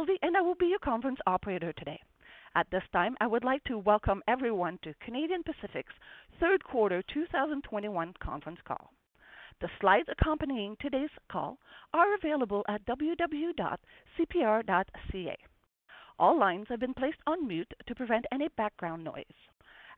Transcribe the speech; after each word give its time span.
Sylvie, 0.00 0.18
and 0.22 0.34
I 0.34 0.40
will 0.40 0.54
be 0.54 0.68
your 0.68 0.78
conference 0.78 1.18
operator 1.26 1.74
today. 1.74 2.00
At 2.54 2.66
this 2.70 2.84
time, 2.90 3.18
I 3.20 3.26
would 3.26 3.44
like 3.44 3.62
to 3.64 3.76
welcome 3.76 4.22
everyone 4.26 4.78
to 4.82 4.94
Canadian 5.04 5.42
Pacific's 5.42 5.92
third 6.40 6.64
quarter 6.64 7.02
2021 7.12 8.14
conference 8.18 8.60
call. 8.66 8.94
The 9.60 9.68
slides 9.78 10.08
accompanying 10.10 10.78
today's 10.80 11.10
call 11.30 11.58
are 11.92 12.14
available 12.14 12.64
at 12.66 12.82
www.cpr.ca. 12.86 13.76
All 16.18 16.38
lines 16.38 16.66
have 16.70 16.80
been 16.80 16.94
placed 16.94 17.20
on 17.26 17.46
mute 17.46 17.74
to 17.86 17.94
prevent 17.94 18.24
any 18.32 18.48
background 18.56 19.04
noise. 19.04 19.26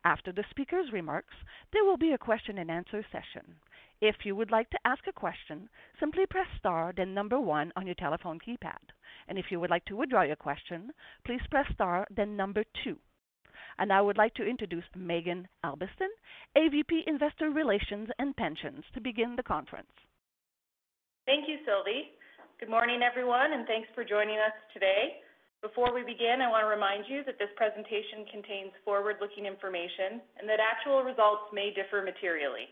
After 0.05 0.33
the 0.33 0.45
speaker's 0.51 0.91
remarks, 0.91 1.35
there 1.73 1.85
will 1.85 1.97
be 1.97 2.11
a 2.11 2.19
question-and-answer 2.19 3.07
session. 3.13 3.55
If 4.03 4.27
you 4.27 4.35
would 4.35 4.51
like 4.51 4.69
to 4.71 4.83
ask 4.85 5.07
a 5.07 5.13
question, 5.13 5.69
simply 6.01 6.27
press 6.27 6.49
star 6.59 6.93
then 6.97 7.15
number 7.15 7.39
one 7.39 7.71
on 7.77 7.87
your 7.87 7.95
telephone 7.95 8.41
keypad. 8.43 8.83
And 9.29 9.39
if 9.39 9.47
you 9.49 9.61
would 9.61 9.71
like 9.71 9.85
to 9.85 9.95
withdraw 9.95 10.23
your 10.23 10.35
question, 10.35 10.91
please 11.25 11.41
press 11.53 11.67
star 11.73 12.05
then 12.11 12.37
number 12.37 12.65
two. 12.83 12.99
And 13.79 13.93
I 13.93 14.01
would 14.01 14.19
like 14.19 14.35
to 14.35 14.45
introduce 14.45 14.83
Maeghan 14.99 15.47
Albiston, 15.65 16.11
AVP, 16.59 17.07
Investor 17.07 17.51
Relations 17.51 18.09
and 18.19 18.35
Pensions, 18.35 18.83
to 18.93 19.01
begin 19.01 19.37
the 19.37 19.47
conference. 19.47 19.95
Thank 21.25 21.47
you, 21.47 21.63
Sylvie. 21.65 22.11
Good 22.59 22.69
morning, 22.69 23.07
everyone, 23.07 23.53
and 23.55 23.69
thanks 23.69 23.89
for 23.95 24.03
joining 24.03 24.43
us 24.43 24.57
today. 24.75 25.23
Before 25.63 25.95
we 25.95 26.03
begin, 26.03 26.43
I 26.43 26.51
want 26.51 26.67
to 26.67 26.75
remind 26.75 27.07
you 27.07 27.23
that 27.23 27.39
this 27.39 27.55
presentation 27.55 28.27
contains 28.35 28.75
forward-looking 28.85 29.47
information 29.47 30.19
and 30.43 30.51
that 30.51 30.59
actual 30.59 31.07
results 31.07 31.55
may 31.55 31.71
differ 31.71 32.03
materially. 32.03 32.67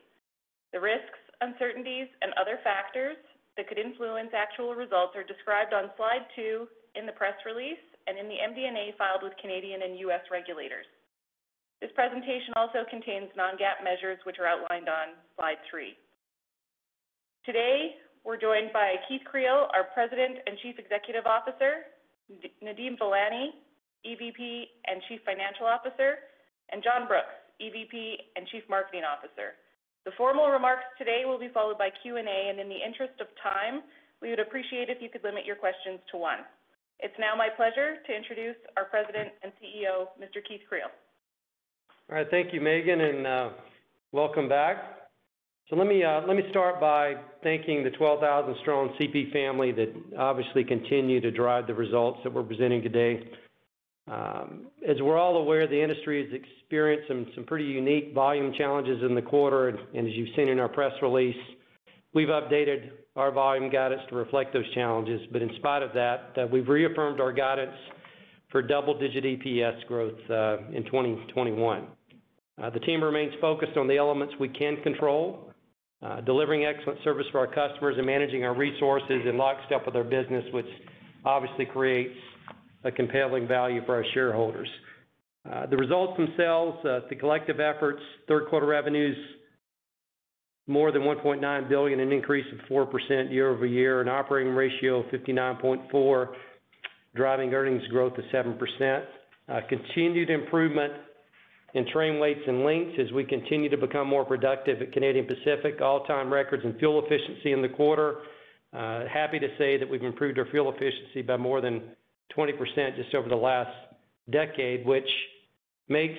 The 0.73 0.81
risks, 0.81 1.19
uncertainties, 1.41 2.07
and 2.23 2.33
other 2.39 2.59
factors 2.63 3.17
that 3.57 3.67
could 3.67 3.79
influence 3.79 4.31
actual 4.31 4.75
results 4.75 5.17
are 5.17 5.27
described 5.27 5.75
on 5.75 5.91
slide 5.97 6.25
two 6.37 6.69
in 6.95 7.07
the 7.07 7.17
press 7.17 7.35
release 7.45 7.83
and 8.07 8.19
in 8.19 8.27
the 8.27 8.39
MD&A 8.39 8.95
filed 8.97 9.23
with 9.23 9.35
Canadian 9.43 9.83
and 9.83 9.99
U.S. 10.11 10.23
regulators. 10.31 10.87
This 11.81 11.91
presentation 11.95 12.53
also 12.57 12.85
contains 12.89 13.33
non-GAAP 13.37 13.83
measures, 13.83 14.21
which 14.25 14.37
are 14.39 14.47
outlined 14.47 14.89
on 14.89 15.17
slide 15.37 15.59
three. 15.71 15.97
Today, 17.45 17.97
we're 18.25 18.37
joined 18.37 18.69
by 18.73 19.01
Keith 19.09 19.25
Creel, 19.25 19.69
our 19.73 19.89
President 19.97 20.45
and 20.45 20.59
Chief 20.61 20.77
Executive 20.79 21.25
Officer, 21.25 21.89
Nadeem 22.61 23.01
Velani, 23.01 23.57
EVP 24.05 24.39
and 24.87 25.01
Chief 25.09 25.21
Financial 25.25 25.65
Officer, 25.65 26.21
and 26.71 26.85
John 26.85 27.09
Brooks, 27.09 27.33
EVP 27.61 28.37
and 28.37 28.47
Chief 28.49 28.63
Marketing 28.69 29.03
Officer. 29.05 29.57
The 30.05 30.13
formal 30.17 30.49
remarks 30.49 30.85
today 30.97 31.23
will 31.27 31.39
be 31.39 31.49
followed 31.53 31.77
by 31.77 31.91
Q&A, 32.03 32.23
and 32.23 32.59
in 32.59 32.69
the 32.69 32.81
interest 32.81 33.21
of 33.21 33.27
time, 33.43 33.83
we 34.23 34.31
would 34.31 34.41
appreciate 34.41 34.89
if 34.89 35.03
you 35.03 35.11
could 35.11 35.25
limit 35.25 35.45
your 35.45 35.57
questions 35.57 36.01
to 36.11 36.17
one. 36.17 36.41
It's 37.01 37.15
now 37.19 37.37
my 37.37 37.49
pleasure 37.55 37.97
to 38.07 38.11
introduce 38.15 38.57
our 38.77 38.85
President 38.85 39.31
and 39.43 39.53
CEO, 39.61 40.09
Mr. 40.21 40.41
Keith 40.47 40.61
Creel. 40.69 40.89
All 42.11 42.17
right. 42.17 42.27
Thank 42.31 42.53
you, 42.53 42.61
Maeghan, 42.61 43.01
and 43.01 43.27
uh, 43.27 43.49
welcome 44.13 44.49
back. 44.49 45.01
So 45.69 45.77
let 45.77 45.87
me 45.87 46.03
uh, 46.03 46.23
let 46.27 46.37
me 46.37 46.43
start 46.51 46.81
by 46.81 47.15
thanking 47.45 47.85
the 47.85 47.91
12,000-strong 47.91 48.97
CP 49.01 49.33
family 49.33 49.71
that 49.73 49.95
obviously 50.19 50.65
continue 50.65 51.21
to 51.21 51.31
drive 51.31 51.67
the 51.67 51.75
results 51.75 52.19
that 52.25 52.33
we're 52.33 52.43
presenting 52.43 52.83
today. 52.83 53.23
Um, 54.09 54.67
as 54.89 54.97
we're 55.01 55.19
all 55.19 55.37
aware, 55.37 55.67
the 55.67 55.81
industry 55.81 56.25
has 56.25 56.41
experienced 56.41 57.09
some 57.09 57.45
pretty 57.45 57.65
unique 57.65 58.13
volume 58.15 58.53
challenges 58.57 59.03
in 59.03 59.15
the 59.15 59.23
quarter. 59.23 59.69
And 59.69 60.07
as 60.07 60.13
you've 60.15 60.35
seen 60.37 60.49
in 60.49 60.59
our 60.59 60.69
press 60.69 60.93
release, 61.03 61.37
we've 62.13 62.29
updated 62.29 62.91
our 63.17 63.31
volume 63.31 63.71
guidance 63.71 64.03
to 64.09 64.17
reflect 64.17 64.53
those 64.53 64.73
challenges. 64.75 65.21
But 65.33 65.43
in 65.43 65.51
spite 65.57 65.83
of 65.83 65.93
that, 65.95 66.33
uh, 66.37 66.47
we've 66.47 66.69
reaffirmed 66.69 67.21
our 67.21 67.33
guidance 67.33 67.77
for 68.51 68.63
double-digit 68.63 69.23
EPS 69.23 69.87
growth 69.87 70.19
uh, 70.29 70.59
in 70.73 70.85
2021. 70.87 71.87
Uh, 72.61 72.71
the 72.71 72.81
team 72.81 73.03
remains 73.03 73.33
focused 73.41 73.77
on 73.77 73.87
the 73.87 73.97
elements 73.97 74.35
we 74.41 74.49
can 74.49 74.83
control, 74.83 75.53
delivering 76.27 76.65
excellent 76.65 76.99
service 77.05 77.27
for 77.31 77.39
our 77.39 77.47
customers 77.47 77.95
and 77.97 78.07
managing 78.07 78.45
our 78.45 78.57
resources 78.57 79.23
in 79.29 79.37
lockstep 79.37 79.87
with 79.87 79.95
our 79.95 80.05
business, 80.05 80.45
which 80.53 80.67
obviously 81.25 81.65
creates 81.65 82.17
a 82.85 82.91
compelling 82.91 83.47
value 83.47 83.81
for 83.87 83.95
our 83.95 84.05
shareholders. 84.15 84.69
The 85.71 85.77
results 85.77 86.17
themselves, 86.17 86.85
uh, 86.85 87.01
the 87.09 87.17
collective 87.17 87.61
efforts, 87.61 88.01
third 88.29 88.49
quarter 88.49 88.67
revenues 88.67 89.17
more 90.71 90.93
than 90.93 91.03
1.9 91.03 91.69
billion, 91.69 92.01
an 92.01 92.13
increase 92.13 92.47
of 92.53 92.59
4% 92.69 93.33
year-over-year, 93.33 94.01
an 94.01 94.09
operating 94.09 94.55
ratio 94.55 95.01
of 95.01 95.07
59.4, 95.07 96.29
driving 97.17 97.53
earnings 97.53 97.87
growth 97.89 98.13
of 98.17 98.25
7%. 98.33 99.05
Uh, 99.49 99.61
continued 99.69 100.31
improvement 100.31 100.93
in 101.75 101.85
train 101.93 102.21
weights 102.21 102.41
and 102.47 102.65
lengths 102.65 102.97
as 103.01 103.11
we 103.13 103.25
continue 103.25 103.69
to 103.69 103.77
become 103.77 104.07
more 104.07 104.25
productive 104.25 104.81
at 104.81 104.93
Canadian 104.93 105.27
Pacific. 105.27 105.81
All-time 105.81 106.33
records 106.33 106.65
in 106.65 106.79
fuel 106.79 107.05
efficiency 107.05 107.53
in 107.53 107.63
the 107.63 107.69
quarter. 107.69 108.19
Uh, 108.73 109.07
happy 109.13 109.41
to 109.41 109.49
say 109.59 109.77
that 109.77 109.89
we've 109.89 110.05
improved 110.05 110.39
our 110.39 110.47
fuel 110.53 110.71
efficiency 110.73 111.23
by 111.23 111.37
more 111.37 111.61
than 111.61 111.83
20% 112.37 112.97
just 112.97 113.15
over 113.15 113.29
the 113.29 113.37
last 113.37 113.71
decade, 114.31 114.87
which 114.87 115.09
makes 115.89 116.19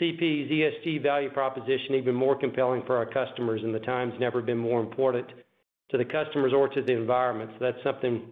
CP's 0.00 0.50
ESG 0.50 1.02
value 1.02 1.30
proposition 1.30 1.94
even 1.94 2.14
more 2.14 2.36
compelling 2.36 2.82
for 2.86 2.96
our 2.96 3.06
customers, 3.06 3.60
and 3.62 3.74
the 3.74 3.80
time's 3.80 4.14
never 4.18 4.40
been 4.40 4.58
more 4.58 4.80
important 4.80 5.26
to 5.90 5.98
the 5.98 6.04
customers 6.04 6.52
or 6.54 6.68
to 6.68 6.82
the 6.82 6.92
environment. 6.92 7.50
So 7.58 7.66
that's 7.66 7.82
something 7.84 8.22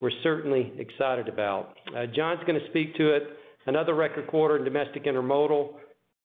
we're 0.00 0.10
certainly 0.22 0.72
excited 0.78 1.28
about. 1.28 1.76
Uh, 1.96 2.06
John's 2.06 2.40
gonna 2.46 2.66
speak 2.70 2.94
to 2.96 3.14
it. 3.14 3.22
Another 3.66 3.94
record 3.94 4.26
quarter 4.26 4.58
in 4.58 4.64
domestic 4.64 5.04
intermodal, 5.04 5.74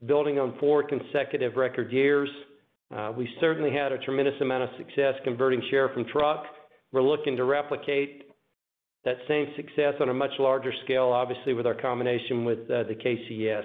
building 0.06 0.40
on 0.40 0.58
four 0.60 0.84
consecutive 0.84 1.56
record 1.56 1.92
years. 1.92 2.30
Uh, 2.94 3.14
we 3.16 3.30
certainly 3.40 3.72
had 3.72 3.92
a 3.92 3.98
tremendous 4.00 4.34
amount 4.42 4.64
of 4.64 4.70
success 4.78 5.14
converting 5.24 5.62
share 5.70 5.90
from 5.90 6.06
truck. 6.06 6.46
We're 6.92 7.04
looking 7.04 7.38
to 7.38 7.44
replicate 7.44 8.29
that 9.06 9.18
same 9.28 9.48
success 9.56 9.94
on 10.02 10.10
a 10.10 10.14
much 10.14 10.32
larger 10.40 10.74
scale, 10.84 11.06
obviously, 11.06 11.54
with 11.54 11.66
our 11.66 11.74
combination 11.74 12.44
with 12.44 12.60
uh, 12.70 12.84
the 12.84 12.96
KCS. 12.96 13.64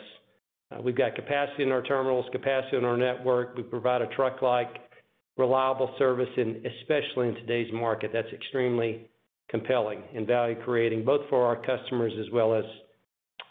Uh, 0.70 0.80
we've 0.80 0.96
got 0.96 1.14
capacity 1.14 1.64
in 1.64 1.72
our 1.72 1.82
terminals, 1.82 2.26
capacity 2.32 2.76
in 2.76 2.84
our 2.84 2.96
network. 2.96 3.56
We 3.56 3.62
provide 3.62 4.02
a 4.02 4.06
truck-like 4.08 4.68
reliable 5.36 5.94
service, 5.98 6.28
and 6.36 6.64
especially 6.64 7.28
in 7.28 7.34
today's 7.34 7.72
market, 7.72 8.10
that's 8.12 8.32
extremely 8.32 9.08
compelling 9.48 10.02
and 10.14 10.26
value-creating, 10.26 11.04
both 11.04 11.28
for 11.28 11.44
our 11.44 11.56
customers 11.56 12.12
as 12.18 12.30
well 12.32 12.54
as 12.54 12.64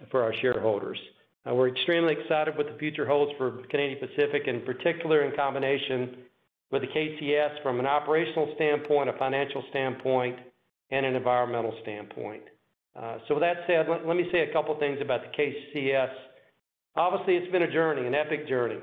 for 0.10 0.24
our 0.24 0.34
shareholders. 0.42 0.98
Uh, 1.48 1.54
we're 1.54 1.70
extremely 1.70 2.16
excited 2.20 2.58
what 2.58 2.68
the 2.68 2.78
future 2.80 3.06
holds 3.06 3.32
for 3.38 3.52
Canadian 3.70 4.00
Pacific, 4.00 4.44
in 4.48 4.62
particular 4.62 5.24
in 5.24 5.36
combination 5.36 6.16
with 6.72 6.82
the 6.82 6.88
KCS 6.88 7.62
from 7.62 7.80
an 7.80 7.86
operational 7.86 8.52
standpoint, 8.56 9.10
a 9.10 9.14
financial 9.14 9.64
standpoint, 9.70 10.40
and 10.92 11.06
an 11.06 11.16
environmental 11.16 11.74
standpoint. 11.82 12.44
So 13.28 13.35
with 13.35 13.41
that 13.41 13.58
said, 13.66 13.88
let 13.90 14.16
me 14.16 14.28
say 14.32 14.41
a 14.50 14.53
couple 14.53 14.78
things 14.80 15.00
about 15.02 15.22
the 15.22 15.44
KCS. 15.44 16.12
Obviously, 16.96 17.35
it's 17.38 17.52
been 17.52 17.64
a 17.64 17.72
journey, 17.72 18.06
an 18.06 18.14
epic 18.14 18.47
journey. 18.47 18.78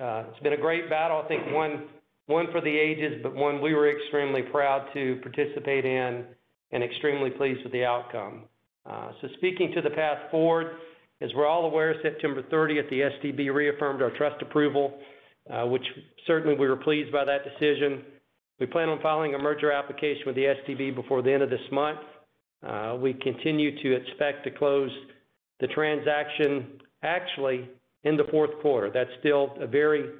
Uh, 0.00 0.24
it's 0.30 0.40
been 0.42 0.52
a 0.52 0.58
great 0.58 0.90
battle, 0.90 1.22
I 1.24 1.28
think 1.28 1.42
one 1.52 2.46
for 2.50 2.60
the 2.60 2.76
ages, 2.76 3.20
but 3.22 3.34
one 3.34 3.60
we 3.60 3.74
were 3.74 3.90
extremely 3.90 4.42
proud 4.42 4.88
to 4.94 5.20
participate 5.22 5.84
in 5.84 6.24
and 6.72 6.82
extremely 6.82 7.30
pleased 7.30 7.62
with 7.62 7.72
the 7.72 7.84
outcome. 7.84 8.42
Uh, 8.86 9.12
so 9.20 9.28
speaking 9.36 9.72
to 9.74 9.80
the 9.80 9.90
path 9.90 10.30
forward, 10.30 10.76
as 11.20 11.30
we're 11.34 11.46
all 11.46 11.64
aware, 11.64 11.94
September 12.02 12.42
30th, 12.42 12.90
the 12.90 13.00
STB 13.00 13.54
reaffirmed 13.54 14.02
our 14.02 14.10
trust 14.10 14.42
approval, 14.42 14.98
uh, 15.50 15.64
which 15.64 15.84
certainly 16.26 16.56
we 16.56 16.68
were 16.68 16.76
pleased 16.76 17.12
by 17.12 17.24
that 17.24 17.42
decision. 17.44 18.02
We 18.60 18.66
plan 18.66 18.88
on 18.88 19.00
filing 19.00 19.34
a 19.34 19.38
merger 19.38 19.72
application 19.72 20.22
with 20.26 20.36
the 20.36 20.44
STB 20.44 20.94
before 20.94 21.22
the 21.22 21.32
end 21.32 21.42
of 21.42 21.50
this 21.50 21.60
month. 21.72 22.00
We 23.00 23.14
continue 23.14 23.82
to 23.82 23.96
expect 23.96 24.44
to 24.44 24.50
close 24.50 24.90
the 25.60 25.66
transaction 25.68 26.80
actually 27.02 27.68
in 28.04 28.16
the 28.16 28.24
fourth 28.30 28.50
quarter. 28.60 28.90
That's 28.92 29.10
still 29.20 29.54
a 29.60 29.66
very 29.66 30.10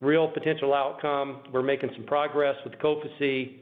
real 0.00 0.28
potential 0.28 0.74
outcome. 0.74 1.42
We're 1.52 1.62
making 1.62 1.90
some 1.94 2.04
progress 2.04 2.56
with 2.64 2.74
COFECE, 2.78 3.60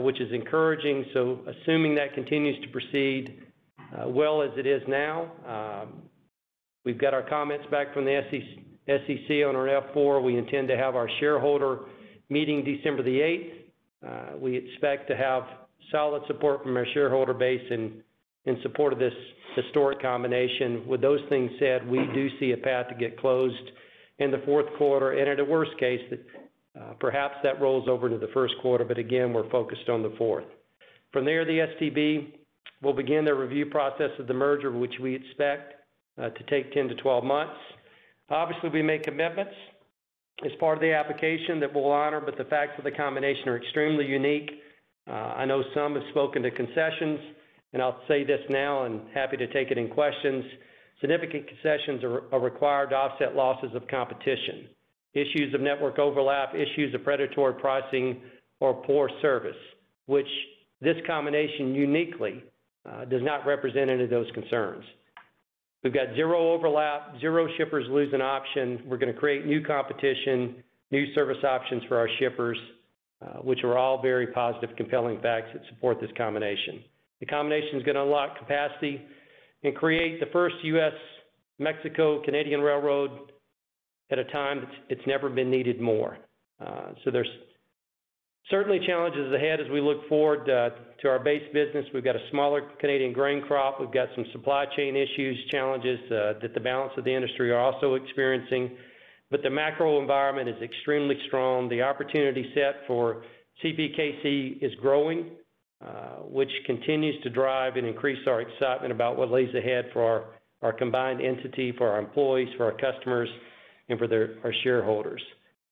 which 0.00 0.20
is 0.20 0.32
encouraging. 0.32 1.06
So 1.14 1.40
assuming 1.46 1.94
that 1.94 2.14
continues 2.14 2.60
to 2.62 2.68
proceed, 2.68 3.42
uh, 3.96 4.08
well 4.08 4.42
as 4.42 4.50
it 4.56 4.66
is 4.66 4.82
now. 4.86 5.32
Um, 5.46 6.02
we've 6.84 6.98
got 6.98 7.14
our 7.14 7.22
comments 7.22 7.66
back 7.70 7.94
from 7.94 8.04
the 8.04 8.20
SEC 8.86 9.30
on 9.46 9.56
our 9.56 9.82
F4. 9.94 10.22
We 10.22 10.36
intend 10.36 10.68
to 10.68 10.76
have 10.76 10.94
our 10.94 11.08
shareholder 11.20 11.80
meeting 12.28 12.64
December 12.64 13.02
the 13.02 13.20
8th. 13.20 13.52
Uh, 14.06 14.36
we 14.40 14.56
expect 14.56 15.08
to 15.08 15.16
have 15.16 15.42
solid 15.90 16.22
support 16.26 16.62
from 16.62 16.76
our 16.76 16.86
shareholder 16.94 17.34
base 17.34 17.62
in, 17.70 18.02
support 18.62 18.94
of 18.94 18.98
this 18.98 19.12
historic 19.56 20.00
combination. 20.00 20.86
With 20.88 21.02
those 21.02 21.20
things 21.28 21.50
said, 21.58 21.86
we 21.86 21.98
do 22.14 22.28
see 22.40 22.52
a 22.52 22.56
path 22.56 22.88
to 22.88 22.94
get 22.94 23.18
closed 23.20 23.72
in 24.18 24.30
the 24.30 24.42
fourth 24.46 24.64
quarter, 24.78 25.12
and 25.12 25.28
at 25.28 25.38
a 25.38 25.44
worst 25.44 25.72
case, 25.78 26.00
uh, 26.80 26.94
perhaps 26.98 27.34
that 27.42 27.60
rolls 27.60 27.86
over 27.86 28.06
into 28.06 28.18
the 28.18 28.32
first 28.32 28.54
quarter, 28.62 28.84
but 28.84 28.96
again, 28.96 29.34
we're 29.34 29.50
focused 29.50 29.90
on 29.90 30.02
the 30.02 30.14
fourth. 30.16 30.46
From 31.12 31.26
there, 31.26 31.44
the 31.44 31.66
STB 31.76 32.32
will 32.82 32.94
begin 32.94 33.24
their 33.24 33.34
review 33.34 33.66
process 33.66 34.10
of 34.18 34.26
the 34.26 34.34
merger, 34.34 34.72
which 34.72 34.94
we 35.00 35.14
expect 35.14 35.74
uh, 36.20 36.30
to 36.30 36.44
take 36.44 36.72
10 36.72 36.88
to 36.88 36.94
12 36.96 37.24
months. 37.24 37.56
Obviously, 38.30 38.70
we 38.70 38.82
make 38.82 39.02
commitments 39.04 39.54
as 40.44 40.52
part 40.60 40.78
of 40.78 40.82
the 40.82 40.92
application 40.92 41.58
that 41.60 41.74
we'll 41.74 41.90
honor, 41.90 42.20
but 42.20 42.36
the 42.36 42.44
facts 42.44 42.72
of 42.78 42.84
the 42.84 42.90
combination 42.90 43.48
are 43.48 43.56
extremely 43.56 44.06
unique. 44.06 44.50
Uh, 45.08 45.12
I 45.12 45.44
know 45.44 45.62
some 45.74 45.94
have 45.94 46.04
spoken 46.10 46.42
to 46.42 46.50
concessions, 46.50 47.18
and 47.72 47.82
I'll 47.82 48.00
say 48.06 48.24
this 48.24 48.40
now 48.48 48.84
and 48.84 49.00
happy 49.12 49.36
to 49.36 49.46
take 49.48 49.70
it 49.70 49.78
in 49.78 49.88
questions. 49.88 50.44
Significant 51.00 51.46
concessions 51.48 52.04
are, 52.04 52.40
required 52.40 52.90
to 52.90 52.96
offset 52.96 53.34
losses 53.34 53.70
of 53.74 53.86
competition, 53.88 54.68
issues 55.14 55.54
of 55.54 55.60
network 55.60 55.98
overlap, 55.98 56.54
issues 56.54 56.94
of 56.94 57.04
predatory 57.04 57.54
pricing, 57.54 58.20
or 58.60 58.74
poor 58.74 59.10
service, 59.22 59.56
which 60.06 60.26
this 60.80 60.96
combination 61.06 61.74
uniquely 61.74 62.42
uh, 62.88 63.04
does 63.04 63.22
not 63.22 63.46
represent 63.46 63.90
any 63.90 64.04
of 64.04 64.10
those 64.10 64.30
concerns. 64.34 64.84
We've 65.84 65.94
got 65.94 66.14
zero 66.14 66.52
overlap, 66.52 67.20
zero 67.20 67.46
shippers 67.56 67.86
lose 67.88 68.12
an 68.12 68.20
option. 68.20 68.82
We're 68.86 68.98
going 68.98 69.12
to 69.12 69.18
create 69.18 69.46
new 69.46 69.62
competition, 69.64 70.56
new 70.90 71.12
service 71.14 71.42
options 71.44 71.82
for 71.88 71.96
our 71.96 72.08
shippers, 72.18 72.58
uh, 73.22 73.38
which 73.42 73.62
are 73.62 73.78
all 73.78 74.02
very 74.02 74.28
positive, 74.28 74.70
compelling 74.76 75.20
facts 75.20 75.48
that 75.52 75.62
support 75.68 76.00
this 76.00 76.10
combination. 76.16 76.82
The 77.20 77.26
combination 77.26 77.78
is 77.78 77.84
going 77.84 77.94
to 77.94 78.02
unlock 78.02 78.38
capacity 78.38 79.02
and 79.62 79.74
create 79.74 80.20
the 80.20 80.26
first 80.32 80.56
U.S. 80.62 80.92
Mexico 81.58 82.22
Canadian 82.24 82.60
railroad 82.60 83.32
at 84.10 84.18
a 84.18 84.24
time 84.24 84.60
that's 84.60 84.76
it's 84.88 85.06
never 85.06 85.28
been 85.28 85.50
needed 85.50 85.80
more. 85.80 86.18
Uh, 86.64 86.92
so 87.04 87.10
there's 87.10 87.28
certainly 88.50 88.80
challenges 88.86 89.32
ahead 89.32 89.60
as 89.60 89.66
we 89.70 89.80
look 89.80 90.08
forward 90.08 90.48
uh, 90.48 90.70
to 91.02 91.08
our 91.08 91.18
base 91.18 91.42
business. 91.52 91.84
We've 91.92 92.04
got 92.04 92.16
a 92.16 92.30
smaller 92.30 92.62
Canadian 92.80 93.12
grain 93.12 93.42
crop. 93.42 93.80
We've 93.80 93.92
got 93.92 94.08
some 94.14 94.24
supply 94.32 94.64
chain 94.76 94.96
issues, 94.96 95.38
challenges 95.50 95.98
uh, 96.06 96.34
that 96.42 96.54
the 96.54 96.60
balance 96.60 96.92
of 96.96 97.04
the 97.04 97.14
industry 97.14 97.50
are 97.50 97.58
also 97.60 97.94
experiencing. 97.94 98.76
But 99.30 99.42
the 99.42 99.50
macro 99.50 100.00
environment 100.00 100.48
is 100.48 100.60
extremely 100.62 101.16
strong. 101.26 101.68
The 101.68 101.82
opportunity 101.82 102.50
set 102.54 102.86
for 102.86 103.22
CPKC 103.62 104.62
is 104.62 104.72
growing. 104.80 105.30
Uh, 105.80 106.24
which 106.24 106.50
continues 106.66 107.14
to 107.22 107.30
drive 107.30 107.76
and 107.76 107.86
increase 107.86 108.18
our 108.26 108.40
excitement 108.40 108.90
about 108.90 109.16
what 109.16 109.30
lays 109.30 109.54
ahead 109.54 109.84
for 109.92 110.24
our, 110.60 110.72
combined 110.72 111.20
entity, 111.20 111.72
for 111.78 111.88
our 111.88 112.00
employees, 112.00 112.48
for 112.56 112.64
our 112.64 112.76
customers, 112.76 113.28
and 113.88 113.96
for 113.96 114.08
our 114.42 114.52
shareholders. 114.64 115.22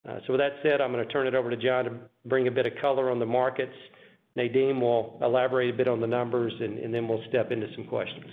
Uh, 0.07 0.19
so 0.25 0.33
with 0.33 0.39
that 0.39 0.53
said, 0.63 0.79
I'm 0.79 0.91
going 0.91 1.05
to 1.05 1.11
turn 1.11 1.27
it 1.27 1.35
over 1.35 1.49
to 1.49 1.57
John 1.57 1.85
to 1.85 1.91
bring 2.25 2.47
a 2.47 2.51
bit 2.51 2.65
of 2.65 2.73
color 2.79 3.11
on 3.11 3.19
the 3.19 3.25
markets. 3.25 3.75
Nadeem 4.37 4.79
will 4.79 5.17
elaborate 5.21 5.73
a 5.73 5.77
bit 5.77 5.87
on 5.87 5.99
the 5.99 6.07
numbers, 6.07 6.53
and, 6.59 6.93
then 6.93 7.07
we'll 7.07 7.23
step 7.27 7.51
into 7.51 7.67
some 7.75 7.85
questions. 7.85 8.25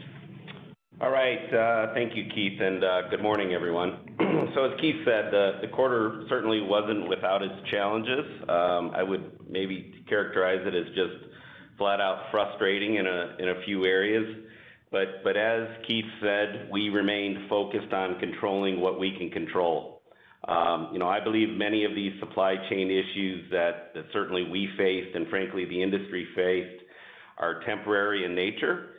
All 1.00 1.11
right. 1.11 1.53
Uh, 1.53 1.93
thank 1.94 2.15
you, 2.15 2.25
Keith, 2.32 2.61
and 2.61 2.85
uh, 2.85 3.09
good 3.11 3.23
morning, 3.23 3.53
everyone. 3.53 4.15
so 4.55 4.65
as 4.65 4.81
Keith 4.81 4.97
said, 5.05 5.32
the, 5.32 5.69
quarter 5.73 6.25
certainly 6.29 6.61
wasn't 6.61 7.09
without 7.09 7.43
its 7.43 7.55
challenges. 7.71 8.25
Um, 8.49 8.93
I 8.94 9.03
would 9.03 9.38
maybe 9.49 10.05
characterize 10.09 10.61
it 10.65 10.75
as 10.75 10.87
just 10.94 11.35
flat 11.77 12.00
out 12.00 12.31
frustrating 12.31 12.97
in 12.97 13.06
a, 13.06 13.65
few 13.65 13.85
areas. 13.85 14.25
As 14.94 15.69
Keith 15.88 16.05
said, 16.23 16.69
we 16.70 16.91
remain 16.91 17.47
focused 17.49 17.93
on 17.93 18.20
controlling 18.20 18.81
what 18.81 19.00
we 19.00 19.17
can 19.19 19.31
control. 19.31 19.94
Um, 20.46 20.91
you 20.93 20.99
know, 20.99 21.08
I 21.08 21.20
believe 21.20 21.56
many 21.56 21.85
of 21.85 21.94
these 21.94 22.12
supply 22.20 22.56
chain 22.69 22.91
issues 22.91 23.50
that, 23.50 23.93
certainly 24.12 24.44
we 24.44 24.69
faced 24.76 25.17
and 25.17 25.29
frankly 25.29 25.64
the 25.64 25.82
industry 25.82 26.26
faced 26.35 26.85
are 27.38 27.62
temporary 27.64 28.25
in 28.25 28.35
nature. 28.35 28.91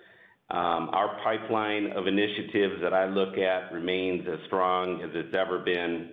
Um, 0.49 0.89
our 0.93 1.19
pipeline 1.23 1.91
of 1.95 2.07
initiatives 2.07 2.81
that 2.81 2.93
I 2.93 3.05
look 3.07 3.37
at 3.37 3.71
remains 3.71 4.27
as 4.31 4.39
strong 4.47 5.01
as 5.01 5.09
it's 5.13 5.35
ever 5.35 5.59
been, 5.59 6.11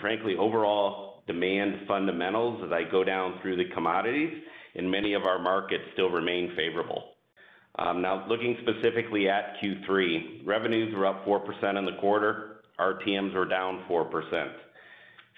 frankly, 0.00 0.36
overall 0.38 1.22
demand 1.26 1.86
fundamentals 1.86 2.62
as 2.64 2.72
I 2.72 2.90
go 2.90 3.04
down 3.04 3.38
through 3.42 3.56
the 3.56 3.66
commodities 3.74 4.32
in 4.74 4.90
many 4.90 5.12
of 5.14 5.24
our 5.24 5.38
markets 5.38 5.84
still 5.92 6.08
remain 6.08 6.52
favorable. 6.56 7.12
Um, 7.78 8.00
now, 8.02 8.26
looking 8.28 8.56
specifically 8.62 9.28
at 9.28 9.56
Q3, 9.62 10.46
revenues 10.46 10.94
were 10.94 11.06
up 11.06 11.24
4% 11.26 11.78
in 11.78 11.84
the 11.84 12.00
quarter. 12.00 12.57
RTMs 12.80 13.34
were 13.34 13.44
down 13.44 13.84
4%. 13.88 14.52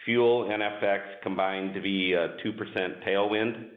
Fuel 0.05 0.51
and 0.51 0.63
FX 0.63 1.01
combined 1.23 1.75
to 1.75 1.81
be 1.81 2.15
a 2.15 2.37
2% 2.45 3.07
tailwind. 3.07 3.71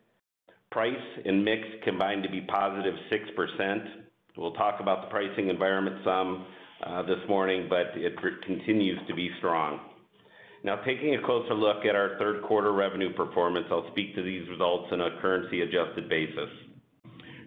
Price 0.72 0.94
and 1.26 1.44
mix 1.44 1.62
combined 1.84 2.24
to 2.24 2.30
be 2.30 2.42
positive 2.42 2.96
6%. 3.12 3.86
We'll 4.38 4.54
talk 4.54 4.80
about 4.80 5.04
the 5.04 5.08
pricing 5.10 5.50
environment 5.50 5.98
some 6.04 6.46
uh, 6.86 7.04
this 7.04 7.20
morning, 7.30 7.68
but 7.70 7.96
it 7.96 8.16
continues 8.46 9.00
to 9.08 9.14
be 9.14 9.30
strong. 9.38 9.80
Now, 10.64 10.78
taking 10.78 11.16
a 11.16 11.22
closer 11.22 11.54
look 11.54 11.86
at 11.86 11.96
our 11.96 12.18
third 12.18 12.42
quarter 12.44 12.72
revenue 12.72 13.14
performance, 13.14 13.68
I'll 13.70 13.92
speak 13.92 14.16
to 14.16 14.24
these 14.24 14.48
results 14.50 14.88
on 14.92 15.02
a 15.02 15.20
currency-adjusted 15.22 16.08
basis. 16.08 16.50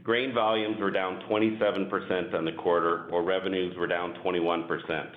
Grain 0.02 0.34
volumes 0.34 0.78
were 0.78 0.90
down 0.90 1.22
27% 1.28 2.34
on 2.34 2.44
the 2.44 2.52
quarter, 2.52 3.06
while 3.08 3.22
revenues 3.22 3.76
were 3.76 3.86
down 3.86 4.14
21%. 4.24 5.10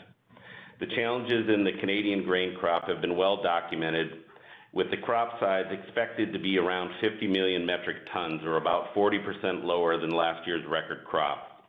The 0.80 0.88
challenges 0.96 1.50
in 1.54 1.66
the 1.66 1.74
Canadian 1.81 2.24
grain 2.24 2.56
crop 2.58 2.88
have 2.88 3.02
been 3.02 3.18
well 3.18 3.44
documented, 3.44 4.24
with 4.72 4.90
the 4.92 4.98
crop 4.98 5.38
size 5.40 5.66
expected 5.72 6.31
to 6.31 6.40
be 6.40 6.58
around 6.58 6.92
50 7.02 7.28
million 7.28 7.66
metric 7.66 7.98
tons, 8.14 8.42
or 8.46 8.56
about 8.56 8.94
40% 8.96 9.66
lower 9.66 10.00
than 10.00 10.12
last 10.12 10.48
year's 10.48 10.66
record 10.70 11.04
crop. 11.06 11.66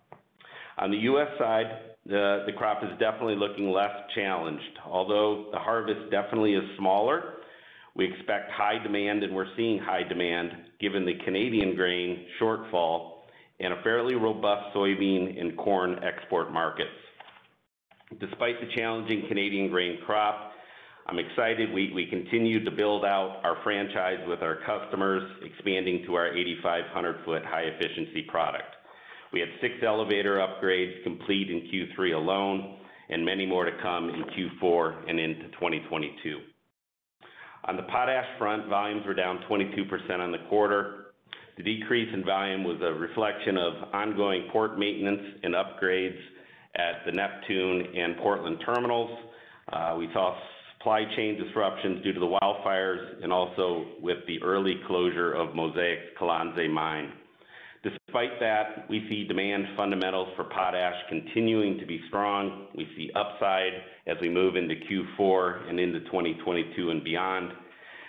On 0.79 0.93
the 0.93 0.99
U.S. 0.99 1.27
side, 1.39 1.67
the, 2.07 2.45
the 2.47 2.53
crop 2.53 2.85
is 2.85 2.91
definitely 3.01 3.35
looking 3.35 3.71
less 3.71 3.91
challenged. 4.15 4.79
Although 4.87 5.49
the 5.51 5.59
harvest 5.59 6.11
definitely 6.13 6.55
is 6.55 6.63
smaller, 6.79 7.35
we 7.97 8.05
expect 8.13 8.53
high 8.53 8.81
demand, 8.81 9.25
and 9.25 9.35
we're 9.35 9.57
seeing 9.57 9.79
high 9.79 10.05
demand 10.05 10.53
given 10.81 11.05
the 11.05 11.19
Canadian 11.25 11.75
grain 11.75 12.27
shortfall 12.41 13.23
and 13.59 13.73
a 13.73 13.83
fairly 13.83 14.15
robust 14.15 14.75
soybean 14.75 15.39
and 15.39 15.57
corn 15.59 15.99
export 16.05 16.53
markets. 16.53 16.91
Despite 18.19 18.61
the 18.61 18.67
challenging 18.75 19.27
Canadian 19.29 19.71
grain 19.71 19.99
crop, 20.05 20.53
I'm 21.07 21.19
excited 21.21 21.73
we, 21.73 22.07
continue 22.11 22.65
to 22.65 22.71
build 22.71 23.05
out 23.05 23.41
our 23.45 23.57
franchise 23.63 24.19
with 24.27 24.43
our 24.43 24.59
customers, 24.67 25.23
expanding 25.43 26.05
to 26.07 26.15
our 26.17 26.29
8,500 26.37 27.25
foot 27.25 27.45
high 27.45 27.63
efficiency 27.63 28.23
product. 28.29 28.75
We 29.33 29.39
had 29.39 29.49
six 29.61 29.75
elevator 29.87 30.39
upgrades 30.39 31.03
complete 31.05 31.51
in 31.51 31.71
Q3 31.71 32.15
alone, 32.15 32.79
and 33.11 33.25
many 33.25 33.47
more 33.47 33.65
to 33.65 33.73
come 33.81 34.09
in 34.09 34.25
Q4 34.25 35.09
and 35.09 35.21
into 35.21 35.49
2022. 35.53 36.39
On 37.67 37.77
the 37.77 37.83
potash 37.85 38.27
front, 38.39 38.69
volumes 38.69 39.07
were 39.07 39.15
down 39.15 39.39
22% 39.49 40.19
on 40.19 40.33
the 40.33 40.39
quarter. 40.49 41.13
The 41.57 41.63
decrease 41.63 42.09
in 42.13 42.25
volume 42.25 42.65
was 42.65 42.81
a 42.83 42.93
reflection 42.93 43.57
of 43.57 43.95
ongoing 43.95 44.49
port 44.53 44.79
maintenance 44.79 45.23
and 45.45 45.55
upgrades 45.55 46.19
at 46.77 47.05
the 47.07 47.13
Neptune 47.13 47.87
and 47.97 48.17
Portland 48.19 48.59
terminals. 48.65 49.11
Uh, 49.73 49.97
we 49.99 50.09
saw 50.13 50.37
supply 50.79 51.05
chain 51.17 51.43
disruptions 51.43 52.03
due 52.03 52.13
to 52.13 52.21
the 52.21 52.27
wildfires 52.27 53.23
and 53.23 53.33
also 53.33 53.87
with 54.01 54.19
the 54.27 54.43
early 54.43 54.81
closure 54.87 55.33
of 55.33 55.55
Mosaic's 55.55 56.17
Colonsay 56.19 56.71
mine. 56.71 57.13
Despite 57.83 58.39
that, 58.41 58.87
we 58.91 59.07
see 59.09 59.25
demand 59.27 59.65
fundamentals 59.77 60.29
for 60.37 60.45
potash 60.45 60.97
continuing 61.09 61.79
to 61.79 61.87
be 61.87 62.01
strong. 62.09 62.67
We 62.75 62.87
see 62.97 63.11
upside 63.15 63.73
as 64.07 64.17
we 64.21 64.29
move 64.29 64.57
into 64.57 64.75
Q4 64.75 65.69
and 65.69 65.81
into 65.81 66.01
2022 66.01 66.91
and 66.91 67.03
beyond. 67.03 67.53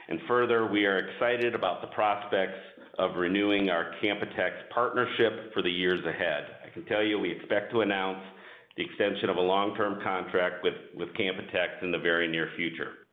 And 0.10 0.20
Further, 0.27 0.68
we 0.70 0.86
are 0.86 0.98
excited 0.98 1.56
about 1.56 1.80
the 1.82 1.88
prospects 1.88 2.60
of 3.00 3.15
renewing 3.15 3.70
our 3.70 3.94
Canpotex 4.03 4.51
partnership 4.74 5.53
for 5.53 5.62
the 5.62 5.72
years 5.72 6.06
ahead. 6.06 6.48
I 6.65 6.70
can 6.74 6.84
tell 6.86 7.01
you 7.01 7.18
we 7.18 7.32
expect 7.32 7.72
to 7.72 7.82
announce 7.82 8.20
the 8.78 8.84
extension 8.84 9.30
of 9.30 9.38
a 9.38 9.42
long-term 9.42 10.01
contract 10.04 10.63
with, 10.63 10.74
Canpotex 11.16 11.82
in 11.82 11.92
the 11.92 11.98
very 11.98 12.28
near 12.28 12.50
future. 12.56 13.08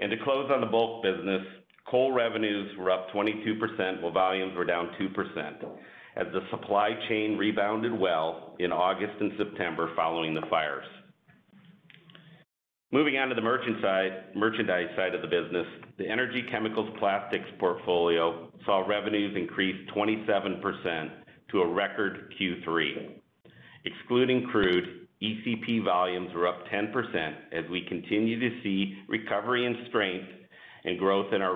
And 0.00 0.10
To 0.10 0.16
close 0.24 0.50
on 0.50 0.60
the 0.60 0.66
bulk 0.66 1.02
business, 1.02 1.42
Coal 1.86 2.12
revenues 2.12 2.76
were 2.78 2.90
up 2.90 3.10
22%, 3.10 4.00
while 4.00 4.10
volumes 4.10 4.56
were 4.56 4.64
down 4.64 4.90
2%, 4.98 5.64
as 6.16 6.26
the 6.32 6.40
supply 6.50 6.90
chain 7.08 7.36
rebounded 7.36 7.92
well 7.92 8.56
in 8.58 8.72
August 8.72 9.12
and 9.20 9.32
September 9.36 9.90
following 9.94 10.34
the 10.34 10.46
fires. 10.48 10.86
Moving 12.90 13.18
on 13.18 13.28
to 13.28 13.34
the 13.34 13.42
merchandise 13.42 14.88
side 14.96 15.14
of 15.14 15.20
the 15.20 15.28
business, 15.28 15.66
the 15.98 16.08
energy 16.08 16.44
chemicals 16.50 16.88
plastics 16.98 17.48
portfolio 17.58 18.50
saw 18.64 18.86
revenues 18.86 19.36
increase 19.36 19.76
27% 19.94 21.10
to 21.50 21.60
a 21.60 21.68
record 21.72 22.32
Q3. 22.40 23.20
Excluding 23.84 24.46
crude, 24.50 25.06
ECP 25.22 25.84
volumes 25.84 26.30
were 26.34 26.48
up 26.48 26.66
10% 26.72 26.90
as 27.52 27.68
we 27.70 27.84
continue 27.86 28.40
to 28.40 28.62
see 28.62 28.96
recovery 29.08 29.66
and 29.66 29.76
strength 29.88 30.28
and 30.84 30.98
growth 30.98 31.32
in 31.34 31.42
our 31.42 31.54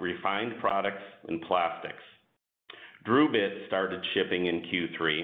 refined 0.00 0.54
products 0.60 1.02
and 1.28 1.42
plastics. 1.42 2.02
DRUbit 3.04 3.66
started 3.66 4.04
shipping 4.14 4.46
in 4.46 4.62
Q3 4.62 5.22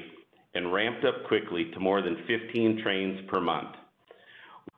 and 0.55 0.73
ramped 0.73 1.05
up 1.05 1.27
quickly 1.29 1.71
to 1.75 1.81
more 1.81 2.03
than 2.03 2.25
15 2.27 2.81
trains 2.83 3.21
per 3.29 3.41
month. 3.41 3.75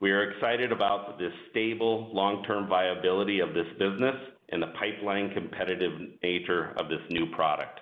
We 0.00 0.10
are 0.10 0.30
excited 0.30 0.72
about 0.72 1.18
the 1.18 1.30
stable 1.50 2.10
long-term 2.12 2.68
viability 2.68 3.40
of 3.40 3.54
this 3.54 3.66
business 3.78 4.16
and 4.50 4.62
the 4.62 4.72
pipeline 4.78 5.32
competitive 5.32 5.92
nature 6.22 6.74
of 6.78 6.88
this 6.88 7.00
new 7.10 7.26
product. 7.34 7.80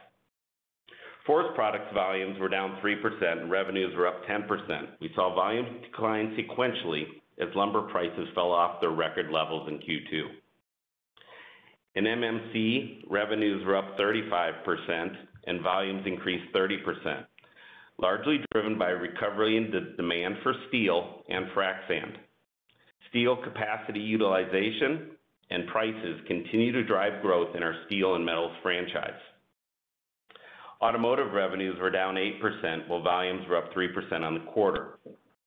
Forest 1.27 1.55
Products 1.55 1.93
volumes 1.95 2.39
were 2.41 2.49
down 2.49 2.79
3% 2.83 3.43
and 3.43 3.51
revenues 3.51 3.95
were 3.97 4.09
up 4.09 4.25
10%. 4.27 4.47
We 5.01 5.11
saw 5.15 5.35
volumes 5.35 5.83
decline 5.85 6.37
sequentially 6.37 7.05
as 7.41 7.49
lumber 7.55 7.83
prices 7.83 8.29
fell 8.35 8.51
off 8.51 8.81
their 8.81 8.91
record 8.91 9.31
levels 9.31 9.69
in 9.69 9.79
Q2. 9.79 10.23
In 11.95 12.05
MMC, 12.05 13.05
revenues 13.09 13.65
were 13.65 13.77
up 13.77 13.97
35% 13.99 15.17
and 15.47 15.61
volumes 15.61 16.03
increased 16.07 16.53
30%, 16.55 17.25
largely 17.99 18.39
driven 18.53 18.79
by 18.79 18.89
recovery 18.89 19.57
in 19.57 19.71
the 19.71 19.95
demand 19.97 20.37
for 20.43 20.55
steel 20.69 21.23
and 21.29 21.47
frac 21.57 21.87
sand. 21.87 22.19
Steel 23.11 23.37
capacity 23.37 24.01
utilization 24.01 25.11
and 25.51 25.69
prices 25.69 26.21
continue 26.27 26.73
to 26.73 26.85
drive 26.85 27.23
growth 27.23 27.55
in 27.55 27.63
our 27.63 27.75
steel 27.87 28.15
and 28.15 28.25
metals 28.25 28.53
franchise. 28.63 29.21
Automotive 30.83 31.33
revenues 31.33 31.79
were 31.81 31.91
down 31.91 32.17
8%, 32.17 32.89
while 32.89 33.03
volumes 33.03 33.47
were 33.49 33.57
up 33.57 33.73
3% 33.73 34.25
on 34.25 34.35
the 34.35 34.51
quarter. 34.51 34.99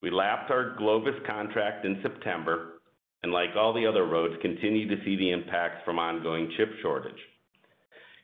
We 0.02 0.10
lapped 0.10 0.50
our 0.50 0.76
Glovis 0.78 1.16
contract 1.28 1.86
in 1.86 2.00
September, 2.02 2.80
and 3.22 3.34
like 3.34 3.50
all 3.58 3.74
the 3.74 3.86
other 3.86 4.06
roads, 4.06 4.36
continue 4.42 4.88
to 4.88 5.04
see 5.04 5.18
the 5.18 5.32
impacts 5.32 5.84
from 5.84 6.00
ongoing 6.00 6.54
chip 6.56 6.70
shortage. 6.82 7.20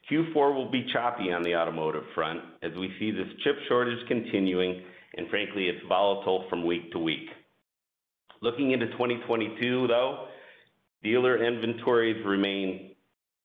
Q4 0.10 0.56
will 0.56 0.72
be 0.72 0.88
choppy 0.94 1.34
on 1.34 1.44
the 1.44 1.56
automotive 1.56 2.04
front 2.16 2.40
as 2.62 2.72
we 2.76 2.94
see 2.98 3.12
this 3.12 3.28
chip 3.44 3.58
shortage 3.68 4.08
continuing, 4.08 4.82
and 5.18 5.30
frankly, 5.30 5.68
it's 5.68 5.86
volatile 5.90 6.46
from 6.50 6.66
week 6.66 6.94
to 6.94 7.00
week. 7.00 7.28
Looking 8.42 8.72
into 8.72 8.88
2022, 8.88 9.88
though, 9.88 10.28
dealer 11.04 11.44
inventories 11.44 12.26
remain 12.26 12.96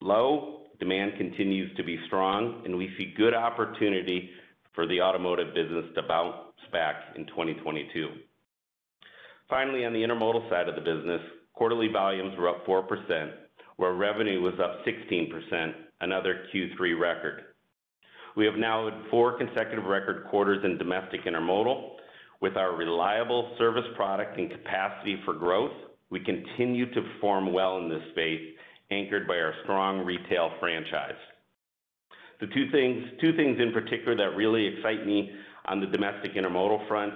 low, 0.01 0.56
demand 0.79 1.13
continues 1.17 1.75
to 1.77 1.85
be 1.85 1.99
strong, 2.07 2.63
and 2.65 2.77
we 2.77 2.91
see 2.99 3.15
good 3.17 3.35
opportunity 3.35 4.31
for 4.75 4.87
the 4.87 5.01
automotive 5.01 5.55
business 5.55 5.87
to 5.95 6.03
bounce 6.03 6.37
back 6.73 6.97
in 7.17 7.27
2022. 7.27 8.09
Finally, 9.49 9.85
on 9.85 9.93
the 9.93 10.03
intermodal 10.03 10.49
side 10.51 10.69
of 10.69 10.75
the 10.75 10.81
business, 10.81 11.21
quarterly 11.55 11.89
volumes 11.89 12.35
were 12.39 12.49
up 12.49 12.67
4%, 12.67 13.33
where 13.77 13.95
revenue 13.95 14.41
was 14.41 14.55
up 14.63 14.85
16%, 14.85 15.73
another 16.01 16.45
Q3 16.53 16.99
record. 17.01 17.43
We 18.37 18.45
have 18.45 18.57
now 18.57 18.91
had 18.91 19.11
four 19.11 19.39
consecutive 19.39 19.85
record 19.85 20.27
quarters 20.29 20.63
in 20.65 20.77
domestic 20.77 21.25
intermodal. 21.25 21.93
With 22.43 22.57
our 22.57 22.77
reliable 22.77 23.55
service 23.57 23.87
product 23.97 24.39
and 24.39 24.51
capacity 24.51 25.19
for 25.25 25.33
growth, 25.33 25.73
we 26.11 26.21
continue 26.21 26.93
to 26.93 27.01
perform 27.01 27.53
well 27.53 27.79
in 27.79 27.89
this 27.89 28.03
space, 28.13 28.56
anchored 28.91 29.27
by 29.27 29.37
our 29.37 29.55
strong 29.65 30.05
retail 30.05 30.51
franchise. 30.61 31.19
The 32.41 32.47
two 32.49 32.71
things 32.71 33.05
two 33.21 33.35
things 33.37 33.59
in 33.61 33.73
particular 33.73 34.17
that 34.17 34.37
really 34.37 34.67
excite 34.67 35.07
me 35.07 35.31
on 35.67 35.81
the 35.81 35.87
domestic 35.87 36.35
intermodal 36.35 36.87
front, 36.87 37.15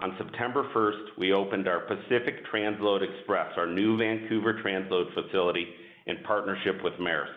on 0.00 0.16
September 0.18 0.68
1st, 0.74 1.18
we 1.18 1.32
opened 1.32 1.68
our 1.68 1.80
Pacific 1.80 2.44
Transload 2.52 3.02
Express, 3.02 3.52
our 3.56 3.66
new 3.66 3.96
Vancouver 3.96 4.54
transload 4.54 5.14
facility 5.14 5.68
in 6.06 6.16
partnership 6.24 6.82
with 6.82 6.94
Maersk. 6.94 7.28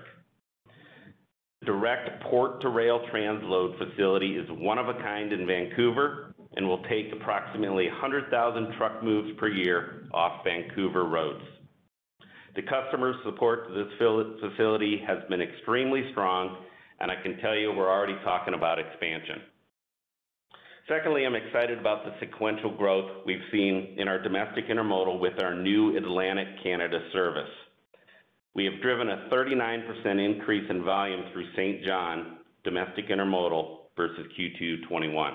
The 1.60 1.68
direct 1.68 2.24
port-to-rail 2.24 3.02
transload 3.14 3.78
facility 3.78 4.38
is 4.38 4.48
one 4.50 4.80
of 4.80 4.88
a 4.88 4.96
kind 4.96 5.32
in 5.34 5.46
Vancouver 5.46 6.34
and 6.56 6.68
will 6.68 6.84
take 6.84 7.12
approximately 7.14 7.88
100,000 7.90 8.74
truck 8.78 9.04
moves 9.04 9.38
per 9.38 9.50
year 9.50 10.08
off 10.12 10.44
Vancouver 10.44 11.06
roads. 11.06 11.44
The 12.58 12.64
customer 12.64 13.14
support 13.24 13.68
to 13.68 13.74
this 13.76 13.94
facility 14.42 15.00
has 15.06 15.20
been 15.30 15.42
extremely 15.42 16.10
strong, 16.12 16.58
and 17.00 17.12
I 17.12 17.22
can 17.22 17.38
tell 17.38 17.56
you 17.56 17.72
we're 17.72 17.88
already 17.88 18.18
talking 18.24 18.56
about 18.56 18.80
expansion. 18.80 19.44
Secondly, 20.90 21.24
I'm 21.24 21.36
excited 21.36 21.78
about 21.78 22.04
the 22.04 22.16
sequential 22.20 22.76
growth 22.76 23.12
we've 23.28 23.46
seen 23.52 23.94
in 24.00 24.08
our 24.08 24.20
domestic 24.20 24.70
intermodal 24.70 25.20
with 25.20 25.40
our 25.40 25.54
new 25.54 25.98
Atlantic 25.98 26.48
Canada 26.64 27.00
service. 27.14 27.52
We 28.56 28.66
have 28.66 28.82
driven 28.82 29.08
a 29.10 29.30
39% 29.32 30.26
increase 30.26 30.68
in 30.68 30.84
volume 30.84 31.26
through 31.32 31.46
Saint 31.56 31.86
John 31.86 32.38
domestic 32.64 33.10
intermodal 33.10 33.82
versus 33.96 34.26
Q2 34.36 34.82
2021. 34.82 35.34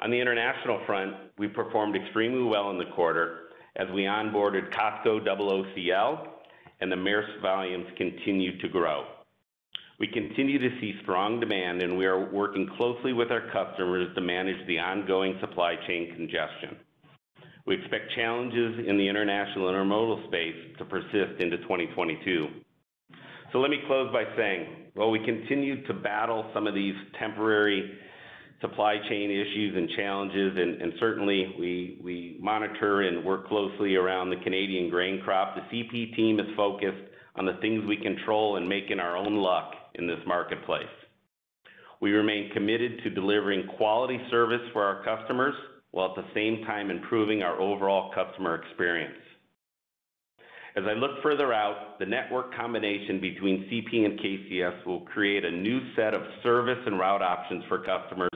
On 0.00 0.10
the 0.10 0.20
international 0.20 0.82
front, 0.86 1.14
we 1.38 1.46
performed 1.46 1.94
extremely 1.94 2.42
well 2.42 2.70
in 2.72 2.78
the 2.78 2.92
quarter 2.96 3.45
as 3.76 3.88
we 3.94 4.02
onboarded 4.02 4.72
COSCO 4.72 5.20
OOCL 5.20 6.28
and 6.80 6.90
the 6.90 6.96
Maersk 6.96 7.40
volumes 7.40 7.86
continued 7.96 8.60
to 8.60 8.68
grow. 8.68 9.04
We 9.98 10.08
continue 10.08 10.58
to 10.58 10.80
see 10.80 10.94
strong 11.02 11.40
demand, 11.40 11.80
and 11.80 11.96
we 11.96 12.04
are 12.04 12.30
working 12.30 12.68
closely 12.76 13.14
with 13.14 13.30
our 13.30 13.50
customers 13.50 14.08
to 14.14 14.20
manage 14.20 14.66
the 14.66 14.78
ongoing 14.78 15.36
supply 15.40 15.74
chain 15.86 16.14
congestion. 16.14 16.76
We 17.66 17.76
expect 17.76 18.12
challenges 18.14 18.86
in 18.86 18.98
the 18.98 19.08
international 19.08 19.68
intermodal 19.68 20.28
space 20.28 20.76
to 20.78 20.84
persist 20.84 21.40
into 21.40 21.56
2022. 21.58 22.46
So 23.52 23.60
Let 23.60 23.70
me 23.70 23.78
close 23.86 24.12
by 24.12 24.24
saying, 24.36 24.66
while 24.94 25.10
we 25.10 25.24
continue 25.24 25.86
to 25.86 25.94
battle 25.94 26.50
some 26.52 26.66
of 26.66 26.74
these 26.74 26.94
temporary 27.18 27.90
supply 28.60 28.96
chain 29.08 29.30
issues 29.30 29.76
and 29.76 29.88
challenges, 29.96 30.56
and 30.56 30.92
certainly 30.98 31.54
we 31.58 32.38
monitor 32.40 33.02
and 33.02 33.24
work 33.24 33.48
closely 33.48 33.96
around 33.96 34.30
the 34.30 34.36
Canadian 34.36 34.88
grain 34.90 35.20
crop, 35.22 35.54
the 35.54 35.62
CP 35.62 36.16
team 36.16 36.40
is 36.40 36.46
focused 36.56 37.12
on 37.36 37.44
the 37.44 37.58
things 37.60 37.84
we 37.86 37.96
control 37.98 38.56
and 38.56 38.68
making 38.68 38.98
our 38.98 39.16
own 39.16 39.36
luck 39.36 39.72
in 39.96 40.06
this 40.06 40.20
marketplace. 40.26 40.84
We 42.00 42.12
remain 42.12 42.50
committed 42.52 43.02
to 43.04 43.10
delivering 43.10 43.66
quality 43.76 44.18
service 44.30 44.62
for 44.72 44.82
our 44.82 45.04
customers, 45.04 45.54
while 45.90 46.10
at 46.10 46.16
the 46.16 46.34
same 46.34 46.64
time 46.64 46.90
improving 46.90 47.42
our 47.42 47.60
overall 47.60 48.12
customer 48.14 48.54
experience. 48.62 49.14
As 50.76 50.84
I 50.86 50.92
look 50.92 51.22
further 51.22 51.54
out, 51.54 51.98
the 51.98 52.04
network 52.04 52.54
combination 52.54 53.18
between 53.18 53.64
CP 53.64 54.04
and 54.04 54.20
KCS 54.20 54.84
will 54.84 55.00
create 55.00 55.42
a 55.42 55.50
new 55.50 55.80
set 55.96 56.12
of 56.12 56.20
service 56.42 56.78
and 56.84 56.98
route 56.98 57.22
options 57.22 57.64
for 57.66 57.78
customers 57.78 58.28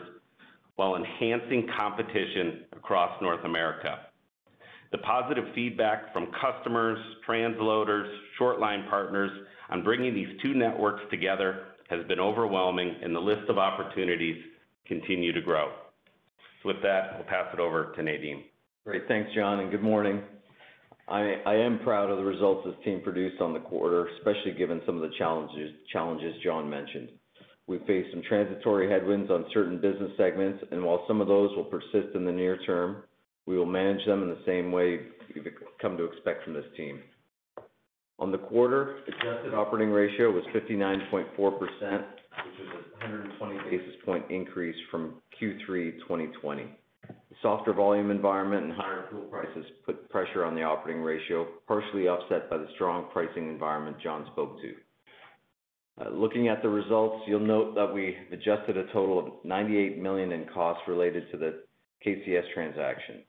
while 0.76 0.96
enhancing 0.96 1.68
competition 1.78 2.64
across 2.72 3.10
North 3.20 3.44
America. 3.44 4.06
The 4.90 4.98
positive 4.98 5.44
feedback 5.54 6.14
from 6.14 6.28
customers, 6.40 6.98
transloaders, 7.28 8.10
short 8.38 8.58
line 8.58 8.86
partners 8.88 9.30
on 9.68 9.84
bringing 9.84 10.14
these 10.14 10.40
two 10.42 10.54
networks 10.54 11.02
together 11.10 11.66
has 11.90 12.06
been 12.06 12.20
overwhelming, 12.20 12.96
and 13.02 13.14
the 13.14 13.20
list 13.20 13.50
of 13.50 13.58
opportunities 13.58 14.42
continue 14.86 15.32
to 15.32 15.42
grow. 15.42 15.72
With 16.64 16.80
that, 16.82 17.16
I'll 17.18 17.24
pass 17.24 17.52
it 17.52 17.60
over 17.60 17.92
to 17.96 18.02
Nadeem. 18.02 18.44
Great. 18.86 19.06
Thanks, 19.08 19.30
John, 19.34 19.60
and 19.60 19.70
good 19.70 19.82
morning. 19.82 20.22
I 21.10 21.54
am 21.54 21.80
proud 21.80 22.10
of 22.10 22.18
the 22.18 22.24
results 22.24 22.64
this 22.64 22.74
team 22.84 23.00
produced 23.02 23.40
on 23.40 23.52
the 23.52 23.58
quarter, 23.60 24.06
especially 24.18 24.52
given 24.52 24.80
some 24.86 24.96
of 24.96 25.02
the 25.02 25.16
challenges 25.18 26.34
John 26.44 26.70
mentioned. 26.70 27.08
We 27.66 27.78
faced 27.86 28.10
some 28.12 28.22
transitory 28.28 28.90
headwinds 28.90 29.30
on 29.30 29.44
certain 29.52 29.80
business 29.80 30.10
segments, 30.16 30.62
and 30.70 30.84
while 30.84 31.04
some 31.06 31.20
of 31.20 31.28
those 31.28 31.54
will 31.56 31.64
persist 31.64 32.14
in 32.14 32.24
the 32.24 32.32
near 32.32 32.58
term, 32.58 33.04
we 33.46 33.56
will 33.56 33.66
manage 33.66 34.04
them 34.06 34.22
in 34.22 34.28
the 34.28 34.42
same 34.46 34.70
way 34.70 35.00
you've 35.34 35.46
come 35.80 35.96
to 35.96 36.04
expect 36.04 36.44
from 36.44 36.54
this 36.54 36.64
team. 36.76 37.00
On 38.18 38.30
the 38.30 38.38
quarter, 38.38 38.98
adjusted 39.08 39.54
operating 39.54 39.90
ratio 39.90 40.30
was 40.30 40.44
59.4%, 40.54 41.60
which 41.60 41.70
is 41.70 42.68
a 43.00 43.06
120 43.06 43.70
basis 43.70 43.94
point 44.04 44.24
increase 44.30 44.76
from 44.90 45.14
Q3 45.40 45.98
2020. 46.00 46.66
Softer 47.42 47.72
volume 47.72 48.10
environment 48.10 48.64
and 48.64 48.72
higher 48.72 49.06
fuel 49.08 49.24
prices 49.24 49.64
put 49.86 50.08
pressure 50.10 50.44
on 50.44 50.54
the 50.54 50.62
operating 50.62 51.02
ratio, 51.02 51.46
partially 51.66 52.06
offset 52.06 52.50
by 52.50 52.58
the 52.58 52.68
strong 52.74 53.06
pricing 53.12 53.48
environment 53.48 53.96
John 54.02 54.26
spoke 54.32 54.60
to. 54.60 54.74
Uh, 56.00 56.10
looking 56.10 56.48
at 56.48 56.62
the 56.62 56.68
results, 56.68 57.24
you'll 57.26 57.40
note 57.40 57.74
that 57.74 57.92
we 57.92 58.16
adjusted 58.30 58.76
a 58.76 58.84
total 58.92 59.18
of 59.18 59.44
98 59.44 59.98
million 59.98 60.32
in 60.32 60.46
costs 60.52 60.82
related 60.86 61.30
to 61.30 61.38
the 61.38 61.62
KCS 62.06 62.52
transaction. 62.54 63.22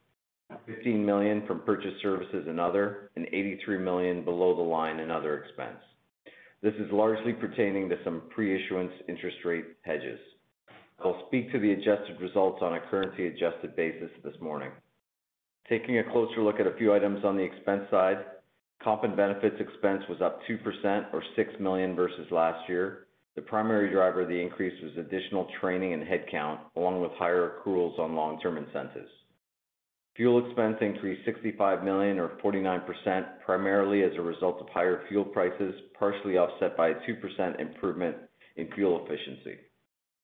15 0.66 1.06
million 1.06 1.46
from 1.48 1.62
purchase 1.62 1.94
services 2.02 2.46
and 2.48 2.60
other, 2.60 3.12
and 3.16 3.26
83 3.28 3.78
million 3.78 4.24
below 4.24 4.56
the 4.56 4.62
line 4.62 5.00
in 5.00 5.10
other 5.10 5.38
expense. 5.44 5.80
This 6.62 6.74
is 6.76 6.92
largely 6.92 7.34
pertaining 7.34 7.90
to 7.90 7.98
some 8.04 8.24
pre-issuance 8.30 8.92
interest 9.08 9.38
rate 9.46 9.66
hedges. 9.84 10.20
I'll 11.04 11.24
speak 11.28 11.52
to 11.52 11.60
the 11.60 11.72
adjusted 11.72 12.22
results 12.22 12.60
on 12.62 12.76
a 12.76 12.80
currency-adjusted 12.80 13.76
basis 13.76 14.12
this 14.24 14.36
morning. 14.40 14.72
Taking 15.68 15.98
a 15.98 16.12
closer 16.12 16.44
look 16.44 16.60
at 16.60 16.68
a 16.68 16.76
few 16.78 16.94
items 16.94 17.26
on 17.26 17.38
the 17.38 17.44
expense 17.44 17.84
side, 17.90 18.18
comp 18.84 19.04
and 19.04 19.16
benefits 19.16 19.56
expense 19.60 20.04
was 20.08 20.22
up 20.22 20.42
2% 20.50 21.14
or 21.14 21.24
6 21.36 21.54
million 21.60 21.96
versus 21.96 22.28
last 22.30 22.70
year. 22.70 23.08
The 23.36 23.42
primary 23.42 23.90
driver 23.92 24.22
of 24.22 24.28
the 24.28 24.40
increase 24.40 24.80
was 24.84 24.92
additional 24.98 25.48
training 25.60 25.94
and 25.94 26.04
headcount, 26.04 26.60
along 26.76 27.02
with 27.02 27.12
higher 27.14 27.54
accruals 27.66 27.98
on 27.98 28.16
long-term 28.16 28.58
incentives. 28.58 29.10
Fuel 30.18 30.46
expense 30.46 30.78
increased 30.82 31.26
65 31.26 31.84
million 31.84 32.20
or 32.20 32.30
49%, 32.44 33.26
primarily 33.44 34.04
as 34.04 34.12
a 34.18 34.22
result 34.22 34.60
of 34.60 34.70
higher 34.70 35.04
fuel 35.08 35.24
prices, 35.24 35.74
partially 35.98 36.38
offset 36.38 36.78
by 36.78 36.90
a 36.90 36.96
2% 36.96 37.60
improvement 37.60 38.18
in 38.58 38.70
fuel 38.74 39.04
efficiency. 39.06 39.58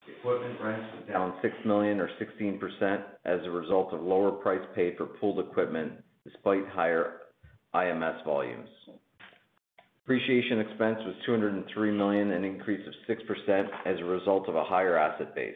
Equipment 0.08 0.60
rents 0.62 0.88
was 0.96 1.08
down 1.08 1.34
6 1.42 1.54
million 1.66 2.00
or 2.00 2.10
16% 2.20 3.04
as 3.26 3.40
a 3.44 3.52
result 3.52 3.94
of 3.94 4.02
lower 4.02 4.32
price 4.32 4.66
paid 4.76 4.96
for 4.98 5.06
pooled 5.06 5.40
equipment 5.40 5.92
despite 6.24 6.68
higher 6.70 7.20
IMS 7.76 8.24
volumes. 8.24 8.70
Depreciation 10.00 10.62
expense 10.62 11.00
was 11.06 11.16
203 11.26 11.92
million, 11.92 12.32
an 12.32 12.46
increase 12.46 12.86
of 12.88 12.94
6% 13.10 13.68
as 13.86 14.00
a 14.00 14.06
result 14.06 14.48
of 14.48 14.56
a 14.56 14.64
higher 14.64 14.98
asset 14.98 15.36
base. 15.36 15.56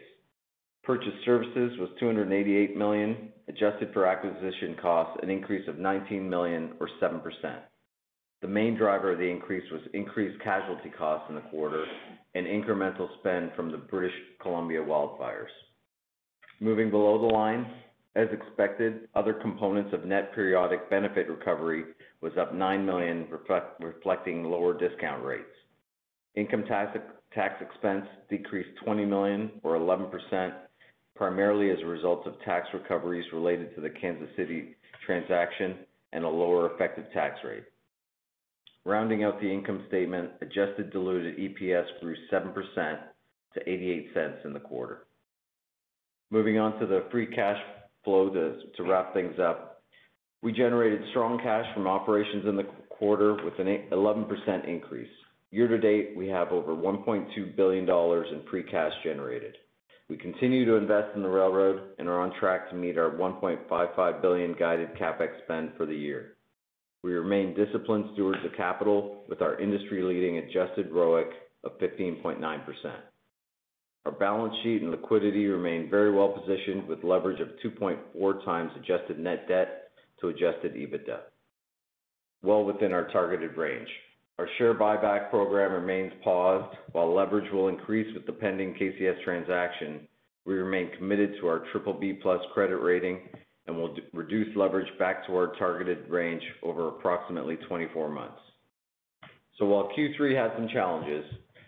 Purchased 0.83 1.23
services 1.23 1.77
was 1.79 1.89
288 1.99 2.75
million, 2.75 3.29
adjusted 3.47 3.93
for 3.93 4.05
acquisition 4.05 4.75
costs, 4.81 5.17
an 5.23 5.29
increase 5.29 5.65
of 5.69 5.77
19 5.77 6.29
million 6.29 6.73
or 6.81 6.89
7%. 7.01 7.21
The 8.41 8.47
main 8.47 8.75
driver 8.75 9.13
of 9.13 9.19
the 9.19 9.29
increase 9.29 9.63
was 9.71 9.81
increased 9.93 10.41
casualty 10.43 10.89
costs 10.89 11.27
in 11.29 11.35
the 11.35 11.41
quarter 11.41 11.85
and 12.35 12.45
incremental 12.45 13.07
spend 13.19 13.51
from 13.55 13.71
the 13.71 13.77
British 13.77 14.15
Columbia 14.41 14.79
wildfires. 14.79 15.51
Moving 16.59 16.89
below 16.89 17.19
the 17.19 17.33
line, 17.33 17.65
as 18.15 18.27
expected, 18.31 19.07
other 19.15 19.33
components 19.33 19.93
of 19.93 20.05
net 20.05 20.33
periodic 20.35 20.89
benefit 20.89 21.29
recovery 21.29 21.85
was 22.21 22.33
up 22.39 22.53
9 22.53 22.85
million, 22.85 23.27
reflecting 23.79 24.43
lower 24.43 24.77
discount 24.77 25.23
rates. 25.23 25.45
Income 26.35 26.65
tax 26.67 26.97
expense 27.61 28.05
decreased 28.29 28.69
20 28.83 29.05
million 29.05 29.51
or 29.63 29.75
11%, 29.75 30.53
primarily 31.15 31.71
as 31.71 31.77
a 31.83 31.87
result 31.87 32.27
of 32.27 32.39
tax 32.45 32.67
recoveries 32.73 33.25
related 33.33 33.73
to 33.75 33.81
the 33.81 33.89
Kansas 33.89 34.29
City 34.35 34.75
transaction 35.05 35.77
and 36.13 36.23
a 36.23 36.29
lower 36.29 36.73
effective 36.73 37.05
tax 37.13 37.39
rate. 37.45 37.63
Rounding 38.85 39.23
out 39.23 39.39
the 39.39 39.51
income 39.51 39.83
statement, 39.87 40.31
adjusted 40.41 40.91
diluted 40.91 41.37
EPS 41.37 41.85
grew 41.99 42.15
7% 42.31 42.53
to 43.53 43.59
$0.88 43.59 44.45
in 44.45 44.53
the 44.53 44.59
quarter. 44.59 45.05
Moving 46.31 46.57
on 46.57 46.79
to 46.79 46.87
the 46.87 47.05
free 47.11 47.27
cash 47.27 47.61
flow 48.03 48.29
to 48.29 48.83
wrap 48.83 49.13
things 49.13 49.37
up. 49.39 49.83
We 50.41 50.51
generated 50.51 51.01
strong 51.11 51.37
cash 51.39 51.65
from 51.75 51.87
operations 51.87 52.45
in 52.47 52.55
the 52.55 52.65
quarter 52.89 53.35
with 53.43 53.59
an 53.59 53.67
11% 53.91 54.67
increase. 54.67 55.09
Year 55.51 55.67
to 55.67 55.77
date, 55.77 56.15
we 56.15 56.27
have 56.29 56.49
over 56.51 56.73
1.2 56.73 57.55
billion 57.55 57.85
dollars 57.85 58.27
in 58.31 58.41
free 58.49 58.63
cash 58.63 58.93
generated. 59.03 59.57
We 60.09 60.17
continue 60.17 60.65
to 60.65 60.75
invest 60.75 61.15
in 61.15 61.21
the 61.21 61.29
railroad 61.29 61.81
and 61.99 62.07
are 62.07 62.19
on 62.19 62.33
track 62.39 62.69
to 62.69 62.75
meet 62.75 62.97
our 62.97 63.11
1.55 63.11 64.21
billion 64.21 64.53
guided 64.57 64.95
CapEx 64.95 65.29
spend 65.43 65.71
for 65.77 65.85
the 65.85 65.95
year. 65.95 66.37
We 67.03 67.13
remain 67.13 67.55
disciplined 67.55 68.05
stewards 68.13 68.45
of 68.45 68.55
capital 68.55 69.23
with 69.27 69.41
our 69.41 69.59
industry-leading 69.59 70.37
adjusted 70.37 70.91
ROIC 70.91 71.31
of 71.63 71.79
15.9%. 71.79 72.41
Our 74.05 74.11
balance 74.11 74.53
sheet 74.63 74.81
and 74.81 74.91
liquidity 74.91 75.45
remain 75.47 75.89
very 75.89 76.11
well 76.11 76.29
positioned 76.29 76.87
with 76.87 77.03
leverage 77.03 77.39
of 77.39 77.49
2.4x 77.63 78.75
adjusted 78.77 79.19
net 79.19 79.47
debt 79.47 79.91
to 80.19 80.29
adjusted 80.29 80.75
EBITDA, 80.75 81.19
well 82.43 82.63
within 82.63 82.93
our 82.93 83.07
targeted 83.11 83.57
range. 83.57 83.89
Our 84.39 84.47
share 84.57 84.73
buyback 84.73 85.29
program 85.29 85.71
remains 85.73 86.13
paused. 86.23 86.75
While 86.93 87.13
leverage 87.13 87.51
will 87.51 87.67
increase 87.67 88.11
with 88.15 88.25
the 88.25 88.31
pending 88.31 88.73
KCS 88.73 89.23
transaction, 89.23 90.07
we 90.45 90.55
remain 90.55 90.89
committed 90.97 91.35
to 91.39 91.47
our 91.47 91.63
BBB+ 91.73 92.21
credit 92.53 92.77
rating 92.77 93.29
and 93.71 93.79
will 93.79 93.95
reduce 94.13 94.55
leverage 94.55 94.87
back 94.99 95.25
to 95.25 95.35
our 95.35 95.53
targeted 95.57 96.09
range 96.09 96.43
over 96.61 96.89
approximately 96.89 97.55
24 97.67 98.09
months. 98.09 98.39
So 99.57 99.65
while 99.65 99.89
Q3 99.97 100.35
had 100.35 100.51
some 100.57 100.67
challenges, 100.67 101.23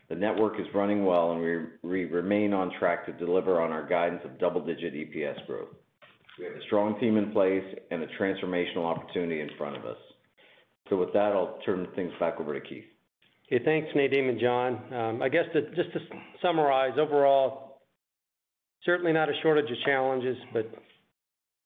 the 0.09 0.15
network 0.15 0.59
is 0.59 0.67
running 0.75 1.05
well, 1.05 1.31
and 1.31 1.69
we 1.81 2.05
remain 2.05 2.53
on 2.53 2.71
track 2.77 3.05
to 3.05 3.13
deliver 3.13 3.61
on 3.61 3.71
our 3.71 3.87
guidance 3.87 4.21
of 4.25 4.37
double-digit 4.37 4.93
EPS 4.93 5.47
growth. 5.47 5.69
We 6.37 6.45
have 6.45 6.55
a 6.55 6.61
strong 6.65 6.99
team 6.99 7.17
in 7.17 7.31
place 7.31 7.63
and 7.91 8.03
a 8.03 8.07
transformational 8.19 8.85
opportunity 8.85 9.39
in 9.39 9.49
front 9.57 9.77
of 9.77 9.85
us. 9.85 9.97
So 10.89 10.97
with 10.97 11.13
that, 11.13 11.31
I'll 11.33 11.59
turn 11.65 11.87
things 11.95 12.11
back 12.19 12.39
over 12.39 12.53
to 12.53 12.61
Keith. 12.61 12.83
Okay, 13.51 13.63
thanks, 13.63 13.89
Nadeem 13.95 14.29
and 14.29 14.39
John. 14.39 14.93
Um, 14.93 15.21
I 15.21 15.29
guess 15.29 15.45
just 15.75 15.93
to 15.93 15.99
summarize, 16.41 16.97
overall, 16.99 17.81
certainly 18.83 19.13
not 19.13 19.29
a 19.29 19.33
shortage 19.41 19.69
of 19.71 19.77
challenges, 19.85 20.37
but 20.51 20.69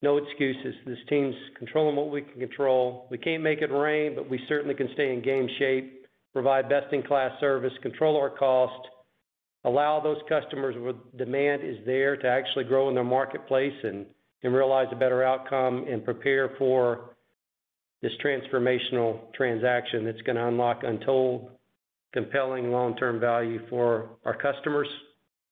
no 0.02 0.18
excuses. 0.18 0.76
This 0.86 0.98
team's 1.10 1.36
controlling 1.58 1.96
what 1.96 2.10
we 2.10 2.22
can 2.22 2.40
control. 2.40 3.08
We 3.10 3.18
can't 3.18 3.42
make 3.42 3.62
it 3.62 3.72
rain, 3.72 4.14
but 4.16 4.30
we 4.30 4.40
certainly 4.48 4.76
can 4.76 4.90
stay 4.94 5.14
in 5.14 5.22
game 5.22 5.48
shape, 5.58 6.06
provide 6.34 6.70
best-in-class 6.70 7.40
service, 7.40 7.74
control 7.82 8.16
our 8.18 8.30
cost, 8.30 8.88
allow 9.66 10.00
those 10.00 10.18
customers 10.30 10.76
where 10.80 10.94
demand 11.18 11.64
is 11.64 11.78
there 11.86 12.16
to 12.16 12.28
actually 12.28 12.64
grow 12.64 12.90
in 12.90 12.96
their 12.96 13.04
marketplace 13.04 13.74
and 13.84 14.06
realize 14.44 14.88
a 14.94 14.96
better 14.96 15.24
outcome 15.24 15.86
and 15.90 16.06
prepare 16.06 16.52
for 16.58 17.10
this 18.02 18.14
transformational 18.24 19.20
transaction 19.34 20.06
that's 20.06 20.22
gonna 20.22 20.48
unlock 20.48 20.84
untold 20.84 21.50
compelling 22.14 22.72
long-term 22.72 23.20
value 23.20 23.60
for 23.70 24.10
our 24.24 24.36
customers, 24.38 24.88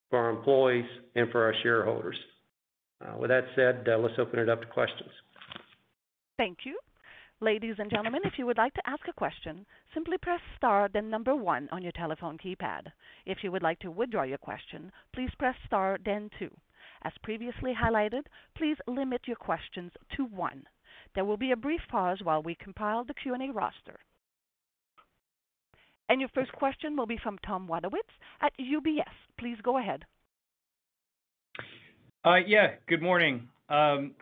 for 0.10 0.19
our 0.19 0.29
employees, 0.29 0.86
and 1.15 1.29
for 1.31 1.43
our 1.43 1.53
shareholders. 1.62 2.15
Uh, 3.01 3.17
with 3.17 3.29
that 3.29 3.45
said, 3.55 3.88
uh, 3.91 3.97
let's 3.97 4.15
open 4.17 4.39
it 4.39 4.49
up 4.49 4.62
to 4.62 4.67
questions. 4.67 5.10
Thank 6.38 6.60
you. 6.65 6.77
Ladies 7.41 7.75
and 7.79 7.89
gentlemen, 7.91 8.21
if 8.23 8.34
you 8.38 8.45
would 8.45 8.58
like 8.58 8.73
to 8.75 8.89
ask 8.89 9.01
a 9.10 9.13
question, 9.13 9.65
simply 9.93 10.17
press 10.17 10.39
star 10.55 10.89
then 10.91 11.10
number 11.10 11.36
one 11.36 11.67
on 11.71 11.84
your 11.84 11.91
telephone 11.91 12.38
keypad. 12.38 12.91
If 13.25 13.39
you 13.43 13.51
would 13.51 13.62
like 13.63 13.79
to 13.79 13.91
withdraw 13.91 14.23
your 14.23 14.38
question, 14.38 14.91
please 15.13 15.29
press 15.38 15.55
star 15.65 15.97
then 16.05 16.29
two. 16.39 16.49
As 17.03 17.12
previously 17.23 17.73
highlighted, 17.73 18.23
please 18.55 18.77
limit 18.88 19.21
your 19.27 19.36
questions 19.36 19.91
to 20.15 20.25
one. 20.25 20.63
There 21.13 21.25
will 21.25 21.38
be 21.38 21.51
a 21.51 21.58
brief 21.58 21.81
pause 21.89 22.19
while 22.23 22.41
we 22.41 22.55
compile 22.55 23.03
the 23.03 23.13
Q&A 23.13 23.51
roster. 23.51 23.99
And 26.08 26.21
your 26.21 26.29
first 26.29 26.51
question 26.53 26.95
will 26.95 27.08
be 27.08 27.19
from 27.21 27.38
Tom 27.39 27.67
Wadewitz 27.67 28.15
at 28.41 28.53
UBS. 28.58 29.13
Please 29.38 29.58
go 29.62 29.77
ahead. 29.77 30.05
Uh, 32.25 32.38
yeah, 32.47 32.71
good 32.88 33.03
morning. 33.03 33.47
Um, 33.69 34.13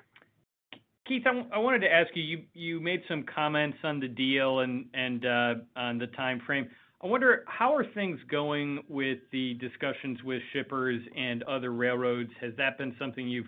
Keith, 1.07 1.23
I 1.25 1.57
wanted 1.57 1.79
to 1.79 1.87
ask 1.89 2.09
you 2.15 2.41
you 2.53 2.81
made 2.81 3.01
some 3.07 3.23
comments 3.33 3.77
on 3.85 4.01
the 4.01 4.09
deal 4.09 4.59
and 4.59 5.25
uh, 5.25 5.53
on 5.77 5.99
the 5.99 6.07
timeframe. 6.07 6.67
I 7.01 7.07
wonder, 7.07 7.45
how 7.47 7.73
are 7.73 7.85
things 7.93 8.19
going 8.29 8.83
with 8.89 9.19
the 9.31 9.53
discussions 9.53 10.21
with 10.21 10.41
shippers 10.51 11.01
and 11.15 11.43
other 11.43 11.71
railroads? 11.71 12.29
Has 12.41 12.51
that 12.57 12.77
been 12.77 12.93
something 12.99 13.25
you've 13.25 13.47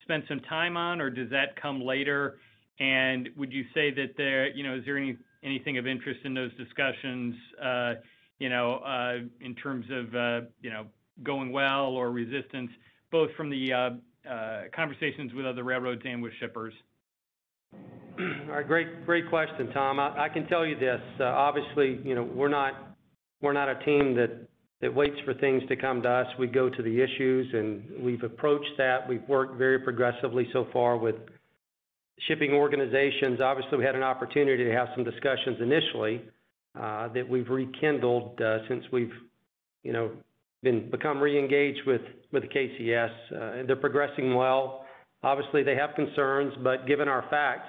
spent 0.00 0.24
some 0.28 0.40
time 0.40 0.78
on, 0.78 1.02
or 1.02 1.10
does 1.10 1.28
that 1.28 1.60
come 1.60 1.82
later? 1.82 2.38
And 2.78 3.28
would 3.36 3.52
you 3.52 3.64
say 3.74 3.90
that 3.90 4.14
there, 4.16 4.48
you 4.48 4.62
know, 4.62 4.76
is 4.76 4.84
there 4.86 4.98
anything 5.42 5.76
of 5.76 5.86
interest 5.86 6.20
in 6.24 6.32
those 6.32 6.54
discussions, 6.56 7.34
uh, 7.62 7.94
you 8.38 8.48
know, 8.48 9.28
in 9.42 9.54
terms 9.56 9.84
of, 9.90 10.46
you 10.62 10.70
know, 10.70 10.86
going 11.22 11.52
well 11.52 11.88
or 11.88 12.10
resistance, 12.10 12.70
both 13.10 13.30
from 13.36 13.50
the 13.50 13.72
uh, 13.72 14.30
uh, 14.30 14.62
conversations 14.74 15.32
with 15.34 15.46
other 15.46 15.64
railroads 15.64 16.02
and 16.04 16.22
with 16.22 16.32
shippers? 16.40 16.74
All 17.72 18.60
right. 18.62 18.66
Great 19.06 19.28
question, 19.30 19.70
Tom. 19.72 19.98
I 19.98 20.28
can 20.28 20.46
tell 20.48 20.66
you 20.66 20.78
this, 20.78 21.00
uh, 21.20 21.24
obviously, 21.24 22.00
you 22.04 22.14
know, 22.14 22.24
we're 22.24 22.48
not 22.48 22.74
a 23.42 23.84
team 23.84 24.14
that 24.16 24.46
that 24.82 24.94
waits 24.94 25.16
for 25.26 25.34
things 25.34 25.62
to 25.68 25.76
come 25.76 26.00
to 26.02 26.08
us. 26.08 26.26
We 26.38 26.46
go 26.46 26.70
to 26.70 26.82
the 26.82 27.02
issues, 27.02 27.52
and 27.52 28.02
we've 28.02 28.22
approached 28.22 28.70
that. 28.78 29.06
We've 29.06 29.26
worked 29.28 29.58
very 29.58 29.78
progressively 29.78 30.48
so 30.54 30.68
far 30.72 30.96
with 30.96 31.16
shipping 32.26 32.52
organizations. 32.52 33.40
Obviously, 33.42 33.76
we 33.76 33.84
had 33.84 33.94
an 33.94 34.02
opportunity 34.02 34.64
to 34.64 34.72
have 34.72 34.88
some 34.94 35.04
discussions 35.04 35.58
initially 35.60 36.22
that 36.74 37.26
we've 37.28 37.48
rekindled 37.48 38.40
since 38.68 38.84
we've, 38.90 39.12
you 39.82 39.92
know, 39.92 40.12
become 40.62 41.18
reengaged 41.18 41.86
with 41.86 42.02
with 42.32 42.42
the 42.42 42.48
KCS. 42.48 43.66
They're 43.66 43.76
progressing 43.76 44.34
well. 44.34 44.84
Obviously, 45.22 45.62
they 45.62 45.76
have 45.76 45.94
concerns, 45.94 46.54
but 46.62 46.86
given 46.86 47.08
our 47.08 47.24
facts 47.28 47.68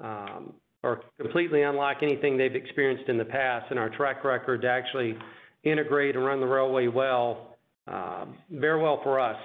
um, 0.00 0.54
are 0.82 1.00
completely 1.20 1.62
unlike 1.62 1.98
anything 2.02 2.38
they've 2.38 2.54
experienced 2.54 3.08
in 3.08 3.18
the 3.18 3.24
past 3.24 3.66
and 3.70 3.78
our 3.78 3.90
track 3.90 4.24
record 4.24 4.62
to 4.62 4.68
actually 4.68 5.14
integrate 5.62 6.16
and 6.16 6.24
run 6.24 6.40
the 6.40 6.46
railway 6.46 6.86
well, 6.86 7.58
um, 7.86 8.38
very 8.50 8.80
well 8.80 9.00
for 9.02 9.20
us. 9.20 9.36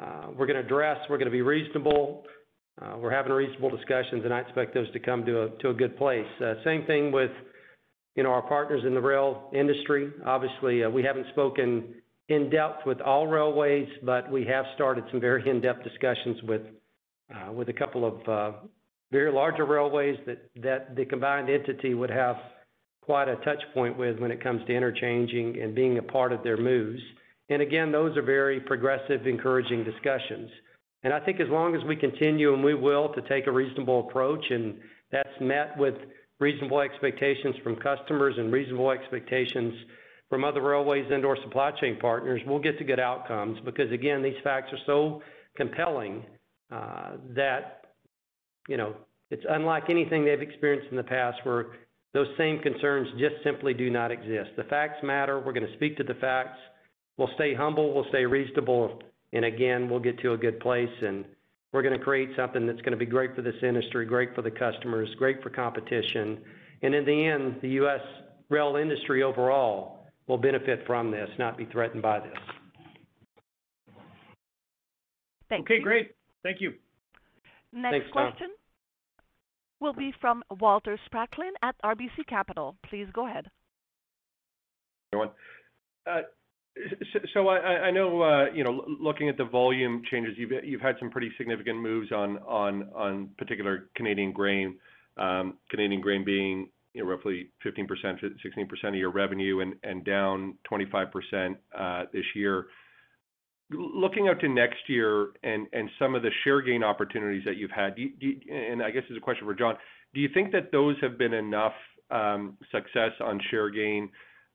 Uh, 0.00 0.28
we're 0.36 0.46
gonna 0.46 0.60
address, 0.60 0.98
we're 1.08 1.18
gonna 1.18 1.30
be 1.30 1.42
reasonable, 1.42 2.24
uh, 2.82 2.96
we're 2.98 3.12
having 3.12 3.32
reasonable 3.32 3.70
discussions, 3.70 4.24
and 4.24 4.34
I 4.34 4.40
expect 4.40 4.74
those 4.74 4.90
to 4.92 4.98
come 4.98 5.24
to 5.24 5.68
a 5.68 5.74
good 5.74 5.96
place. 5.96 6.26
Uh, 6.40 6.54
same 6.64 6.84
thing 6.86 7.12
with, 7.12 7.30
you 8.16 8.22
know, 8.22 8.30
our 8.30 8.42
partners 8.42 8.82
in 8.86 8.94
the 8.94 9.00
rail 9.00 9.50
industry. 9.52 10.10
Obviously, 10.24 10.82
uh, 10.82 10.90
we 10.90 11.02
haven't 11.02 11.26
spoken 11.28 11.94
in 12.28 12.50
depth 12.50 12.86
with 12.86 13.00
all 13.00 13.26
railways, 13.26 13.88
but 14.02 14.30
we 14.32 14.44
have 14.44 14.64
started 14.74 15.04
some 15.10 15.20
very 15.20 15.48
in-depth 15.48 15.84
discussions 15.84 16.42
with 16.42 16.62
uh, 17.34 17.52
with 17.52 17.68
a 17.68 17.72
couple 17.72 18.04
of 18.04 18.28
uh, 18.28 18.56
very 19.10 19.32
larger 19.32 19.64
railways 19.64 20.16
that 20.56 20.94
the 20.96 21.04
combined 21.04 21.50
entity 21.50 21.92
would 21.94 22.10
have 22.10 22.36
quite 23.02 23.28
a 23.28 23.36
touch 23.36 23.62
point 23.74 23.96
with 23.96 24.18
when 24.18 24.30
it 24.30 24.42
comes 24.42 24.64
to 24.66 24.74
interchanging 24.74 25.60
and 25.60 25.74
being 25.74 25.98
a 25.98 26.02
part 26.02 26.32
of 26.32 26.42
their 26.42 26.56
moves. 26.56 27.00
And 27.48 27.62
again, 27.62 27.92
those 27.92 28.16
are 28.16 28.22
very 28.22 28.60
progressive, 28.60 29.26
encouraging 29.26 29.84
discussions. 29.84 30.50
And 31.02 31.12
I 31.12 31.20
think 31.20 31.40
as 31.40 31.48
long 31.48 31.76
as 31.76 31.84
we 31.84 31.94
continue, 31.94 32.52
and 32.54 32.64
we 32.64 32.74
will, 32.74 33.12
to 33.14 33.22
take 33.22 33.46
a 33.46 33.52
reasonable 33.52 34.08
approach, 34.08 34.44
and 34.50 34.76
that's 35.12 35.28
met 35.40 35.76
with 35.78 35.94
reasonable 36.38 36.80
expectations 36.80 37.56
from 37.62 37.76
customers 37.76 38.34
and 38.38 38.52
reasonable 38.52 38.90
expectations 38.90 39.74
from 40.28 40.44
other 40.44 40.60
railways 40.60 41.06
and/or 41.10 41.36
supply 41.42 41.70
chain 41.80 41.96
partners, 42.00 42.40
we'll 42.46 42.58
get 42.58 42.76
to 42.78 42.84
good 42.84 43.00
outcomes. 43.00 43.58
Because 43.64 43.90
again, 43.92 44.22
these 44.22 44.36
facts 44.42 44.72
are 44.72 44.78
so 44.84 45.22
compelling, 45.56 46.24
uh, 46.70 47.12
that, 47.34 47.86
you 48.68 48.76
know, 48.76 48.94
it's 49.30 49.44
unlike 49.48 49.84
anything 49.88 50.24
they've 50.24 50.42
experienced 50.42 50.88
in 50.90 50.96
the 50.96 51.04
past, 51.04 51.38
where 51.44 51.66
those 52.12 52.28
same 52.36 52.58
concerns 52.60 53.08
just 53.18 53.36
simply 53.44 53.72
do 53.74 53.90
not 53.90 54.10
exist. 54.10 54.50
The 54.56 54.64
facts 54.64 55.02
matter. 55.02 55.38
We're 55.38 55.52
gonna 55.52 55.72
speak 55.74 55.96
to 55.98 56.04
the 56.04 56.14
facts. 56.14 56.58
We'll 57.18 57.30
stay 57.34 57.54
humble, 57.54 57.94
we'll 57.94 58.08
stay 58.10 58.26
reasonable, 58.26 59.00
and 59.32 59.44
again, 59.44 59.88
we'll 59.88 60.00
get 60.00 60.18
to 60.18 60.32
a 60.34 60.36
good 60.36 60.60
place, 60.60 60.90
and 61.02 61.24
we're 61.76 61.82
gonna 61.82 61.98
create 61.98 62.30
something 62.34 62.66
that's 62.66 62.80
gonna 62.80 62.96
be 62.96 63.04
great 63.04 63.36
for 63.36 63.42
this 63.42 63.54
industry, 63.62 64.06
great 64.06 64.34
for 64.34 64.40
the 64.40 64.50
customers, 64.50 65.14
great 65.18 65.42
for 65.42 65.50
competition. 65.50 66.40
And 66.82 66.94
in 66.94 67.04
the 67.04 67.26
end, 67.26 67.56
the 67.60 67.68
U.S. 67.80 68.00
rail 68.48 68.76
industry 68.76 69.22
overall 69.22 70.06
will 70.26 70.38
benefit 70.38 70.84
from 70.86 71.10
this, 71.10 71.28
not 71.38 71.58
be 71.58 71.66
threatened 71.66 72.00
by 72.00 72.20
this. 72.20 72.38
Thank 75.50 75.68
you. 75.68 75.76
Okay, 75.76 75.84
great. 75.84 76.14
Thank 76.42 76.62
you. 76.62 76.72
Next 77.74 78.10
question 78.10 78.48
will 79.78 79.92
be 79.92 80.14
from 80.18 80.42
Walter 80.58 80.98
Spracklin 81.06 81.50
at 81.62 81.74
RBC 81.84 82.26
Capital. 82.26 82.74
Please 82.88 83.06
go 83.12 83.26
ahead. 83.26 83.48
Everyone. 85.12 85.34
Uh, 86.10 86.22
I 87.48 87.90
know, 87.90 88.22
uh, 88.22 88.46
you 88.54 88.64
know, 88.64 88.84
looking 89.00 89.28
at 89.28 89.36
the 89.36 89.44
volume 89.44 90.02
changes, 90.10 90.34
you've 90.36 90.52
you've 90.64 90.80
had 90.80 90.96
some 90.98 91.10
pretty 91.10 91.30
significant 91.38 91.78
moves 91.78 92.12
on 92.12 92.38
on 92.38 92.90
on 92.94 93.30
particular 93.38 93.88
Canadian 93.96 94.32
grain. 94.32 94.76
Um, 95.16 95.54
Canadian 95.70 96.02
grain 96.02 96.24
being, 96.24 96.68
you 96.92 97.02
know, 97.02 97.08
roughly 97.08 97.48
15%, 97.64 97.86
16% 97.88 98.88
of 98.88 98.94
your 98.94 99.10
revenue 99.10 99.60
and 99.60 99.74
and 99.82 100.04
down 100.04 100.56
25% 100.70 101.56
uh, 101.78 102.04
this 102.12 102.24
year. 102.34 102.66
Looking 103.70 104.28
out 104.28 104.38
to 104.40 104.48
next 104.48 104.88
year 104.88 105.28
and 105.42 105.66
and 105.72 105.88
some 105.98 106.14
of 106.14 106.22
the 106.22 106.30
share 106.44 106.60
gain 106.60 106.84
opportunities 106.84 107.44
that 107.46 107.56
you've 107.56 107.70
had, 107.70 107.96
and 107.96 108.82
I 108.82 108.90
guess 108.90 109.02
this 109.04 109.12
is 109.12 109.16
a 109.16 109.20
question 109.20 109.46
for 109.46 109.54
John, 109.54 109.76
do 110.14 110.20
you 110.20 110.28
think 110.32 110.52
that 110.52 110.70
those 110.72 110.96
have 111.00 111.16
been 111.16 111.32
enough 111.32 111.74
um, 112.10 112.56
success 112.70 113.12
on 113.20 113.40
share 113.50 113.70
gain, 113.70 114.10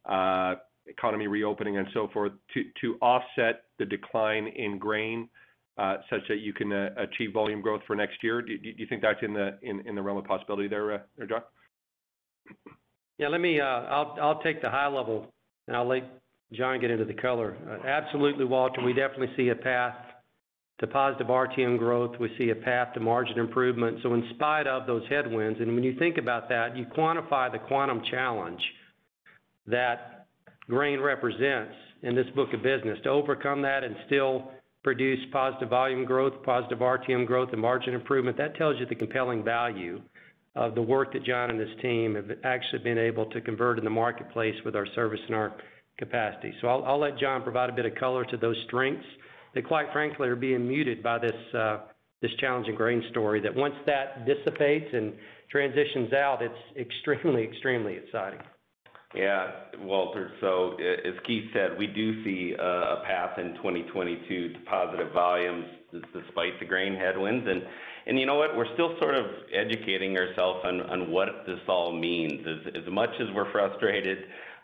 uh, 0.06 0.56
economy 0.88 1.28
reopening 1.28 1.78
and 1.78 1.88
so 1.94 2.10
forth, 2.14 2.34
to 2.54 2.96
offset 3.02 3.64
the 3.80 3.86
decline 3.86 4.48
in 4.48 4.78
grain, 4.78 5.30
uh, 5.78 5.98
such 6.10 6.22
that 6.28 6.40
you 6.40 6.54
can 6.54 6.72
uh, 6.72 6.90
achieve 6.98 7.34
volume 7.34 7.62
growth 7.62 7.82
for 7.88 7.96
next 7.96 8.24
year? 8.24 8.42
Do 8.42 8.54
you 8.62 8.86
think 8.88 9.02
that's 9.02 9.20
in 9.22 9.34
the 9.34 10.02
realm 10.02 10.18
of 10.18 10.26
possibility 10.26 10.68
there, 10.68 10.94
uh, 10.94 11.00
John? 11.28 11.42
Yeah, 13.18 13.30
let 13.30 13.42
me, 13.42 13.62
I'll 13.62 14.42
take 14.44 14.62
the 14.62 14.70
high 14.70 14.88
level, 14.88 15.32
and 15.68 15.78
I'll 15.78 15.88
let 15.88 16.04
John 16.54 16.82
get 16.82 16.92
into 16.92 17.06
the 17.06 17.14
color. 17.14 17.56
Absolutely, 17.86 18.46
Walter, 18.46 18.82
we 18.84 18.94
definitely 18.94 19.32
see 19.38 19.50
a 19.50 19.56
path 19.56 19.96
to 20.82 20.88
positive 20.88 21.28
RTM 21.28 21.78
growth. 21.78 22.20
We 22.20 22.30
see 22.38 22.50
a 22.50 22.56
path 22.56 22.94
to 22.96 23.00
margin 23.00 23.38
improvement. 23.40 24.00
So 24.02 24.14
in 24.16 24.28
spite 24.34 24.68
of 24.68 24.88
those 24.88 25.04
headwinds, 25.10 25.60
and 25.62 25.76
when 25.76 25.84
you 25.84 25.98
think 25.98 26.18
about 26.18 26.50
that, 26.50 26.76
you 26.76 26.86
quantify 26.86 27.52
the 27.52 27.60
quantum 27.60 28.02
challenge 28.10 28.62
that 29.68 30.11
grain 30.72 31.02
represents 31.02 31.74
in 32.02 32.16
this 32.16 32.28
book 32.34 32.54
of 32.54 32.64
business. 32.64 32.98
To 33.04 33.10
overcome 33.10 33.62
that 33.64 33.84
and 33.84 33.94
still 34.06 34.52
produce 34.86 35.20
positive 35.34 35.70
volume 35.70 36.06
growth, 36.06 36.32
positive 36.44 36.80
RTM 36.80 37.28
growth, 37.28 37.50
and 37.52 37.62
margin 37.62 37.94
improvement, 37.94 38.38
that 38.38 38.56
tells 38.56 38.80
you 38.80 38.86
the 38.86 38.96
compelling 38.96 39.44
value 39.44 40.02
of 40.56 40.74
the 40.74 40.82
work 40.82 41.12
that 41.12 41.26
John 41.26 41.50
and 41.50 41.60
his 41.60 41.70
team 41.82 42.16
have 42.16 42.32
actually 42.46 42.80
been 42.84 42.98
able 42.98 43.26
to 43.32 43.42
convert 43.42 43.80
in 43.80 43.84
the 43.84 43.90
marketplace 43.90 44.56
with 44.64 44.78
our 44.78 44.88
service 44.96 45.20
and 45.28 45.36
our 45.36 45.52
capacity. 45.98 46.54
So 46.62 46.70
I'll 46.70 47.00
let 47.00 47.18
John 47.18 47.44
provide 47.44 47.70
a 47.70 47.74
bit 47.74 47.86
of 47.86 47.94
color 47.96 48.24
to 48.24 48.38
those 48.38 48.56
strengths 48.68 49.06
that, 49.54 49.68
quite 49.68 49.92
frankly, 49.92 50.30
are 50.30 50.38
being 50.38 50.66
muted 50.66 51.04
by 51.04 51.20
this 51.20 51.54
uh, 51.54 51.80
challenging 52.40 52.76
grain 52.76 53.04
story, 53.12 53.42
that 53.42 53.54
once 53.54 53.76
that 53.86 54.26
dissipates 54.26 54.88
and 54.94 55.12
transitions 55.50 56.14
out, 56.14 56.42
it's 56.42 56.80
extremely, 56.80 57.44
extremely 57.44 57.96
exciting. 57.96 58.40
Yeah, 59.14 59.52
Walter. 59.80 60.32
So 60.40 60.78
uh, 60.80 61.08
as 61.08 61.16
Keith 61.26 61.50
said, 61.54 61.78
we 61.78 61.88
do 61.88 62.24
see 62.24 62.56
uh, 62.58 62.64
a 62.64 63.04
path 63.06 63.38
in 63.38 63.56
2022 63.56 64.54
to 64.54 64.60
positive 64.70 65.12
volumes 65.12 65.66
despite 66.14 66.58
the 66.60 66.66
grain 66.66 66.96
headwinds. 66.96 67.46
And 68.06 68.18
you 68.18 68.26
know 68.26 68.36
what? 68.36 68.56
We're 68.56 68.74
still 68.74 68.96
sort 69.02 69.16
of 69.16 69.26
educating 69.54 70.18
ourselves 70.18 70.62
on 70.64 71.12
what 71.12 71.28
this 71.46 71.60
all 71.68 71.92
means. 71.92 72.46
As 72.48 72.92
much 72.92 73.10
as 73.20 73.28
we're 73.36 73.52
frustrated, 73.52 74.20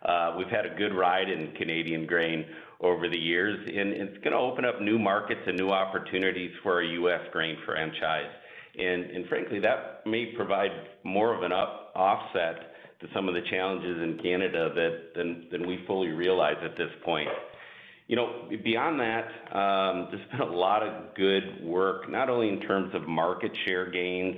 uh, 0.06 0.36
we've 0.38 0.48
had 0.48 0.66
a 0.66 0.76
good 0.76 0.96
ride 0.96 1.30
in 1.30 1.52
Canadian 1.58 2.06
grain 2.06 2.46
over 2.80 3.10
the 3.10 3.18
years, 3.18 3.58
and 3.68 3.92
it's 3.92 4.24
gonna 4.24 4.40
open 4.40 4.64
up 4.64 4.82
new 4.82 4.98
markets 4.98 5.42
and 5.48 5.58
new 5.58 5.70
opportunities 5.70 6.52
for 6.64 6.76
our 6.76 6.84
U.S. 6.84 7.22
grain 7.32 7.58
franchise. 7.66 8.32
And, 8.80 9.06
and 9.06 9.28
frankly, 9.28 9.60
that 9.60 10.06
may 10.06 10.28
provide 10.36 10.72
more 11.04 11.36
of 11.36 11.42
an 11.42 11.52
offset 11.52 12.77
to 13.00 13.08
some 13.14 13.28
of 13.28 13.36
the 13.36 13.42
challenges 13.50 14.02
in 14.02 14.20
Canada 14.22 14.72
that 14.74 15.14
than 15.16 15.48
than 15.52 15.68
we 15.68 15.84
fully 15.86 16.10
realize 16.10 16.58
at 16.64 16.78
this 16.78 16.92
point. 17.04 17.30
You 18.08 18.16
know, 18.16 18.50
beyond 18.64 19.00
that, 19.02 19.28
um, 19.56 20.08
there's 20.10 20.30
been 20.32 20.40
a 20.42 20.46
lot 20.46 20.82
of 20.82 21.14
good 21.16 21.62
work, 21.64 22.10
not 22.10 22.30
only 22.30 22.48
in 22.48 22.62
terms 22.62 22.96
of 22.96 23.06
market 23.06 23.52
share 23.66 23.92
gains, 23.92 24.38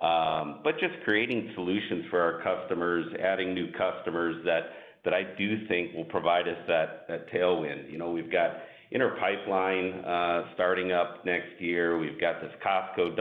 um, 0.00 0.60
but 0.64 0.78
just 0.80 0.94
creating 1.04 1.52
solutions 1.54 2.04
for 2.10 2.20
our 2.20 2.42
customers, 2.42 3.06
adding 3.22 3.54
new 3.54 3.70
customers 3.72 4.44
that 4.44 4.62
that 5.04 5.14
I 5.14 5.22
do 5.38 5.66
think 5.68 5.94
will 5.94 6.04
provide 6.04 6.48
us 6.48 6.58
that 6.66 7.06
that 7.08 7.32
tailwind. 7.32 7.90
You 7.90 7.98
know, 7.98 8.10
we've 8.10 8.30
got 8.30 8.56
Inter 8.90 9.16
Pipeline 9.18 10.04
uh, 10.04 10.52
starting 10.54 10.92
up 10.92 11.24
next 11.24 11.60
year. 11.60 11.98
We've 11.98 12.20
got 12.20 12.40
this 12.40 12.52
COSCO 12.64 13.16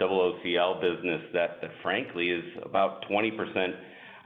OOCL 0.00 0.80
business 0.80 1.22
that 1.32 1.60
frankly 1.82 2.30
is 2.30 2.44
about 2.64 3.04
20%, 3.10 3.74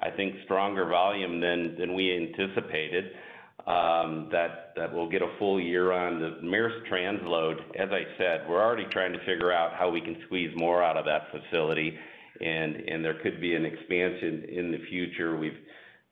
I 0.01 0.11
think, 0.11 0.35
stronger 0.45 0.87
volume 0.87 1.41
than 1.41 1.95
we 1.95 2.17
anticipated, 2.17 3.13
um, 3.67 4.29
that 4.31 4.75
we'll 4.93 5.09
get 5.09 5.23
a 5.23 5.33
full 5.39 5.61
year 5.61 5.93
on. 5.93 6.21
The 6.21 6.39
Maersk 6.47 6.89
transload, 6.91 7.59
as 7.79 7.89
I 7.91 8.03
said, 8.19 8.49
we're 8.49 8.63
already 8.63 8.87
trying 8.93 9.13
to 9.13 9.19
figure 9.21 9.53
out 9.53 9.75
how 9.75 9.91
we 9.91 10.01
can 10.01 10.17
squeeze 10.27 10.53
more 10.57 10.83
out 10.83 10.97
of 10.97 11.05
that 11.07 11.29
facility, 11.31 11.97
and 12.41 13.05
there 13.05 13.19
could 13.23 13.41
be 13.41 13.55
an 13.55 13.65
expansion 13.65 14.45
in 14.49 14.71
the 14.71 14.79
future. 14.89 15.39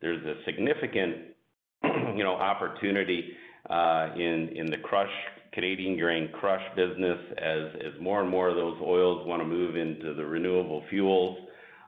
There's 0.01 0.25
a 0.25 0.43
significant, 0.45 1.17
you 2.15 2.23
know, 2.23 2.33
opportunity 2.33 3.31
uh, 3.69 4.09
in 4.15 4.67
the 4.69 4.77
crush, 4.83 5.09
Canadian 5.55 5.97
grain 5.97 6.29
crush 6.33 6.61
business 6.75 7.17
as 7.37 7.93
more 7.99 8.21
and 8.21 8.29
more 8.29 8.49
of 8.49 8.55
those 8.55 8.77
oils 8.81 9.25
wanna 9.25 9.45
move 9.45 9.75
into 9.75 10.13
the 10.13 10.25
renewable 10.25 10.83
fuels. 10.89 11.37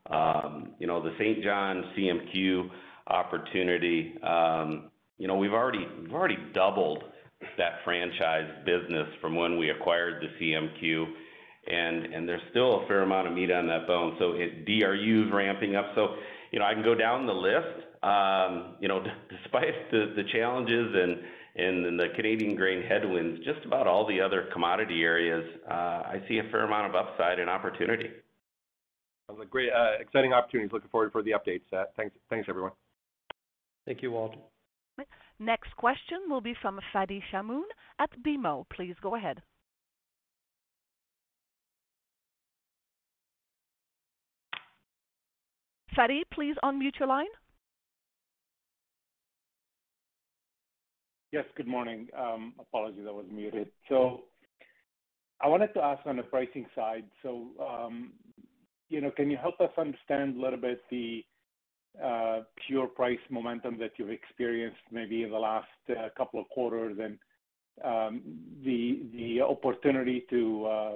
Um, 0.09 0.69
you 0.79 0.87
know, 0.87 1.03
the 1.03 1.13
Saint 1.19 1.43
John 1.43 1.83
CMQ 1.95 2.69
opportunity, 3.07 4.17
um, 4.23 4.89
you 5.17 5.27
know, 5.27 5.35
we've 5.35 5.53
already 5.53 5.85
doubled 6.53 7.03
that 7.57 7.83
franchise 7.83 8.49
business 8.65 9.07
from 9.21 9.35
when 9.35 9.57
we 9.57 9.69
acquired 9.69 10.23
the 10.23 10.29
CMQ, 10.39 11.05
and 11.69 12.27
there's 12.27 12.41
still 12.51 12.83
a 12.83 12.87
fair 12.87 13.01
amount 13.01 13.27
of 13.27 13.33
meat 13.33 13.51
on 13.51 13.67
that 13.67 13.85
bone. 13.85 14.15
So 14.17 14.33
DRU 14.65 15.25
is 15.27 15.33
ramping 15.33 15.75
up. 15.75 15.91
So 15.95 16.15
you 16.51 16.59
know, 16.59 16.65
I 16.65 16.73
can 16.73 16.83
go 16.83 16.95
down 16.95 17.25
the 17.25 17.33
list. 17.33 17.83
Um, 18.03 18.75
you 18.79 18.87
know, 18.87 19.03
despite 19.29 19.91
the 19.91 20.23
challenges 20.31 20.95
and 20.95 21.17
the 21.57 22.07
Canadian 22.15 22.55
grain 22.55 22.83
headwinds, 22.83 23.43
just 23.43 23.65
about 23.65 23.87
all 23.87 24.05
the 24.07 24.21
other 24.21 24.47
commodity 24.53 25.01
areas, 25.01 25.43
uh, 25.69 25.73
I 25.73 26.21
see 26.27 26.37
a 26.37 26.43
fair 26.51 26.63
amount 26.65 26.93
of 26.93 26.95
upside 26.95 27.39
and 27.39 27.49
opportunity. 27.49 28.09
Sounds 29.27 29.39
like 29.39 29.49
great, 29.49 29.69
uh, 29.73 29.99
exciting 29.99 30.33
opportunities. 30.33 30.71
Looking 30.71 30.89
forward 30.89 31.11
for 31.11 31.23
the 31.23 31.31
updates. 31.31 31.61
Uh, 31.73 31.85
thanks, 31.97 32.47
everyone. 32.47 32.71
Thank 33.85 34.01
you, 34.01 34.11
Walter. 34.11 34.37
Next 35.39 35.75
question 35.75 36.17
will 36.29 36.41
be 36.41 36.55
from 36.61 36.79
Fadi 36.93 37.21
Chamoun 37.31 37.63
at 37.99 38.09
BMO. 38.25 38.65
Please 38.75 38.95
go 39.01 39.15
ahead. 39.15 39.41
Fadi, 45.95 46.21
please 46.31 46.55
unmute 46.63 46.99
your 46.99 47.07
line. 47.07 47.25
Yes, 51.37 51.45
good 51.55 51.67
morning. 51.67 52.07
Um, 52.17 52.53
apologies, 52.59 53.05
I 53.07 53.11
was 53.11 53.27
muted. 53.31 53.67
So 53.89 54.21
I 55.39 55.47
wanted 55.47 55.71
to 55.75 55.83
ask 55.83 56.03
on 56.07 56.17
the 56.17 56.23
pricing 56.23 56.65
side. 56.73 57.03
So, 57.21 57.49
um, 57.61 58.13
you 58.89 59.01
know, 59.01 59.11
can 59.11 59.29
you 59.29 59.37
help 59.37 59.61
us 59.61 59.69
understand 59.77 60.35
a 60.35 60.41
little 60.41 60.59
bit 60.59 60.81
the 60.89 61.23
uh, 62.03 62.39
pure 62.65 62.87
price 62.87 63.19
momentum 63.29 63.77
that 63.77 63.91
you've 63.97 64.09
experienced 64.09 64.79
maybe 64.91 65.21
in 65.21 65.29
the 65.29 65.37
last 65.37 65.67
uh, 65.91 66.07
couple 66.17 66.39
of 66.39 66.49
quarters 66.49 66.97
and 66.99 67.19
um 67.85 68.23
the 68.65 69.03
the 69.13 69.39
opportunity 69.39 70.25
to 70.31 70.65
uh 70.65 70.95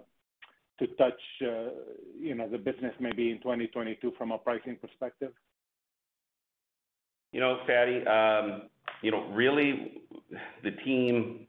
to 0.79 0.87
touch 0.95 1.21
uh, 1.43 1.69
you 2.19 2.33
know 2.33 2.49
the 2.49 2.57
business 2.57 2.95
maybe 2.99 3.29
in 3.29 3.37
2022 3.37 4.11
from 4.17 4.31
a 4.31 4.39
pricing 4.39 4.75
perspective? 4.81 5.33
You 7.31 7.41
know, 7.41 7.59
Fadi, 7.69 8.07
um, 8.07 8.63
you 9.01 9.11
know, 9.11 9.27
really 9.31 10.01
the 10.63 10.71
team, 10.83 11.47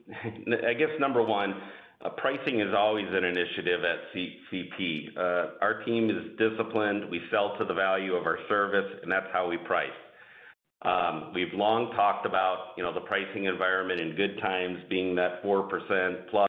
I 0.69 0.75
guess 0.75 0.91
number 0.99 1.23
one, 1.23 1.55
uh, 2.05 2.11
pricing 2.11 2.61
is 2.61 2.75
always 2.77 3.07
an 3.09 3.25
initiative 3.25 3.81
at 3.85 3.99
CP. 4.15 5.17
Uh, 5.17 5.47
our 5.61 5.83
team 5.85 6.11
is 6.11 6.37
disciplined. 6.39 7.09
We 7.09 7.21
sell 7.31 7.57
to 7.59 7.65
the 7.65 7.75
value 7.75 8.15
of 8.15 8.27
our 8.27 8.39
service, 8.49 8.91
and 9.03 9.11
that's 9.11 9.29
how 9.33 9.49
we 9.49 9.57
price. 9.59 9.91
Um, 10.83 11.33
we've 11.33 11.53
long 11.55 11.93
talked 11.95 12.27
about, 12.27 12.73
you 12.77 12.83
know, 12.83 12.93
the 12.93 13.03
pricing 13.03 13.45
environment 13.45 14.01
in 14.01 14.17
good 14.17 14.41
times 14.41 14.79
being 14.91 15.15
that 15.15 15.45
4% 15.45 16.29
plus 16.29 16.49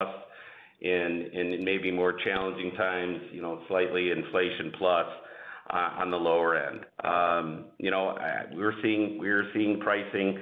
in 0.81 1.63
maybe 1.63 1.91
more 1.91 2.13
challenging 2.13 2.71
times, 2.75 3.19
you 3.31 3.41
know, 3.41 3.61
slightly 3.67 4.11
inflation 4.11 4.71
plus 4.77 5.05
uh, 5.69 5.91
on 5.97 6.11
the 6.11 6.17
lower 6.17 6.57
end. 6.57 6.81
Um, 7.03 7.65
you 7.77 7.91
know, 7.91 8.17
we're 8.53 8.73
seeing 8.81 9.17
we're 9.19 9.49
seeing 9.53 9.79
pricing 9.79 10.39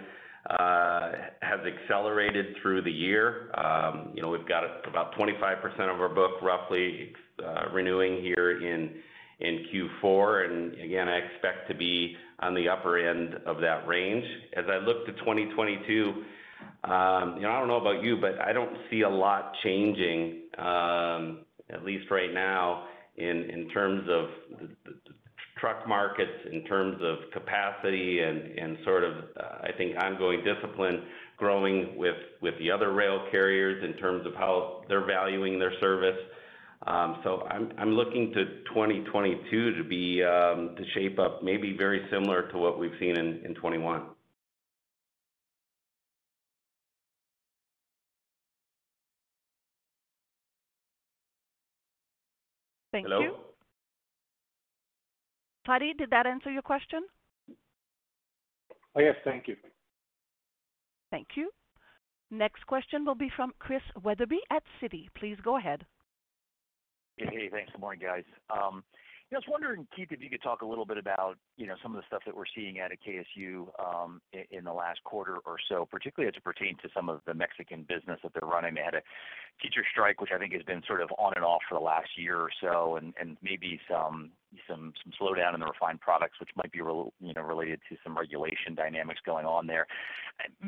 Uh, 0.50 1.12
has 1.42 1.60
accelerated 1.60 2.56
through 2.62 2.82
the 2.82 2.92
year. 2.92 3.52
Um, 3.56 4.12
you 4.16 4.24
know, 4.24 4.30
we've 4.30 4.48
got 4.48 4.64
about 4.88 5.14
25% 5.14 5.36
of 5.94 6.02
our 6.02 6.10
book 6.10 6.42
roughly 6.42 7.14
uh, 7.46 7.70
renewing 7.72 8.24
here 8.24 8.60
in 8.60 8.90
Q4. 9.72 10.84
Again, 10.84 11.08
I 11.08 11.18
expect 11.18 11.68
to 11.70 11.76
be 11.76 12.16
on 12.40 12.56
the 12.56 12.70
upper 12.70 12.98
end 12.98 13.36
of 13.46 13.62
that 13.62 13.88
range. 13.88 14.26
As 14.58 14.66
I 14.68 14.84
look 14.84 15.06
to 15.06 15.14
2022, 15.14 16.10
um, 16.86 17.36
you 17.36 17.44
know, 17.44 17.52
I 17.52 17.60
don't 17.60 17.68
know 17.68 17.80
about 17.80 18.04
you, 18.04 18.18
but 18.20 18.42
I 18.42 18.52
don't 18.52 18.76
see 18.90 19.02
a 19.02 19.10
lot 19.10 19.54
changing, 19.64 20.42
um 20.58 21.46
at 21.70 21.86
least 21.86 22.10
right 22.12 22.34
now 22.34 22.88
in 23.16 23.70
terms 23.74 24.04
of 24.10 24.26
the 24.86 25.14
truck 25.62 25.88
markets, 25.88 26.32
in 26.52 26.66
terms 26.66 26.98
of 27.02 27.32
capacity 27.32 28.20
and 28.22 28.78
sort 28.84 29.04
of, 29.04 29.14
I 29.38 29.70
think 29.78 29.96
ongoing 30.04 30.44
discipline 30.44 31.04
growing 31.38 31.96
with 31.98 32.54
the 32.60 32.70
other 32.70 32.92
rail 32.92 33.28
carriers 33.32 33.84
in 33.84 33.98
terms 34.00 34.26
of 34.26 34.34
how 34.34 34.84
they're 34.90 35.06
valuing 35.06 35.60
their 35.60 35.74
service. 35.80 36.18
Um, 36.86 37.20
so 37.24 37.48
I'm 37.48 37.92
looking 37.92 38.34
to 38.34 38.46
2022 38.70 39.76
to 39.76 39.84
be 39.84 40.24
um, 40.24 40.76
to 40.76 40.84
shape 40.96 41.20
up 41.20 41.44
maybe 41.44 41.76
very 41.78 42.08
similar 42.12 42.52
to 42.52 42.58
what 42.58 42.80
we've 42.80 42.92
seen 43.00 43.16
in 43.18 43.54
2021. 43.56 44.02
Thank 52.92 53.08
you. 53.08 53.51
Hello? 55.66 55.78
Fadi, 55.80 55.98
did 55.98 56.10
that 56.12 56.26
answer 56.26 56.52
your 56.52 56.62
question? 56.62 57.02
Oh, 58.96 59.00
yes. 59.00 59.16
Thank 59.24 59.48
you. 59.48 59.56
Thank 61.12 61.28
you. 61.36 61.50
Next 62.30 62.66
question 62.68 63.06
will 63.06 63.16
be 63.16 63.30
from 63.36 63.52
Chris 63.60 63.82
Wetherbee 64.04 64.40
at 64.52 64.64
Citi. 64.82 65.08
Please 65.18 65.38
go 65.44 65.58
ahead. 65.58 65.86
Hey. 67.18 67.50
Thanks. 67.52 67.72
Good 67.72 67.82
morning, 67.82 68.02
guys. 68.02 68.24
Um, 68.50 68.84
I 69.34 69.38
was 69.38 69.46
wondering, 69.48 69.88
Keith, 69.96 70.10
if 70.12 70.22
you 70.22 70.30
could 70.30 70.42
talk 70.42 70.62
a 70.62 70.66
little 70.66 70.86
bit 70.86 70.98
about, 70.98 71.38
you 71.56 71.66
know, 71.66 71.76
some 71.82 71.96
of 71.96 72.02
the 72.02 72.08
stuff 72.08 72.22
that 72.26 72.36
we're 72.36 72.44
seeing 72.54 72.82
out 72.82 72.92
of 72.92 72.98
KCS 73.00 73.66
um, 73.80 74.22
in 74.52 74.66
the 74.66 74.74
last 74.74 75.02
quarter 75.06 75.38
or 75.46 75.56
so, 75.70 75.88
particularly 75.90 76.28
as 76.28 76.36
it 76.36 76.44
pertains 76.44 76.80
to 76.82 76.90
some 76.94 77.08
of 77.08 77.22
the 77.26 77.34
Mexican 77.34 77.86
business 77.88 78.20
that 78.24 78.34
they're 78.34 78.50
running. 78.50 78.76
They 78.76 78.82
had 78.82 78.96
a 78.96 79.02
teacher 79.62 79.86
strike, 79.90 80.20
which 80.20 80.32
I 80.36 80.38
think 80.38 80.52
has 80.52 80.64
been 80.64 80.82
sort 80.86 81.02
of 81.02 81.12
on 81.18 81.34
and 81.38 81.46
off 81.46 81.62
for 81.70 81.78
the 81.78 81.84
last 81.84 82.10
year 82.18 82.38
or 82.38 82.50
so, 82.62 82.98
and 82.98 83.38
maybe 83.42 83.80
some 83.90 84.32
slowdown 84.70 85.54
in 85.54 85.60
the 85.60 85.66
refined 85.66 86.00
products, 86.02 86.40
which 86.40 86.50
might 86.56 86.72
be 86.72 86.82
related 86.82 87.80
to 87.90 87.98
some 88.04 88.18
regulation 88.18 88.76
dynamics 88.76 89.20
going 89.26 89.46
on 89.46 89.68
there. 89.68 89.88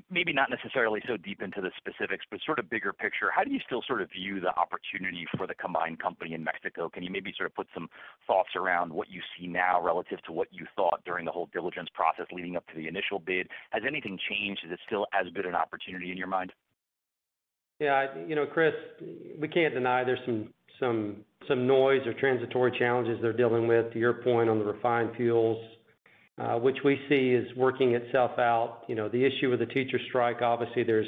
Maybe 0.10 0.34
not 0.34 0.50
necessarily 0.50 1.02
so 1.08 1.18
deep 1.18 1.42
into 1.42 1.62
the 1.62 1.72
specifics, 1.78 2.26
but 2.30 2.40
sort 2.46 2.60
of 2.60 2.70
bigger 2.70 2.94
picture, 2.94 3.30
how 3.36 3.44
do 3.44 3.52
you 3.52 3.60
still 3.66 3.82
sort 3.86 4.02
of 4.02 4.10
view 4.12 4.40
the 4.40 4.56
opportunity 4.56 5.26
for 5.38 5.48
the 5.48 5.56
combined 5.56 6.00
company 6.00 6.34
in 6.34 6.44
Mexico? 6.44 6.90
Can 6.90 7.04
you 7.04 7.10
maybe 7.10 7.34
sort 7.36 7.48
of 7.48 7.56
put 7.56 7.68
some 7.74 7.90
thoughts 8.28 8.50
around 8.56 8.92
what 8.94 9.10
you 9.10 9.22
see 9.38 9.48
now 9.48 9.82
relative 9.82 10.22
to 10.24 10.32
what 10.32 10.48
you 10.52 10.66
thought 10.76 11.02
during 11.06 11.26
the 11.26 11.32
whole 11.32 11.50
diligence 11.54 11.90
process 11.94 12.26
leading 12.32 12.56
up 12.56 12.68
to 12.68 12.76
the 12.76 12.88
initial 12.88 13.20
bid? 13.20 13.48
Has 13.72 13.84
anything 13.88 14.20
changed? 14.30 14.62
Is 14.66 14.72
it 14.72 14.80
still 14.86 15.08
as 15.14 15.32
good 15.34 15.46
an 15.46 15.56
opportunity 15.56 16.12
in 16.12 16.18
your 16.18 16.28
mind? 16.28 16.54
Yeah. 17.80 18.08
You 18.28 18.36
know, 18.36 18.46
Chris, 18.46 18.74
we 19.40 19.48
can't 19.48 19.74
deny 19.74 20.04
there's 20.04 20.20
some 20.26 20.54
some 20.80 21.18
noise 21.50 22.02
or 22.06 22.14
transitory 22.14 22.78
challenges 22.78 23.20
they're 23.22 23.34
dealing 23.34 23.68
with, 23.68 23.92
to 23.94 24.00
your 24.00 24.14
point 24.14 24.50
on 24.50 24.60
the 24.60 24.66
refined 24.66 25.12
fuels, 25.16 25.64
uh, 26.38 26.56
which 26.56 26.78
we 26.84 27.00
see 27.10 27.30
is 27.30 27.48
working 27.56 27.94
itself 27.94 28.32
out. 28.40 28.82
You 28.88 28.96
know, 28.96 29.10
the 29.10 29.24
issue 29.24 29.50
with 29.50 29.60
the 29.60 29.68
teacher 29.68 30.00
strike, 30.10 30.42
obviously 30.42 30.84
there's 30.84 31.08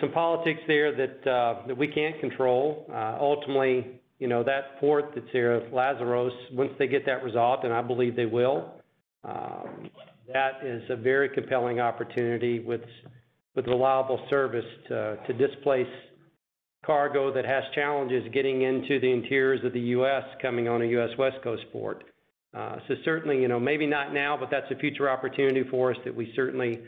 some 0.00 0.12
politics 0.12 0.60
there 0.66 0.94
that 0.96 1.30
uh, 1.30 1.74
we 1.74 1.86
can't 1.86 2.18
control. 2.20 2.86
Uh, 2.90 3.16
ultimately, 3.20 4.00
you 4.18 4.28
know, 4.28 4.42
that 4.44 4.78
port 4.80 5.12
that's 5.14 5.26
there, 5.32 5.60
Lázaro, 5.72 6.30
once 6.52 6.72
they 6.78 6.86
get 6.86 7.04
that 7.06 7.24
resolved, 7.24 7.64
and 7.64 7.72
I 7.72 7.82
believe 7.82 8.16
they 8.16 8.26
will, 8.26 8.72
um, 9.24 9.90
that 10.32 10.64
is 10.64 10.82
a 10.90 10.96
very 10.96 11.28
compelling 11.28 11.80
opportunity 11.80 12.60
with 12.60 12.82
reliable 13.56 14.24
service 14.30 14.64
to 14.88 15.32
displace 15.36 15.86
cargo 16.84 17.32
that 17.32 17.44
has 17.44 17.62
challenges 17.74 18.24
getting 18.32 18.62
into 18.62 18.98
the 19.00 19.10
interiors 19.10 19.64
of 19.64 19.72
the 19.72 19.80
U.S. 19.80 20.24
coming 20.40 20.68
on 20.68 20.82
a 20.82 20.86
U.S. 20.86 21.10
West 21.18 21.36
Coast 21.42 21.62
port. 21.72 22.04
Uh, 22.54 22.76
so 22.86 22.94
certainly, 23.04 23.40
you 23.40 23.48
know, 23.48 23.58
maybe 23.58 23.86
not 23.86 24.12
now, 24.12 24.36
but 24.38 24.50
that's 24.50 24.70
a 24.70 24.76
future 24.76 25.08
opportunity 25.08 25.62
for 25.70 25.92
us 25.92 25.96
that 26.04 26.14
we 26.14 26.32
certainly 26.36 26.80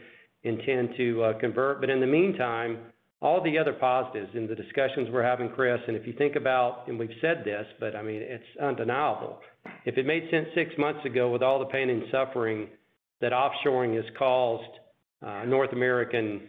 intend 0.42 0.90
to 0.96 1.22
uh, 1.22 1.38
convert. 1.38 1.80
But 1.80 1.90
in 1.90 2.00
the 2.00 2.06
meantime, 2.06 2.78
all 3.22 3.42
the 3.42 3.56
other 3.56 3.72
positives 3.72 4.30
in 4.34 4.46
the 4.46 4.54
discussions 4.54 5.08
we're 5.10 5.22
having, 5.22 5.48
Chris, 5.48 5.80
and 5.88 5.96
if 5.96 6.06
you 6.06 6.12
think 6.12 6.36
about, 6.36 6.86
and 6.88 6.98
we've 6.98 7.08
said 7.22 7.42
this, 7.44 7.64
but 7.80 7.96
I 7.96 8.02
mean, 8.02 8.20
it's 8.20 8.44
undeniable. 8.62 9.38
If 9.86 9.96
it 9.96 10.04
made 10.04 10.28
sense 10.30 10.48
six 10.54 10.72
months 10.76 11.04
ago 11.06 11.30
with 11.30 11.42
all 11.42 11.58
the 11.58 11.64
pain 11.66 11.88
and 11.88 12.02
suffering 12.12 12.68
that 13.22 13.32
offshoring 13.32 13.94
has 13.96 14.04
caused, 14.18 14.68
uh, 15.24 15.44
North 15.46 15.72
American 15.72 16.42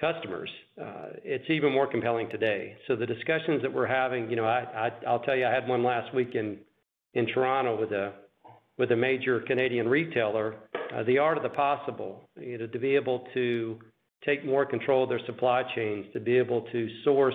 customers, 0.00 0.50
uh, 0.80 1.08
it's 1.24 1.48
even 1.48 1.72
more 1.72 1.86
compelling 1.86 2.28
today. 2.28 2.76
So 2.86 2.96
the 2.96 3.06
discussions 3.06 3.62
that 3.62 3.72
we're 3.72 3.86
having, 3.86 4.28
you 4.30 4.36
know, 4.36 4.44
I'll 4.44 5.20
tell 5.20 5.36
you, 5.36 5.46
I 5.46 5.50
had 5.50 5.66
one 5.66 5.82
last 5.82 6.14
week 6.14 6.34
in 6.34 7.26
Toronto 7.32 7.80
with 8.78 8.90
a 8.90 8.96
major 8.96 9.40
Canadian 9.40 9.88
retailer. 9.88 10.56
Uh, 10.94 11.02
the 11.04 11.18
art 11.18 11.36
of 11.36 11.42
the 11.42 11.48
possible, 11.48 12.28
you 12.38 12.58
know, 12.58 12.66
to 12.66 12.78
be 12.78 12.94
able 12.94 13.26
to 13.34 13.78
take 14.24 14.44
more 14.44 14.66
control 14.66 15.04
of 15.04 15.08
their 15.08 15.24
supply 15.26 15.62
chains, 15.74 16.06
to 16.12 16.20
be 16.20 16.36
able 16.36 16.62
to 16.72 16.88
source, 17.04 17.34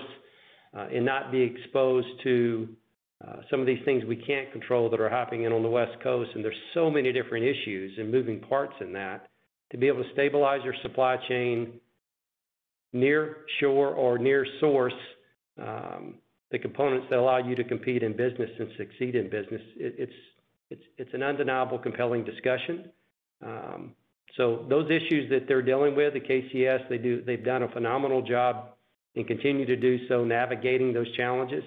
uh, 0.76 0.86
and 0.94 1.04
not 1.04 1.32
be 1.32 1.40
exposed 1.42 2.08
to, 2.22 2.68
some 3.50 3.60
of 3.60 3.66
these 3.66 3.78
things 3.84 4.04
we 4.04 4.16
can't 4.16 4.50
control 4.50 4.90
that 4.90 5.00
are 5.00 5.08
happening 5.08 5.46
on 5.46 5.62
the 5.62 5.68
West 5.68 5.92
Coast. 6.02 6.30
And 6.34 6.44
there's 6.44 6.54
so 6.74 6.90
many 6.90 7.12
different 7.12 7.44
issues 7.44 7.92
and 7.96 8.10
moving 8.10 8.40
parts 8.40 8.74
in 8.80 8.92
that 8.94 9.28
to 9.70 9.78
be 9.78 9.86
able 9.86 10.02
to 10.02 10.12
stabilize 10.12 10.60
your 10.64 10.74
supply 10.82 11.16
chain 11.28 11.80
near 12.92 13.38
shore 13.60 13.88
or 13.88 14.18
near 14.18 14.46
source, 14.60 14.92
um, 15.60 16.14
the 16.50 16.58
components 16.58 17.06
that 17.10 17.18
allow 17.18 17.38
you 17.38 17.54
to 17.54 17.64
compete 17.64 18.02
in 18.02 18.14
business 18.16 18.50
and 18.58 18.68
succeed 18.76 19.14
in 19.14 19.30
business, 19.30 19.62
it's 19.76 21.14
an 21.14 21.22
undeniable, 21.22 21.78
compelling 21.78 22.24
discussion. 22.24 22.90
Um, 23.44 23.94
so 24.36 24.64
those 24.68 24.90
issues 24.90 25.28
that 25.30 25.46
they're 25.46 25.62
dealing 25.62 25.94
with 25.94 26.14
at 26.16 26.24
KCS, 26.24 27.24
they've 27.26 27.44
done 27.44 27.62
a 27.62 27.68
phenomenal 27.68 28.22
job 28.22 28.70
and 29.14 29.26
continue 29.26 29.66
to 29.66 29.76
do 29.76 30.06
so 30.08 30.24
navigating 30.24 30.92
those 30.92 31.10
challenges. 31.16 31.64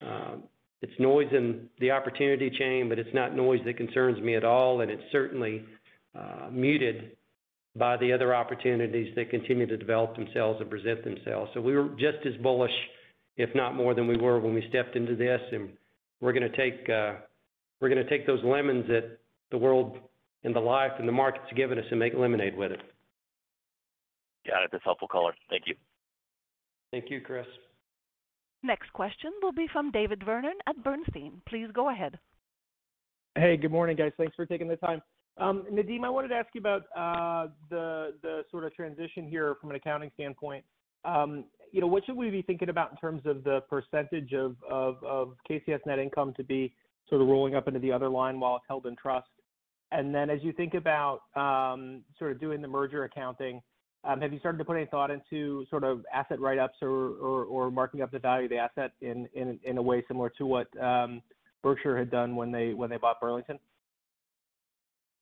Um, 0.00 0.44
it's 0.80 0.92
noise 1.00 1.28
in 1.32 1.68
the 1.80 1.90
opportunity 1.90 2.50
chain, 2.50 2.88
but 2.88 2.98
it's 2.98 3.12
not 3.14 3.34
noise 3.34 3.60
that 3.64 3.76
concerns 3.76 4.20
me 4.20 4.36
at 4.36 4.44
all, 4.44 4.82
and 4.82 4.90
it's 4.90 5.02
certainly 5.10 5.64
uh, 6.16 6.48
muted 6.52 7.16
by 7.76 7.96
the 7.96 8.12
other 8.12 8.34
opportunities 8.34 9.12
that 9.16 9.30
continue 9.30 9.66
to 9.66 9.76
develop 9.76 10.14
themselves 10.16 10.60
and 10.60 10.70
present 10.70 11.04
themselves. 11.04 11.50
So 11.54 11.60
we 11.60 11.74
were 11.74 11.88
just 11.98 12.24
as 12.26 12.34
bullish, 12.42 12.70
if 13.36 13.50
not 13.54 13.74
more 13.74 13.94
than 13.94 14.06
we 14.06 14.16
were 14.16 14.38
when 14.38 14.54
we 14.54 14.64
stepped 14.68 14.96
into 14.96 15.16
this, 15.16 15.40
and 15.52 15.70
uh, 15.70 15.74
we're 16.20 16.32
gonna 16.32 16.48
take 18.08 18.26
those 18.26 18.44
lemons 18.44 18.86
that 18.88 19.18
the 19.50 19.58
world 19.58 19.98
and 20.44 20.54
the 20.54 20.60
life 20.60 20.92
and 20.98 21.08
the 21.08 21.12
market's 21.12 21.52
given 21.56 21.78
us 21.78 21.84
and 21.90 21.98
make 21.98 22.14
lemonade 22.14 22.56
with 22.56 22.70
it. 22.70 22.80
Got 24.46 24.62
it. 24.64 24.70
That's 24.72 24.84
helpful 24.84 25.08
color. 25.08 25.34
Thank 25.50 25.64
you. 25.66 25.74
Thank 26.90 27.10
you, 27.10 27.20
Chris. 27.20 27.46
Next 28.62 28.92
question 28.92 29.32
will 29.42 29.52
be 29.52 29.66
from 29.72 29.90
David 29.90 30.22
Vernon 30.24 30.54
at 30.66 30.82
Bernstein. 30.82 31.42
Please 31.48 31.68
go 31.74 31.90
ahead. 31.90 32.18
Hey, 33.36 33.56
good 33.56 33.72
morning, 33.72 33.96
guys. 33.96 34.12
Thanks 34.16 34.34
for 34.36 34.46
taking 34.46 34.68
the 34.68 34.76
time. 34.76 35.02
Um, 35.36 35.64
Nadeem, 35.70 36.04
I 36.04 36.10
wanted 36.10 36.28
to 36.28 36.34
ask 36.36 36.48
you 36.54 36.60
about 36.60 36.82
uh 36.96 37.48
the 37.70 38.14
the 38.22 38.44
sort 38.50 38.64
of 38.64 38.74
transition 38.74 39.28
here 39.28 39.56
from 39.60 39.70
an 39.70 39.76
accounting 39.76 40.10
standpoint. 40.14 40.64
Um, 41.04 41.44
you 41.72 41.80
know, 41.80 41.86
what 41.86 42.04
should 42.06 42.16
we 42.16 42.30
be 42.30 42.42
thinking 42.42 42.68
about 42.68 42.92
in 42.92 42.96
terms 42.98 43.22
of 43.26 43.42
the 43.42 43.60
percentage 43.68 44.32
of 44.32 44.56
KCS 45.50 45.80
net 45.86 45.98
income 45.98 46.32
to 46.36 46.44
be 46.44 46.72
sort 47.08 47.20
of 47.20 47.26
rolling 47.26 47.56
up 47.56 47.66
into 47.66 47.80
the 47.80 47.90
other 47.90 48.08
line 48.08 48.38
while 48.38 48.56
it's 48.56 48.64
held 48.68 48.86
in 48.86 48.94
trust? 48.96 49.28
And 49.90 50.14
then 50.14 50.30
as 50.30 50.38
you 50.42 50.52
think 50.52 50.74
about 50.74 51.22
um, 51.34 52.02
sort 52.18 52.30
of 52.30 52.40
doing 52.40 52.62
the 52.62 52.68
merger 52.68 53.04
accounting, 53.04 53.60
have 54.04 54.32
you 54.32 54.38
started 54.38 54.58
to 54.58 54.64
put 54.64 54.76
any 54.76 54.86
thought 54.86 55.10
into 55.10 55.66
sort 55.68 55.82
of 55.82 56.04
asset 56.12 56.38
write-ups 56.40 56.76
or 56.80 57.44
or 57.44 57.70
marking 57.72 58.02
up 58.02 58.12
the 58.12 58.18
value 58.20 58.44
of 58.44 58.50
the 58.50 58.56
asset 58.56 58.92
in 59.00 59.28
a 59.34 59.68
in 59.68 59.78
a 59.78 59.82
way 59.82 60.04
similar 60.06 60.30
to 60.38 60.46
what 60.46 60.68
Berkshire 61.62 61.98
had 61.98 62.10
done 62.10 62.36
when 62.36 62.52
they 62.52 62.72
when 62.72 62.88
they 62.88 62.98
bought 62.98 63.20
Burlington? 63.20 63.58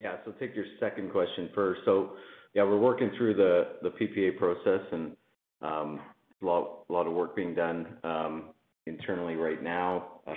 Yeah. 0.03 0.17
So 0.25 0.33
take 0.33 0.55
your 0.55 0.65
second 0.81 1.13
question 1.13 1.51
first. 1.55 1.83
So 1.85 2.17
Yeah, 2.55 2.65
we're 2.65 2.79
working 2.79 3.11
through 3.17 3.35
the 3.35 3.91
PPA 3.91 4.37
process 4.37 4.81
and 4.93 5.17
um, 5.63 6.01
a 6.43 6.47
lot 6.47 7.07
of 7.07 7.13
work 7.13 7.37
being 7.37 7.55
done 7.55 7.87
um, 8.03 8.51
internally 8.87 9.37
right 9.37 9.63
now. 9.63 10.21
Um, 10.27 10.37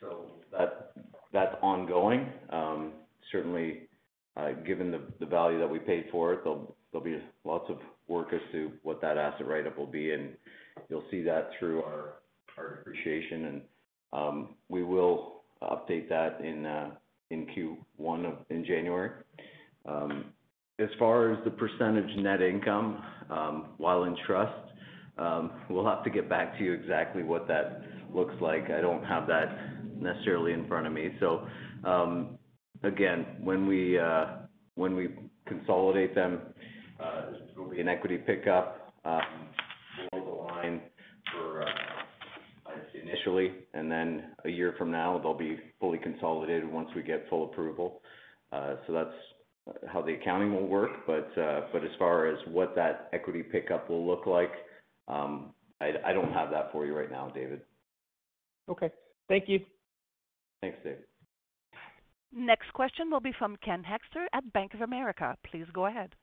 so 0.00 0.26
that's 1.32 1.54
ongoing. 1.62 2.28
Certainly, 3.30 3.88
uh, 4.36 4.52
given 4.66 4.94
the 5.18 5.26
value 5.26 5.58
that 5.58 5.68
we 5.68 5.78
paid 5.78 6.04
for 6.12 6.34
it, 6.34 6.40
there'll 6.44 7.04
be 7.04 7.18
lots 7.44 7.64
of 7.70 7.78
work 8.08 8.28
as 8.32 8.40
to 8.52 8.70
what 8.82 9.00
that 9.00 9.16
asset 9.16 9.46
write-up 9.46 9.78
will 9.78 9.86
be, 9.86 10.12
and 10.12 10.34
you'll 10.90 11.04
see 11.10 11.22
that 11.22 11.50
through 11.58 11.82
our 11.82 12.14
depreciation. 12.56 13.62
And 14.12 14.46
we 14.68 14.82
will 14.82 15.42
update 15.62 16.08
that 16.10 16.40
in 16.44 16.66
uh, 16.66 16.90
Q1 17.46 18.26
of 18.26 18.38
in 18.50 18.64
January. 18.64 19.10
Um, 19.86 20.26
as 20.78 20.88
far 20.98 21.32
as 21.32 21.38
the 21.44 21.50
percentage 21.50 22.16
net 22.18 22.40
income 22.42 23.02
um, 23.30 23.66
while 23.78 24.04
in 24.04 24.16
trust, 24.26 24.72
um, 25.18 25.52
we'll 25.68 25.86
have 25.86 26.02
to 26.04 26.10
get 26.10 26.28
back 26.28 26.56
to 26.58 26.64
you 26.64 26.72
exactly 26.72 27.22
what 27.22 27.46
that 27.48 27.82
looks 28.14 28.34
like. 28.40 28.70
I 28.70 28.80
don't 28.80 29.04
have 29.04 29.26
that 29.26 30.00
necessarily 30.00 30.52
in 30.52 30.66
front 30.66 30.86
of 30.86 30.92
me. 30.92 31.10
So 31.20 31.46
um 31.84 32.38
again, 32.82 33.26
when 33.40 33.66
we 33.66 33.98
uh 33.98 34.26
when 34.74 34.96
we 34.96 35.10
consolidate 35.46 36.14
them, 36.14 36.40
uh, 37.00 37.32
there'll 37.54 37.70
be 37.70 37.80
an 37.80 37.88
equity 37.88 38.18
pickup 38.18 38.94
below 39.02 40.24
the 40.24 40.30
line 40.30 40.80
for 41.32 41.62
uh, 41.62 41.71
initially, 43.12 43.52
and 43.74 43.90
then 43.90 44.32
a 44.44 44.48
year 44.48 44.74
from 44.78 44.90
now, 44.90 45.18
they'll 45.18 45.36
be 45.36 45.58
fully 45.80 45.98
consolidated 45.98 46.70
once 46.70 46.88
we 46.96 47.02
get 47.02 47.26
full 47.28 47.44
approval. 47.50 48.00
So 48.50 48.92
that's 48.92 49.14
how 49.88 50.02
the 50.02 50.14
accounting 50.14 50.54
will 50.54 50.66
work. 50.66 50.90
But 51.06 51.30
as 51.38 51.90
far 51.98 52.26
as 52.26 52.38
what 52.48 52.74
that 52.76 53.08
equity 53.12 53.42
pickup 53.42 53.88
will 53.88 54.06
look 54.06 54.26
like, 54.26 54.52
um, 55.08 55.52
I 55.80 56.12
don't 56.12 56.32
have 56.32 56.50
that 56.50 56.70
for 56.72 56.86
you 56.86 56.96
right 56.96 57.10
now, 57.10 57.28
David. 57.34 57.60
Okay. 58.68 58.90
Thank 59.28 59.48
you. 59.48 59.60
Thanks, 60.60 60.78
David. 60.84 61.04
Next 62.34 62.72
question 62.72 63.10
will 63.10 63.20
be 63.20 63.32
from 63.38 63.56
Ken 63.64 63.82
Hoexter 63.82 64.26
at 64.32 64.52
Bank 64.52 64.74
of 64.74 64.80
America. 64.80 65.36
Please 65.50 65.66
go 65.72 65.86
ahead. 65.86 66.14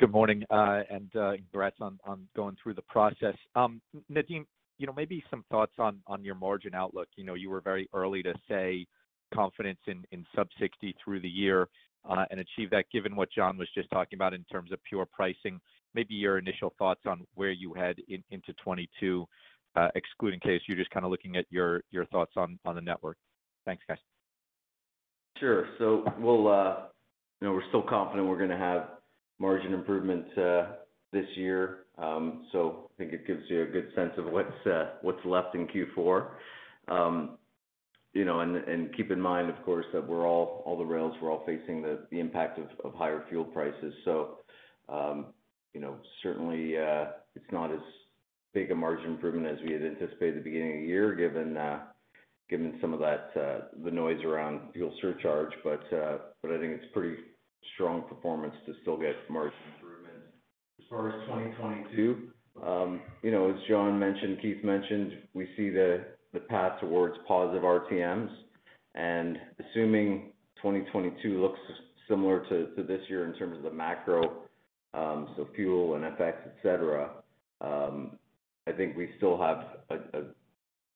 Good 0.00 0.10
morning, 0.10 0.44
uh, 0.50 0.80
and 0.90 1.14
uh, 1.14 1.32
congrats 1.32 1.76
on 1.80 1.98
going 2.34 2.56
through 2.62 2.74
the 2.74 2.82
process. 2.82 3.34
Um, 3.54 3.80
Nadeem, 4.10 4.44
you 4.78 4.86
know, 4.86 4.92
maybe 4.92 5.22
some 5.30 5.44
thoughts 5.50 5.72
on 5.78 6.00
your 6.22 6.34
margin 6.34 6.74
outlook. 6.74 7.08
You 7.16 7.24
know, 7.24 7.34
you 7.34 7.50
were 7.50 7.60
very 7.60 7.88
early 7.94 8.22
to 8.22 8.34
say 8.48 8.86
confidence 9.32 9.78
in 9.86 10.26
sub-60 10.34 10.94
through 11.02 11.20
the 11.20 11.28
year, 11.28 11.68
uh, 12.08 12.24
and 12.30 12.40
achieve 12.40 12.70
that 12.70 12.84
given 12.92 13.16
what 13.16 13.30
John 13.32 13.56
was 13.56 13.68
just 13.74 13.90
talking 13.90 14.16
about 14.16 14.34
in 14.34 14.44
terms 14.44 14.72
of 14.72 14.78
pure 14.88 15.06
pricing. 15.06 15.60
Maybe 15.94 16.14
your 16.14 16.38
initial 16.38 16.74
thoughts 16.78 17.00
on 17.06 17.24
where 17.34 17.52
you 17.52 17.72
head 17.74 17.96
into 18.08 18.52
2022, 18.52 19.26
uh, 19.76 19.88
excluding 19.94 20.40
KCS. 20.40 20.60
You're 20.68 20.76
just 20.76 20.90
kind 20.90 21.04
of 21.04 21.10
looking 21.10 21.36
at 21.36 21.46
your 21.50 21.82
your 21.90 22.04
thoughts 22.06 22.32
on 22.36 22.58
the 22.64 22.80
network. 22.80 23.16
Thanks, 23.64 23.82
guys. 23.88 23.98
Sure. 25.38 25.66
So 25.78 26.04
we'll, 26.18 26.48
uh, 26.48 26.76
you 27.40 27.48
know, 27.48 27.54
we're 27.54 27.68
still 27.68 27.82
confident 27.82 28.28
we're 28.28 28.38
gonna 28.38 28.58
have 28.58 28.88
margin 29.38 29.72
improvement 29.72 30.26
this 31.12 31.26
year. 31.36 31.83
Um, 31.98 32.46
I 32.88 32.98
think 32.98 33.12
it 33.12 33.26
gives 33.26 33.42
you 33.48 33.62
a 33.62 33.66
good 33.66 33.88
sense 33.94 34.12
of 34.18 34.26
what's 34.26 34.66
uh, 34.66 34.90
left 35.24 35.54
in 35.54 35.68
Q4. 35.68 36.28
Um, 36.88 37.38
you 38.12 38.24
know, 38.24 38.40
and 38.40 38.94
keep 38.96 39.10
in 39.10 39.20
mind, 39.20 39.50
of 39.50 39.60
course, 39.64 39.86
that 39.92 40.06
we're 40.06 40.26
all 40.26 40.62
all 40.64 40.78
the 40.78 40.84
rails, 40.84 41.14
we're 41.20 41.32
all 41.32 41.44
facing 41.44 41.82
the 41.82 42.06
impact 42.20 42.60
of 42.84 42.94
higher 42.94 43.24
fuel 43.28 43.44
prices. 43.44 43.92
So, 44.04 44.38
um, 44.88 45.26
you 45.72 45.80
know, 45.80 45.96
certainly, 46.22 46.78
uh, 46.78 47.06
it's 47.34 47.50
not 47.50 47.72
as 47.72 47.80
big 48.52 48.70
a 48.70 48.74
margin 48.74 49.06
improvement 49.06 49.46
as 49.46 49.58
we 49.66 49.72
had 49.72 49.82
anticipated 49.82 50.38
at 50.38 50.44
the 50.44 50.50
beginning 50.50 50.76
of 50.76 50.80
the 50.82 50.86
year, 50.86 51.14
given 51.14 51.56
uh 51.56 51.80
given 52.50 52.78
some 52.80 52.92
of 52.92 53.00
that, 53.00 53.30
uh, 53.40 53.60
the 53.84 53.90
noise 53.90 54.22
around 54.22 54.60
fuel 54.72 54.94
surcharge. 55.02 55.52
But 55.64 55.82
uh 55.92 56.18
but 56.40 56.52
I 56.52 56.58
think 56.58 56.72
it's 56.80 56.92
pretty 56.92 57.16
strong 57.74 58.02
performance 58.02 58.54
to 58.66 58.74
still 58.82 58.96
get 58.96 59.16
margin. 59.28 59.58
As 60.78 60.84
far 60.90 61.08
as 61.08 61.14
2022, 61.26 62.28
um, 62.64 63.00
you 63.22 63.30
know, 63.30 63.50
as 63.50 63.56
John 63.68 63.98
mentioned, 63.98 64.38
Keith 64.40 64.62
mentioned, 64.62 65.12
we 65.32 65.48
see 65.56 65.70
the 65.70 66.04
path 66.48 66.80
towards 66.80 67.14
positive 67.26 67.62
RTMs. 67.62 68.30
And 68.94 69.38
assuming 69.58 70.32
2022 70.56 71.40
looks 71.40 71.58
similar 72.08 72.44
to 72.48 72.82
this 72.82 73.00
year 73.08 73.26
in 73.26 73.34
terms 73.34 73.56
of 73.56 73.64
the 73.64 73.70
macro, 73.70 74.42
um, 74.92 75.34
so 75.36 75.48
fuel 75.56 75.94
and 75.94 76.04
FX, 76.04 76.34
et 76.46 76.54
cetera, 76.62 77.10
um, 77.60 78.18
I 78.66 78.72
think 78.72 78.96
we 78.96 79.10
still 79.16 79.40
have 79.40 79.64
a 79.90 80.22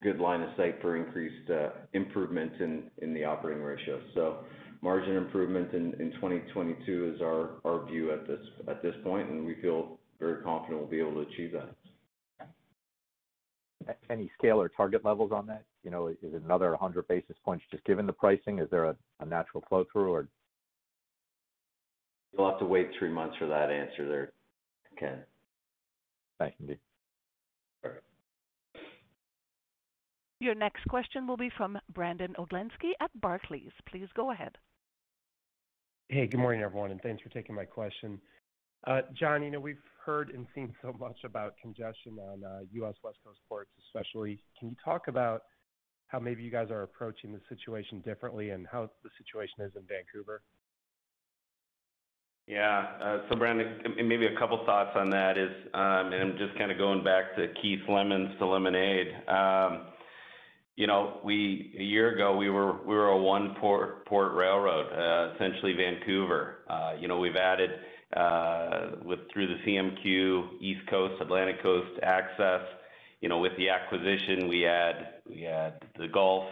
good 0.03 0.19
line 0.21 0.43
of 0.43 0.51
sight 0.57 0.81
for 0.81 0.97
increased 0.97 1.51
uh, 1.51 1.71
improvement 1.93 2.53
in 2.61 3.15
the 3.15 3.25
operating 3.25 3.63
ratio. 3.63 4.01
Margin 4.81 5.17
improvement 5.17 5.73
in 5.73 6.13
2022 6.15 7.15
is 7.15 7.21
our 7.21 7.85
view 7.91 8.13
at 8.13 8.27
this 8.27 8.95
point, 9.03 9.29
and 9.29 9.45
we 9.45 9.57
feel 9.61 9.99
very 10.21 10.43
confident 10.43 10.81
we'll 10.81 10.89
be 10.89 11.01
able 11.01 11.15
to 11.15 11.31
achieve 11.31 11.53
that. 11.53 11.75
Any 14.11 14.31
scale 14.39 14.61
or 14.61 14.69
target 14.69 15.05
levels 15.05 15.33
on 15.33 15.47
that? 15.47 15.65
You 15.83 15.91
know, 15.91 16.09
is 16.09 16.17
it 16.23 16.43
another 16.45 16.71
100 16.71 17.09
basis 17.09 17.37
points 17.45 17.65
just 17.71 17.85
given 17.85 18.07
the 18.07 18.13
pricing? 18.13 18.59
Is 18.59 18.69
there 18.71 18.85
a 18.85 19.25
natural 19.25 19.65
flow 19.69 19.85
through 19.93 20.13
or? 20.13 20.29
You'll 22.33 22.51
have 22.51 22.59
to 22.59 22.67
wait 22.67 22.91
three 22.99 23.09
months 23.11 23.37
for 23.39 23.47
that 23.47 23.71
answer 23.71 24.07
there, 24.07 24.33
Ken. 24.99 25.19
Thanks, 26.39 26.57
Nadeem. 26.63 26.79
All 27.85 27.91
right. 27.91 28.01
Your 30.41 30.55
next 30.55 30.85
question 30.89 31.27
will 31.27 31.39
be 31.39 31.51
from 31.57 31.79
Brandon 31.93 32.35
Oglenski 32.39 32.93
at 33.01 33.11
Barclays. 33.21 33.73
Please 33.91 34.09
go 34.15 34.31
ahead. 34.31 34.59
Hey, 36.11 36.27
good 36.27 36.41
morning, 36.41 36.63
everyone, 36.63 36.91
and 36.91 37.03
thanks 37.03 37.23
for 37.23 37.29
taking 37.29 37.55
my 37.55 37.67
question. 37.67 38.19
Uh, 38.87 39.03
John, 39.13 39.43
you 39.43 39.51
know, 39.51 39.61
we've 39.61 39.77
heard 40.07 40.31
and 40.31 40.47
seen 40.55 40.75
so 40.81 40.97
much 40.99 41.19
about 41.23 41.53
congestion 41.61 42.19
on 42.19 42.43
uh, 42.43 42.61
U.S. 42.73 42.95
West 43.05 43.19
Coast 43.23 43.41
ports 43.47 43.69
especially. 43.87 44.43
Can 44.59 44.71
you 44.71 44.77
talk 44.83 45.09
about 45.09 45.43
how 46.07 46.19
maybe 46.19 46.43
you 46.43 46.51
guys 46.51 46.71
are 46.71 46.83
approaching 46.83 47.31
the 47.31 47.41
situation 47.51 48.01
differently 48.01 48.51
and 48.51 48.67
how 48.67 48.89
the 49.05 49.11
situation 49.19 49.57
is 49.61 49.73
in 49.77 49.83
Vancouver? 49.87 50.41
Yeah. 52.47 52.87
Uh, 53.03 53.19
so, 53.29 53.37
Brandon, 53.37 53.79
maybe 54.03 54.25
a 54.25 54.39
couple 54.39 54.65
thoughts 54.65 54.93
on 54.97 55.11
that 55.11 55.37
is, 55.37 55.51
um, 55.75 56.15
and 56.15 56.23
I'm 56.23 56.39
just 56.39 56.57
kind 56.57 56.73
of 56.73 56.79
going 56.79 57.05
back 57.05 57.37
to 57.37 57.49
Keith 57.61 57.81
Lemon's 57.87 58.31
to 58.39 58.47
Lemonade. 58.47 59.09
Um, 59.29 59.89
You 60.79 60.87
know, 60.87 61.15
a 61.25 61.83
year 61.83 62.15
ago, 62.15 62.37
we 62.37 62.51
were 62.51 63.09
a 63.09 63.19
one 63.19 63.57
port 63.61 64.07
railroad, 64.09 64.87
uh, 64.93 65.35
essentially 65.35 65.73
Vancouver. 65.73 66.59
Uh, 66.71 66.93
you 67.01 67.09
know, 67.09 67.19
we've 67.19 67.35
added 67.35 67.71
uh, 68.17 68.91
through 69.33 69.49
the 69.49 69.57
CMQ, 69.67 70.61
East 70.61 70.89
Coast, 70.89 71.21
Atlantic 71.21 71.61
Coast 71.65 71.99
access. 72.05 72.61
You 73.21 73.29
know, 73.29 73.39
with 73.39 73.57
the 73.57 73.69
acquisition, 73.69 74.47
we 74.47 74.67
add 74.67 75.15
the 75.27 76.07
Gulf 76.07 76.45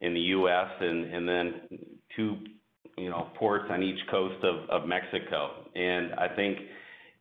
in 0.00 0.14
the 0.14 0.20
U.S. 0.20 0.70
and 0.80 1.28
then 1.28 1.60
two 2.16 2.38
you 2.98 3.08
know 3.08 3.28
ports 3.36 3.66
on 3.70 3.84
each 3.84 4.00
coast 4.10 4.44
of 4.44 4.88
Mexico. 4.88 5.70
And 5.76 6.12
I 6.14 6.26
think 6.34 6.58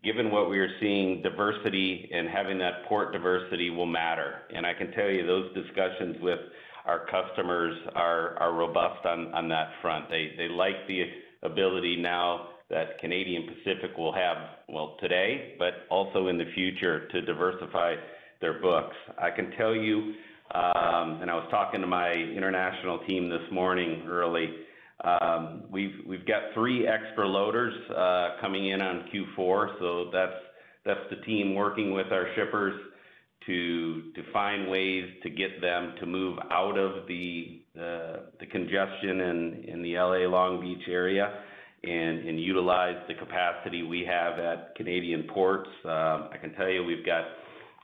given 0.04 0.32
what 0.32 0.50
we 0.50 0.60
are 0.60 0.70
seeing, 0.80 1.22
diversity 1.22 2.10
and 2.14 2.30
having 2.30 2.58
that 2.60 2.86
port 2.88 3.12
diversity 3.12 3.70
will 3.70 3.86
matter. 3.86 4.42
And 4.56 4.66
I 4.66 4.74
can 4.74 4.92
tell 4.92 5.10
you 5.10 5.26
those 5.28 5.54
discussions 5.54 6.18
with 6.22 6.40
our 6.86 7.06
customers 7.08 7.78
are 7.96 8.54
robust 8.54 9.06
on 9.06 9.50
that 9.50 9.72
front. 9.82 10.10
They 10.10 10.48
like 10.50 10.88
the 10.88 11.04
ability 11.44 11.98
now 11.98 12.48
that 12.70 13.00
Canadian 13.00 13.48
Pacific 13.48 13.98
will 13.98 14.14
have, 14.14 14.38
well, 14.68 14.96
today, 15.02 15.56
but 15.58 15.88
also 15.90 16.28
in 16.28 16.38
the 16.38 16.46
future, 16.54 17.08
to 17.08 17.22
diversify 17.22 17.96
their 18.42 18.62
books. 18.62 18.96
I 19.18 19.32
can 19.32 19.52
tell 19.58 19.76
you, 19.76 20.14
um, 20.54 21.20
and 21.22 21.30
I 21.30 21.36
was 21.36 21.48
talking 21.52 21.82
to 21.82 21.88
my 21.88 22.12
international 22.14 23.00
team 23.08 23.30
this 23.30 23.42
morning 23.52 24.06
early, 24.08 24.50
we've 25.72 25.96
we've 26.08 26.26
got 26.26 26.54
three 26.54 26.88
extra 26.88 27.28
loaders 27.28 27.74
uh, 27.92 28.42
coming 28.42 28.70
in 28.70 28.82
on 28.82 29.06
Q4, 29.14 29.80
so 29.80 30.10
that's 30.12 30.34
that's 30.86 31.00
the 31.10 31.18
team 31.26 31.56
working 31.56 31.94
with 31.94 32.08
our 32.12 32.28
shippers 32.36 32.80
to 33.46 34.12
to 34.16 34.24
find 34.34 34.70
ways 34.70 35.06
to 35.24 35.30
get 35.30 35.62
them 35.62 35.96
to 36.00 36.06
move 36.06 36.38
out 36.52 36.78
of 36.78 37.08
the 37.08 37.62
uh, 37.78 38.18
the 38.40 38.46
congestion 38.52 39.22
in 39.22 39.64
in 39.68 39.82
the 39.82 39.96
L.A. 39.96 40.28
Long 40.28 40.62
Beach 40.62 40.88
area 40.90 41.44
and 41.84 42.28
and 42.28 42.40
utilize 42.40 42.98
the 43.08 43.14
capacity 43.14 43.84
we 43.84 44.06
have 44.06 44.38
at 44.40 44.76
Canadian 44.76 45.24
ports. 45.34 45.70
I 45.86 46.36
can 46.42 46.54
tell 46.54 46.70
you 46.70 46.84
we've 46.84 47.06
got 47.06 47.26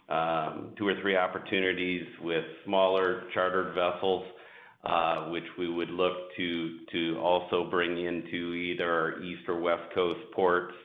um, 0.07 0.73
two 0.77 0.87
or 0.87 0.95
three 1.01 1.15
opportunities 1.15 2.05
with 2.21 2.43
smaller 2.63 3.23
chartered 3.33 3.73
vessels, 3.73 4.23
Uh, 4.85 5.29
which 5.29 5.45
we 5.57 5.67
would 5.67 5.89
look 5.89 6.13
to 6.37 7.17
also 7.19 7.67
bring 7.71 8.05
into 8.05 8.53
either 8.53 8.87
our 8.87 9.19
East 9.23 9.41
or 9.47 9.59
West 9.59 9.81
Coast 9.95 10.19
ports, 10.31 10.75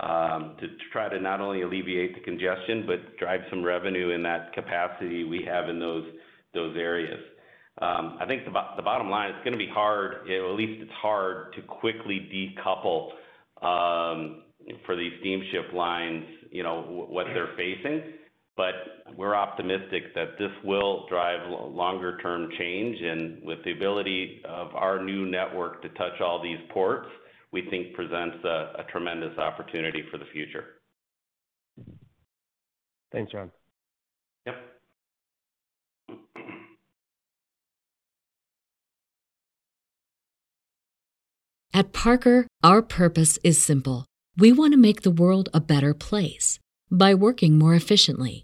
um, 0.00 0.56
to 0.60 0.66
try 0.90 1.10
to 1.10 1.20
not 1.20 1.42
only 1.42 1.60
alleviate 1.60 2.14
the 2.14 2.22
congestion, 2.22 2.84
but 2.86 3.18
drive 3.18 3.42
some 3.50 3.62
revenue 3.62 4.12
in 4.12 4.22
that 4.22 4.54
capacity 4.54 5.24
we 5.24 5.44
have 5.46 5.68
in 5.68 5.78
those 5.78 6.06
areas. 6.54 7.20
Um, 7.82 8.16
I 8.18 8.24
think 8.24 8.46
the 8.46 8.50
bottom 8.50 9.10
line, 9.10 9.34
it's 9.34 9.44
gonna 9.44 9.58
be 9.58 9.68
hard, 9.68 10.26
at 10.30 10.56
least 10.56 10.80
it's 10.82 10.92
hard 10.92 11.52
to 11.56 11.60
quickly 11.60 12.26
decouple 12.32 13.10
um, 13.60 14.44
for 14.86 14.96
these 14.96 15.12
steamship 15.20 15.70
lines, 15.74 16.24
you 16.50 16.62
know, 16.62 16.80
what 17.10 17.26
they're 17.34 17.54
facing. 17.58 18.04
But 18.56 18.74
we're 19.16 19.34
optimistic 19.34 20.14
that 20.14 20.38
this 20.38 20.52
will 20.64 21.06
drive 21.08 21.50
longer 21.50 22.18
term 22.18 22.50
change. 22.58 23.00
And 23.00 23.42
with 23.42 23.58
the 23.64 23.72
ability 23.72 24.42
of 24.48 24.74
our 24.74 25.02
new 25.04 25.26
network 25.26 25.82
to 25.82 25.88
touch 25.90 26.20
all 26.20 26.40
these 26.42 26.60
ports, 26.72 27.08
we 27.52 27.68
think 27.70 27.94
presents 27.94 28.36
a 28.44 28.84
tremendous 28.90 29.36
opportunity 29.38 30.02
for 30.10 30.18
the 30.18 30.24
future. 30.32 30.64
Thanks, 33.12 33.30
John. 33.30 33.50
Yep. 34.46 34.56
At 41.72 41.92
Parker, 41.92 42.46
our 42.62 42.82
purpose 42.82 43.38
is 43.42 43.60
simple. 43.60 44.06
We 44.36 44.52
want 44.52 44.72
to 44.72 44.76
make 44.78 45.02
the 45.02 45.10
world 45.10 45.48
a 45.52 45.60
better 45.60 45.92
place 45.94 46.58
by 46.90 47.14
working 47.14 47.58
more 47.58 47.74
efficiently, 47.74 48.43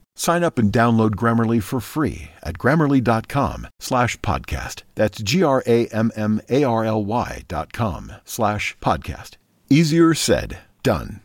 Sign 0.15 0.43
up 0.43 0.57
and 0.59 0.71
download 0.71 1.11
Grammarly 1.11 1.61
for 1.63 1.79
free 1.79 2.31
at 2.43 2.57
grammarly.com 2.57 3.67
slash 3.79 4.17
podcast. 4.19 4.83
That's 4.95 5.21
G-R-A-M-M-A-R-L-Y 5.21 7.43
dot 7.47 7.73
com 7.73 8.11
slash 8.25 8.77
podcast. 8.81 9.37
Easier 9.69 10.13
said, 10.13 10.59
done. 10.83 11.21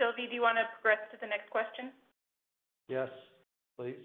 Sylvie, 0.00 0.26
do 0.28 0.34
you 0.34 0.42
wanna 0.42 0.62
progress 0.80 0.98
to 1.12 1.18
the 1.20 1.26
next 1.28 1.48
question? 1.50 1.92
Yes, 2.88 3.08
please. 3.78 4.02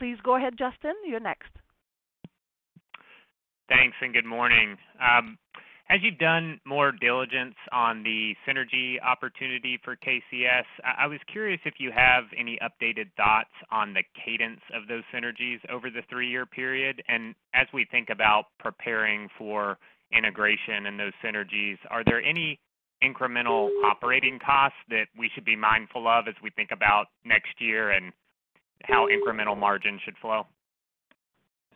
Please 0.00 0.16
go 0.24 0.36
ahead, 0.36 0.54
Justin. 0.56 0.94
You're 1.06 1.20
next. 1.20 1.50
Thanks, 3.68 3.94
and 4.00 4.14
good 4.14 4.24
morning. 4.24 4.78
Um, 4.98 5.36
as 5.90 5.98
you've 6.02 6.16
done 6.16 6.58
more 6.64 6.90
diligence 6.90 7.54
on 7.70 8.02
the 8.02 8.34
synergy 8.48 8.96
opportunity 9.02 9.78
for 9.84 9.96
KCS, 9.96 10.64
I 10.98 11.06
was 11.06 11.18
curious 11.30 11.60
if 11.66 11.74
you 11.78 11.92
have 11.94 12.24
any 12.38 12.58
updated 12.62 13.12
thoughts 13.18 13.52
on 13.70 13.92
the 13.92 14.02
cadence 14.24 14.62
of 14.72 14.88
those 14.88 15.02
synergies 15.14 15.58
over 15.70 15.90
the 15.90 16.00
three-year 16.08 16.46
period. 16.46 17.02
And 17.06 17.34
as 17.54 17.66
we 17.74 17.86
think 17.90 18.08
about 18.08 18.44
preparing 18.58 19.28
for 19.36 19.76
integration 20.16 20.86
and 20.86 20.98
those 20.98 21.12
synergies, 21.22 21.76
are 21.90 22.04
there 22.04 22.22
any 22.22 22.58
incremental 23.04 23.68
operating 23.84 24.38
costs 24.38 24.78
that 24.88 25.08
we 25.18 25.30
should 25.34 25.44
be 25.44 25.56
mindful 25.56 26.08
of 26.08 26.26
as 26.26 26.34
we 26.42 26.48
think 26.56 26.70
about 26.72 27.08
next 27.26 27.60
year 27.60 27.90
and 27.90 28.14
how 28.84 29.08
incremental 29.08 29.58
margin 29.58 29.98
should 30.04 30.16
flow? 30.18 30.46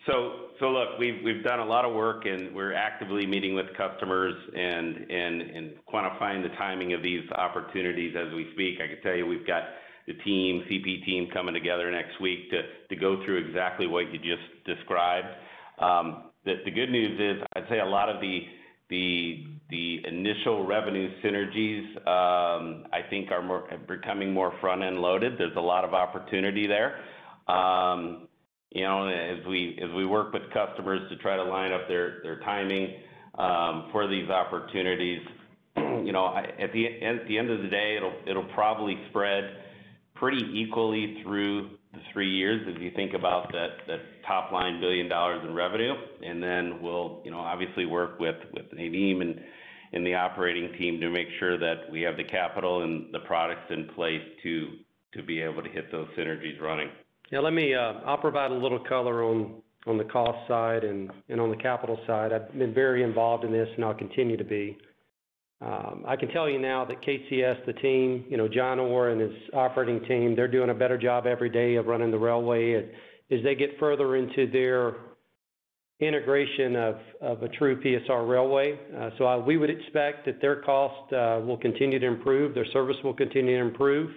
So, 0.07 0.51
so 0.61 0.71
Look, 0.71 0.99
we've 0.99 1.43
done 1.43 1.61
a 1.61 1.65
lot 1.65 1.85
of 1.85 1.95
work, 1.95 2.27
and 2.27 2.55
we're 2.55 2.75
actively 2.75 3.27
meeting 3.27 3.55
with 3.55 3.67
customers 3.77 4.35
and 4.55 5.11
and 5.11 5.73
quantifying 5.93 6.43
the 6.43 6.55
timing 6.59 6.93
of 6.93 7.03
these 7.03 7.23
opportunities 7.33 8.15
as 8.15 8.33
we 8.35 8.51
speak. 8.53 8.81
I 8.83 8.89
can 8.89 9.03
tell 9.03 9.15
you 9.15 9.27
we've 9.27 9.47
got 9.47 9.63
the 10.07 10.13
team, 10.13 10.63
CP 10.71 11.05
team 11.07 11.29
coming 11.33 11.55
together 11.55 11.91
next 11.91 12.21
week 12.21 12.51
to 12.51 12.97
go 12.97 13.25
through 13.25 13.39
exactly 13.39 13.87
what 13.87 14.13
you 14.13 14.19
just 14.19 14.43
described. 14.67 15.29
Um, 15.79 16.31
the 16.45 16.71
good 16.71 16.91
news 16.91 17.19
is, 17.19 17.43
I'd 17.57 17.69
say 17.71 17.81
a 17.81 17.87
lot 17.87 18.11
of 18.11 18.21
the 18.21 18.41
The 18.91 19.45
initial 20.07 20.67
revenue 20.67 21.11
synergies, 21.23 21.97
um, 22.07 22.87
I 22.93 23.01
think 23.11 23.31
are 23.31 23.63
becoming 23.89 24.33
more 24.33 24.53
front-end 24.61 24.99
loaded. 24.99 25.39
There's 25.39 25.57
a 25.57 25.61
lot 25.61 25.85
of 25.85 25.95
opportunity 25.95 26.67
there. 26.67 27.01
Um, 27.49 28.29
you 28.71 28.83
know, 28.83 29.09
as 29.09 29.45
we 29.47 30.07
work 30.07 30.33
with 30.33 30.43
customers 30.53 31.01
to 31.11 31.17
try 31.17 31.37
to 31.37 31.45
line 31.45 31.73
up 31.73 31.89
their 31.89 32.41
timing 32.45 32.95
um, 33.39 33.89
for 33.91 34.07
these 34.07 34.29
opportunities, 34.31 35.21
you 35.77 36.13
know, 36.13 36.37
at 36.37 36.73
the 36.73 36.87
end 37.01 37.51
of 37.51 37.63
the 37.63 37.69
day, 37.69 37.99
it'll 38.27 38.49
probably 38.55 38.97
spread 39.11 39.57
pretty 40.15 40.45
equally 40.53 41.23
through 41.23 41.71
the 41.93 42.01
three 42.13 42.31
years 42.31 42.67
as 42.69 42.81
you 42.81 42.91
think 42.95 43.15
about 43.15 43.53
that 43.53 44.01
top 44.27 44.53
line 44.53 44.75
$1 44.75 44.81
billion 44.81 45.07
in 45.47 45.55
revenue. 45.55 45.95
And 46.25 46.43
then 46.43 46.83
we'll, 46.83 47.21
you 47.25 47.31
know, 47.31 47.41
obviously 47.41 47.87
work 47.87 48.19
with 48.19 48.37
Nadeem 48.75 49.21
and 49.93 50.05
the 50.05 50.15
operating 50.15 50.73
team 50.79 51.01
to 51.01 51.11
make 51.11 51.29
sure 51.39 51.59
that 51.59 51.91
we 51.91 52.03
have 52.03 52.17
the 52.17 52.25
capital 52.25 52.83
and 52.83 53.13
the 53.15 53.21
products 53.21 53.71
in 53.71 53.89
place 53.95 54.23
to 54.43 55.23
be 55.27 55.41
able 55.41 55.63
to 55.63 55.69
hit 55.69 55.91
those 55.93 56.09
synergies 56.19 56.61
running. 56.61 56.89
Yeah, 57.31 57.39
let 57.39 57.53
me, 57.53 57.75
uh, 57.75 57.95
I'll 58.05 58.19
provide 58.19 58.51
a 58.51 58.55
little 58.55 58.81
color 58.81 59.23
on 59.25 59.63
the 59.87 60.05
cost 60.05 60.49
side 60.49 60.85
and 60.85 61.11
on 61.31 61.51
the 61.51 61.57
capital 61.57 61.99
side. 62.07 62.33
I've 62.33 62.53
been 62.59 62.75
very 62.75 63.03
involved 63.03 63.45
in 63.45 63.53
this, 63.53 63.69
and 63.77 63.85
I'll 63.85 63.95
continue 63.95 64.37
to 64.37 64.45
be. 64.45 64.77
Um, 65.61 66.05
I 66.07 66.17
can 66.17 66.29
tell 66.29 66.51
you 66.51 66.59
now 66.59 66.85
that 66.85 67.01
KCS, 67.01 67.65
the 67.65 67.73
team, 67.75 68.25
you 68.29 68.37
know, 68.37 68.49
John 68.49 68.79
Orr 68.79 69.11
and 69.11 69.21
his 69.21 69.33
operating 69.55 70.05
team, 70.05 70.35
they're 70.37 70.49
doing 70.49 70.71
a 70.71 70.75
better 70.75 70.99
job 70.99 71.27
every 71.27 71.49
day 71.49 71.77
of 71.77 71.87
running 71.87 72.11
the 72.11 72.19
railway 72.19 72.73
as 73.31 73.43
they 73.43 73.55
get 73.55 73.79
further 73.79 74.17
into 74.17 74.47
their 74.51 74.95
integration 76.01 76.77
of 76.77 77.43
a 77.43 77.49
true 77.49 77.81
PSR 77.81 78.29
railway. 78.29 78.79
Uh, 78.97 79.11
so, 79.17 79.39
we 79.41 79.57
would 79.57 79.71
expect 79.71 80.27
that 80.27 80.41
their 80.41 80.57
cost 80.57 81.13
uh, 81.13 81.41
will 81.45 81.57
continue 81.57 81.99
to 81.99 82.07
improve, 82.07 82.55
their 82.55 82.67
service 82.73 82.97
will 83.05 83.15
continue 83.15 83.59
to 83.59 83.65
improve, 83.65 84.11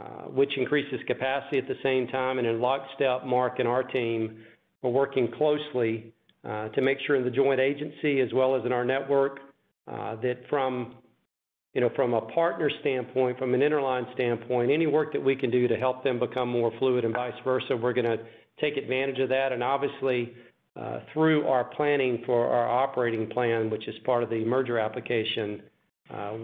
uh, 0.00 0.22
which 0.22 0.56
increases 0.56 1.00
capacity 1.06 1.58
at 1.58 1.68
the 1.68 1.76
same 1.82 2.08
time. 2.08 2.38
And 2.38 2.46
in 2.46 2.60
lockstep, 2.60 3.26
Mark 3.26 3.58
and 3.58 3.68
our 3.68 3.82
team 3.82 4.38
are 4.82 4.90
working 4.90 5.30
closely 5.32 6.12
to 6.74 6.82
make 6.82 6.98
sure 7.06 7.16
in 7.16 7.24
the 7.24 7.30
joint 7.30 7.58
agency 7.58 8.20
as 8.20 8.30
well 8.34 8.54
as 8.54 8.66
in 8.66 8.72
our 8.72 8.84
network 8.84 9.40
that 9.86 10.40
from, 10.50 10.94
you 11.74 11.80
know, 11.80 11.90
from 11.96 12.14
a 12.14 12.20
partner 12.20 12.70
standpoint, 12.80 13.38
from 13.38 13.52
an 13.52 13.60
interline 13.60 14.12
standpoint, 14.14 14.70
any 14.70 14.86
work 14.86 15.12
that 15.12 15.22
we 15.22 15.34
can 15.34 15.50
do 15.50 15.66
to 15.66 15.76
help 15.76 16.04
them 16.04 16.20
become 16.20 16.48
more 16.48 16.72
fluid 16.78 17.04
and 17.04 17.12
vice 17.12 17.34
versa, 17.44 17.76
we're 17.76 17.92
gonna 17.92 18.16
take 18.60 18.76
advantage 18.76 19.18
of 19.18 19.28
that. 19.28 19.52
And 19.52 19.62
obviously, 19.62 20.32
uh, 20.76 21.00
through 21.12 21.46
our 21.46 21.64
planning 21.64 22.22
for 22.26 22.48
our 22.48 22.68
operating 22.68 23.28
plan, 23.28 23.70
which 23.70 23.86
is 23.88 23.94
part 24.04 24.22
of 24.22 24.30
the 24.30 24.44
merger 24.44 24.78
application, 24.78 25.62
uh, 26.10 26.36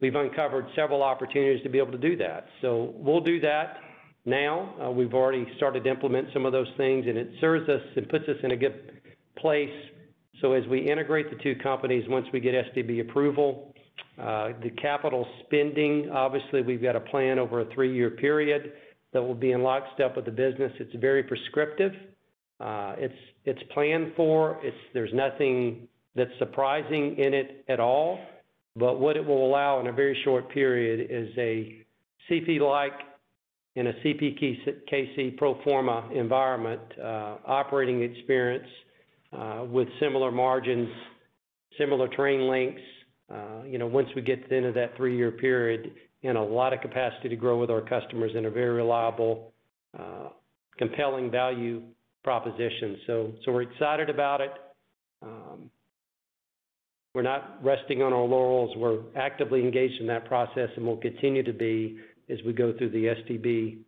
we've 0.00 0.16
uncovered 0.16 0.66
several 0.74 1.02
opportunities 1.02 1.62
to 1.62 1.68
be 1.68 1.78
able 1.78 1.92
to 1.92 1.98
do 1.98 2.16
that. 2.16 2.46
So 2.60 2.92
we'll 2.96 3.20
do 3.20 3.40
that 3.40 3.78
now. 4.24 4.74
Uh, 4.84 4.90
we've 4.90 5.14
already 5.14 5.46
started 5.56 5.84
to 5.84 5.90
implement 5.90 6.28
some 6.32 6.44
of 6.44 6.52
those 6.52 6.70
things, 6.76 7.06
and 7.06 7.16
it 7.16 7.30
serves 7.40 7.68
us 7.68 7.82
and 7.96 8.08
puts 8.08 8.28
us 8.28 8.36
in 8.42 8.50
a 8.50 8.56
good 8.56 9.00
place. 9.36 9.70
So 10.40 10.52
as 10.52 10.66
we 10.66 10.90
integrate 10.90 11.30
the 11.30 11.40
two 11.42 11.54
companies, 11.62 12.04
once 12.08 12.26
we 12.32 12.40
get 12.40 12.54
STB 12.54 13.00
approval, 13.00 13.71
Uh, 14.18 14.50
the 14.62 14.70
capital 14.80 15.26
spending, 15.44 16.10
obviously, 16.10 16.62
we've 16.62 16.82
got 16.82 16.96
a 16.96 17.00
plan 17.00 17.38
over 17.38 17.60
a 17.60 17.74
three-year 17.74 18.10
period 18.10 18.72
that 19.12 19.22
will 19.22 19.34
be 19.34 19.52
in 19.52 19.62
lockstep 19.62 20.16
with 20.16 20.24
the 20.26 20.30
business. 20.30 20.72
It's 20.78 20.94
very 20.96 21.22
prescriptive. 21.22 21.92
Uh, 22.60 22.94
it's 23.44 23.62
planned 23.74 24.12
for. 24.16 24.60
There's 24.94 25.12
nothing 25.12 25.88
that's 26.14 26.30
surprising 26.38 27.16
in 27.18 27.34
it 27.34 27.64
at 27.68 27.80
all. 27.80 28.18
But 28.76 29.00
what 29.00 29.16
it 29.16 29.26
will 29.26 29.46
allow 29.46 29.80
in 29.80 29.86
a 29.88 29.92
very 29.92 30.18
short 30.24 30.50
period 30.50 31.08
is 31.10 31.28
a 31.36 31.84
CP-like 32.30 32.92
and 33.76 33.88
a 33.88 33.92
CPKC 33.94 35.36
pro 35.36 35.62
forma 35.62 36.08
environment, 36.14 36.80
uh, 36.98 37.36
operating 37.46 38.02
experience, 38.02 38.68
with 39.70 39.88
similar 40.00 40.30
margins, 40.30 40.88
similar 41.78 42.08
train 42.08 42.48
lengths, 42.48 42.82
Uh, 43.32 43.64
you 43.64 43.78
know, 43.78 43.86
once 43.86 44.08
we 44.14 44.22
get 44.22 44.42
to 44.42 44.48
the 44.48 44.56
end 44.56 44.66
of 44.66 44.74
that 44.74 44.96
three-year 44.96 45.30
period, 45.30 45.92
and 46.24 46.38
a 46.38 46.42
lot 46.42 46.72
of 46.72 46.80
capacity 46.80 47.28
to 47.28 47.36
grow 47.36 47.58
with 47.58 47.70
our 47.70 47.80
customers 47.80 48.32
in 48.36 48.46
a 48.46 48.50
very 48.50 48.70
reliable, 48.70 49.52
uh, 49.98 50.28
compelling 50.78 51.30
value 51.30 51.82
proposition. 52.22 52.98
So 53.06 53.32
so 53.44 53.52
we're 53.52 53.62
excited 53.62 54.08
about 54.08 54.40
it. 54.40 54.52
Um, 55.22 55.70
we're 57.14 57.22
not 57.22 57.62
resting 57.62 58.02
on 58.02 58.12
our 58.12 58.24
laurels. 58.24 58.74
We're 58.76 59.00
actively 59.16 59.60
engaged 59.60 60.00
in 60.00 60.06
that 60.06 60.24
process, 60.26 60.70
and 60.76 60.86
we'll 60.86 60.96
continue 60.96 61.42
to 61.42 61.52
be 61.52 61.98
as 62.30 62.38
we 62.46 62.52
go 62.52 62.72
through 62.76 62.90
the 62.90 63.14
STB 63.14 63.78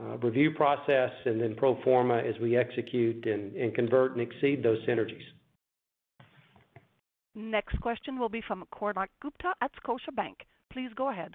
uh, 0.00 0.16
review 0.18 0.50
process 0.52 1.10
and 1.24 1.40
then 1.40 1.54
pro 1.54 1.80
forma 1.82 2.18
as 2.18 2.34
we 2.40 2.56
execute 2.56 3.24
and 3.26 3.74
convert 3.74 4.12
and 4.12 4.20
exceed 4.20 4.62
those 4.62 4.78
synergies. 4.88 5.22
Next 7.34 7.80
question 7.80 8.18
will 8.18 8.28
be 8.28 8.42
from 8.46 8.64
Konark 8.74 9.08
Gupta 9.20 9.54
at 9.60 9.70
Scotiabank. 9.82 10.34
Please 10.70 10.90
go 10.94 11.10
ahead. 11.10 11.34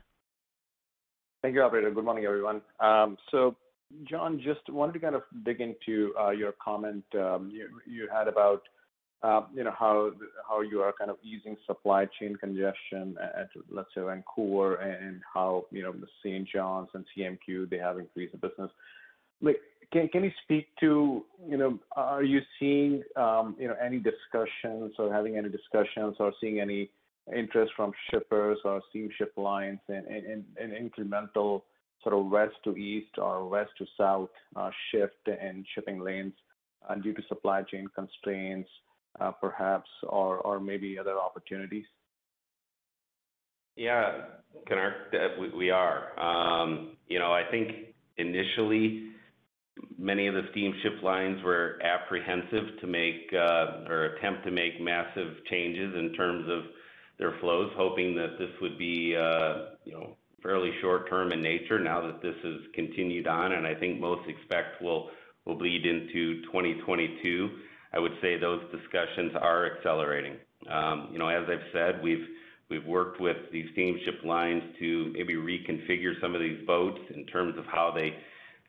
Thank 1.42 1.56
you, 1.56 1.62
operator. 1.62 1.92
Good 1.92 2.06
morning, 2.06 2.26
everyone. 2.26 2.62
Um 2.80 3.18
so 3.32 3.56
John, 4.04 4.42
just 4.44 4.68
wanted 4.70 4.94
to 4.94 5.00
kind 5.00 5.16
of 5.16 5.24
dig 5.46 5.62
into 5.62 6.14
uh, 6.20 6.32
your 6.32 6.54
comment 6.64 7.04
um, 7.16 7.52
you 7.86 8.10
had 8.12 8.28
about 8.28 8.64
uh, 9.24 9.42
you 9.54 9.64
know 9.64 9.72
how 9.72 10.12
you 10.62 10.82
are 10.82 10.94
kind 10.94 11.10
of 11.10 11.18
easing 11.24 11.58
supply 11.66 12.06
chain 12.20 12.36
congestion 12.36 13.16
at, 13.20 13.50
let's 13.72 13.90
say, 13.96 14.02
Vancouver 14.02 14.76
and 14.76 15.22
how 15.34 15.66
you 15.72 15.82
know 15.82 15.92
the 15.92 16.08
St. 16.22 16.48
John's 16.48 16.90
and 16.94 17.04
CMQ 17.18 17.70
they 17.70 17.78
have 17.78 17.98
increased 17.98 18.34
the 18.34 18.48
business. 18.48 18.70
Can 19.92 20.24
you 20.24 20.32
speak 20.44 20.68
to 20.80 21.24
you 21.48 21.58
know 21.58 21.80
are 21.96 22.24
you 22.24 22.42
seeing 22.60 23.04
um, 23.16 23.56
you 23.60 23.68
know 23.68 23.76
any 23.84 24.00
discussions 24.00 24.94
or 25.00 25.12
having 25.14 25.38
any 25.38 25.50
discussions 25.50 26.16
or 26.20 26.34
seeing 26.42 26.60
any 26.60 26.90
interest 27.36 27.72
from 27.76 27.92
shippers 28.10 28.58
or 28.64 28.82
steamship 28.90 29.34
lines 29.38 29.80
and 29.88 30.06
in 30.08 30.46
incremental 30.60 31.64
sort 32.04 32.16
of 32.16 32.26
west 32.28 32.56
to 32.64 32.76
east 32.78 33.18
or 33.18 33.48
west 33.48 33.72
to 33.78 33.86
south 33.98 34.30
uh, 34.56 34.70
shift 34.92 35.28
in 35.28 35.66
shipping 35.74 36.00
lanes 36.00 36.34
uh, 36.88 36.96
due 36.96 37.14
to 37.14 37.22
supply 37.28 37.64
chain 37.64 37.88
constraints 37.96 38.70
uh, 39.20 39.32
perhaps 39.32 39.90
or 40.08 40.38
or 40.40 40.60
maybe 40.60 40.98
other 41.00 41.18
opportunities? 41.18 41.86
Yeah, 43.76 44.22
Konark, 44.68 45.56
we 45.56 45.70
are. 45.70 46.20
Um, 46.20 46.98
you 47.08 47.20
know, 47.20 47.32
I 47.32 47.44
think 47.52 47.94
initially 48.18 49.07
many 49.98 50.28
of 50.28 50.34
the 50.34 50.44
steamship 50.52 51.02
lines 51.04 51.42
were 51.44 51.80
apprehensive 51.84 52.80
to 52.82 52.88
make 52.88 53.32
uh, 53.34 53.84
or 53.88 54.16
attempt 54.16 54.44
to 54.46 54.52
make 54.52 54.80
massive 54.82 55.34
changes 55.50 55.96
in 55.96 56.14
terms 56.14 56.48
of 56.50 56.64
their 57.20 57.34
flows, 57.40 57.72
hoping 57.76 58.16
that 58.16 58.38
this 58.38 58.50
would 58.62 58.78
be 58.78 59.16
uh, 59.16 59.76
you 59.86 59.94
know, 59.94 60.16
fairly 60.44 60.72
short 60.82 61.10
term 61.10 61.32
in 61.32 61.42
nature 61.42 61.80
now 61.80 62.02
that 62.02 62.22
this 62.22 62.36
has 62.44 62.62
continued 62.74 63.28
on, 63.28 63.54
and 63.54 63.66
I 63.66 63.74
think 63.74 64.00
most 64.00 64.28
expect 64.30 64.82
will 64.82 65.10
will 65.46 65.56
bleed 65.56 65.86
into 65.86 66.42
2022. 66.44 67.50
I 67.94 68.00
would 68.00 68.12
say 68.22 68.38
those 68.38 68.62
discussions 68.72 69.32
are 69.40 69.66
accelerating. 69.66 70.36
Um, 70.70 71.10
you 71.12 71.20
know, 71.20 71.30
as 71.30 71.46
I've 71.50 71.72
said, 71.72 72.04
we've 72.04 72.86
worked 72.86 73.22
with 73.22 73.38
these 73.52 73.66
steamship 73.74 74.24
lines 74.26 74.62
to 74.80 75.12
maybe 75.14 75.36
reconfigure 75.36 76.20
some 76.22 76.36
of 76.36 76.42
these 76.42 76.66
boats 76.66 77.00
in 77.16 77.26
terms 77.28 77.58
of 77.58 77.66
how 77.66 77.92
they 77.96 78.14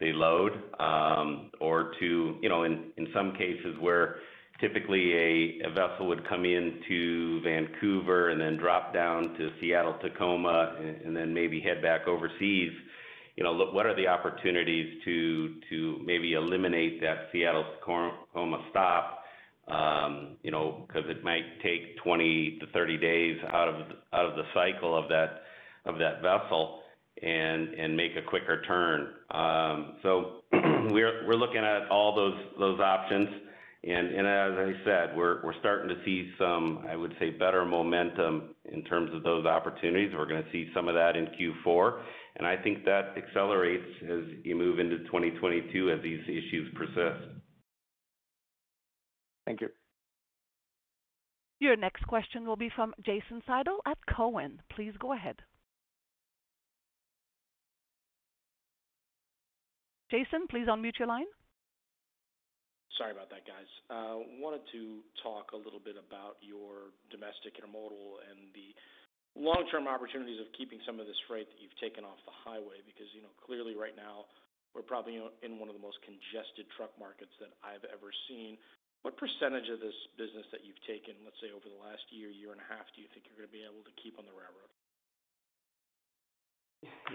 load, 0.00 0.52
um, 0.78 1.50
or 1.60 1.92
to, 2.00 2.36
you 2.40 2.48
know, 2.48 2.64
in 2.64 3.08
some 3.12 3.32
cases 3.32 3.76
where 3.80 4.16
typically 4.60 5.12
a 5.62 5.70
vessel 5.70 6.08
would 6.08 6.26
come 6.28 6.44
into 6.44 7.40
Vancouver 7.42 8.30
and 8.30 8.40
then 8.40 8.56
drop 8.56 8.92
down 8.92 9.34
to 9.34 9.50
Seattle, 9.60 9.94
Tacoma, 10.02 10.76
and 11.04 11.16
then 11.16 11.32
maybe 11.32 11.60
head 11.60 11.82
back 11.82 12.06
overseas. 12.06 12.72
You 13.36 13.44
know, 13.44 13.52
look, 13.52 13.72
what 13.72 13.86
are 13.86 13.94
the 13.94 14.08
opportunities 14.08 15.00
to 15.04 15.60
to 15.70 16.00
maybe 16.04 16.32
eliminate 16.32 17.00
that 17.02 17.28
Seattle-Tacoma 17.30 18.64
stop, 18.70 19.24
um, 19.68 20.36
you 20.42 20.50
know, 20.50 20.86
'cause 20.88 21.04
it 21.08 21.22
might 21.22 21.60
take 21.60 21.96
20 21.98 22.58
to 22.58 22.66
30 22.66 22.96
days 22.96 23.38
out 23.52 23.68
of 23.68 23.74
out 24.12 24.26
of 24.26 24.34
the 24.36 24.46
cycle 24.54 24.96
of 24.96 25.08
that 25.08 25.44
of 25.84 25.98
that 25.98 26.20
vessel 26.20 26.82
and 27.22 27.96
make 27.96 28.12
a 28.16 28.22
quicker 28.22 28.62
turn. 28.62 29.08
Um, 29.30 29.96
so 30.02 30.42
we're 30.52 31.36
looking 31.36 31.64
at 31.64 31.88
all 31.90 32.14
those 32.14 32.38
those 32.58 32.80
options. 32.80 33.28
And 33.84 34.26
as 34.26 34.52
I 34.58 34.72
said, 34.84 35.16
we're 35.16 35.42
we're 35.44 35.58
starting 35.60 35.88
to 35.88 36.04
see 36.04 36.32
some, 36.38 36.84
I 36.88 36.96
would 36.96 37.14
say, 37.20 37.30
better 37.30 37.64
momentum 37.64 38.54
in 38.72 38.82
terms 38.84 39.10
of 39.14 39.22
those 39.22 39.46
opportunities. 39.46 40.12
We're 40.16 40.26
gonna 40.26 40.50
see 40.52 40.68
some 40.74 40.88
of 40.88 40.94
that 40.94 41.16
in 41.16 41.26
Q4, 41.26 42.00
and 42.36 42.46
I 42.46 42.56
think 42.56 42.84
that 42.84 43.14
accelerates 43.16 43.86
as 44.02 44.24
you 44.42 44.56
move 44.56 44.78
into 44.78 44.98
2022 45.04 45.90
as 45.90 46.02
these 46.02 46.22
issues 46.24 46.74
persist. 46.74 47.38
Thank 49.46 49.60
you. 49.60 49.68
Your 51.60 51.76
next 51.76 52.06
question 52.06 52.46
will 52.46 52.56
be 52.56 52.70
from 52.74 52.94
Jason 53.04 53.42
Seidel 53.46 53.78
at 53.86 53.98
Cowen. 54.14 54.60
Please 54.74 54.92
go 54.98 55.12
ahead. 55.12 55.36
Jason, 60.10 60.48
please 60.48 60.64
unmute 60.68 60.96
your 60.98 61.08
line. 61.08 61.28
Sorry 62.96 63.12
about 63.12 63.30
that, 63.30 63.46
guys. 63.46 63.70
Uh, 63.92 64.24
wanted 64.42 64.64
to 64.74 65.04
talk 65.22 65.54
a 65.54 65.60
little 65.60 65.78
bit 65.78 65.94
about 65.94 66.40
your 66.42 66.90
domestic 67.12 67.54
intermodal 67.60 68.18
and 68.26 68.50
the 68.56 68.74
long-term 69.38 69.86
opportunities 69.86 70.42
of 70.42 70.50
keeping 70.58 70.82
some 70.82 70.98
of 70.98 71.06
this 71.06 71.18
freight 71.30 71.46
that 71.46 71.60
you've 71.62 71.76
taken 71.78 72.02
off 72.02 72.18
the 72.26 72.34
highway, 72.42 72.82
because, 72.82 73.06
you 73.14 73.22
know, 73.22 73.30
clearly 73.38 73.78
right 73.78 73.94
now, 73.94 74.26
we're 74.74 74.82
probably 74.82 75.20
in 75.20 75.52
one 75.62 75.70
of 75.70 75.76
the 75.78 75.84
most 75.84 76.00
congested 76.02 76.66
truck 76.74 76.90
markets 76.98 77.30
that 77.38 77.54
I've 77.62 77.86
ever 77.86 78.10
seen. 78.26 78.58
What 79.06 79.14
percentage 79.14 79.70
of 79.70 79.78
this 79.78 79.94
business 80.18 80.48
that 80.50 80.66
you've 80.66 80.80
taken, 80.88 81.14
let's 81.22 81.38
say, 81.38 81.54
over 81.54 81.70
the 81.70 81.78
last 81.78 82.02
year, 82.10 82.34
year 82.34 82.50
and 82.50 82.58
a 82.58 82.66
half, 82.66 82.90
do 82.96 83.04
you 83.04 83.06
think 83.14 83.30
you're 83.30 83.38
gonna 83.38 83.54
be 83.54 83.62
able 83.62 83.86
to 83.86 83.94
keep 84.02 84.18
on 84.18 84.26
the 84.26 84.34
railroad? 84.34 84.72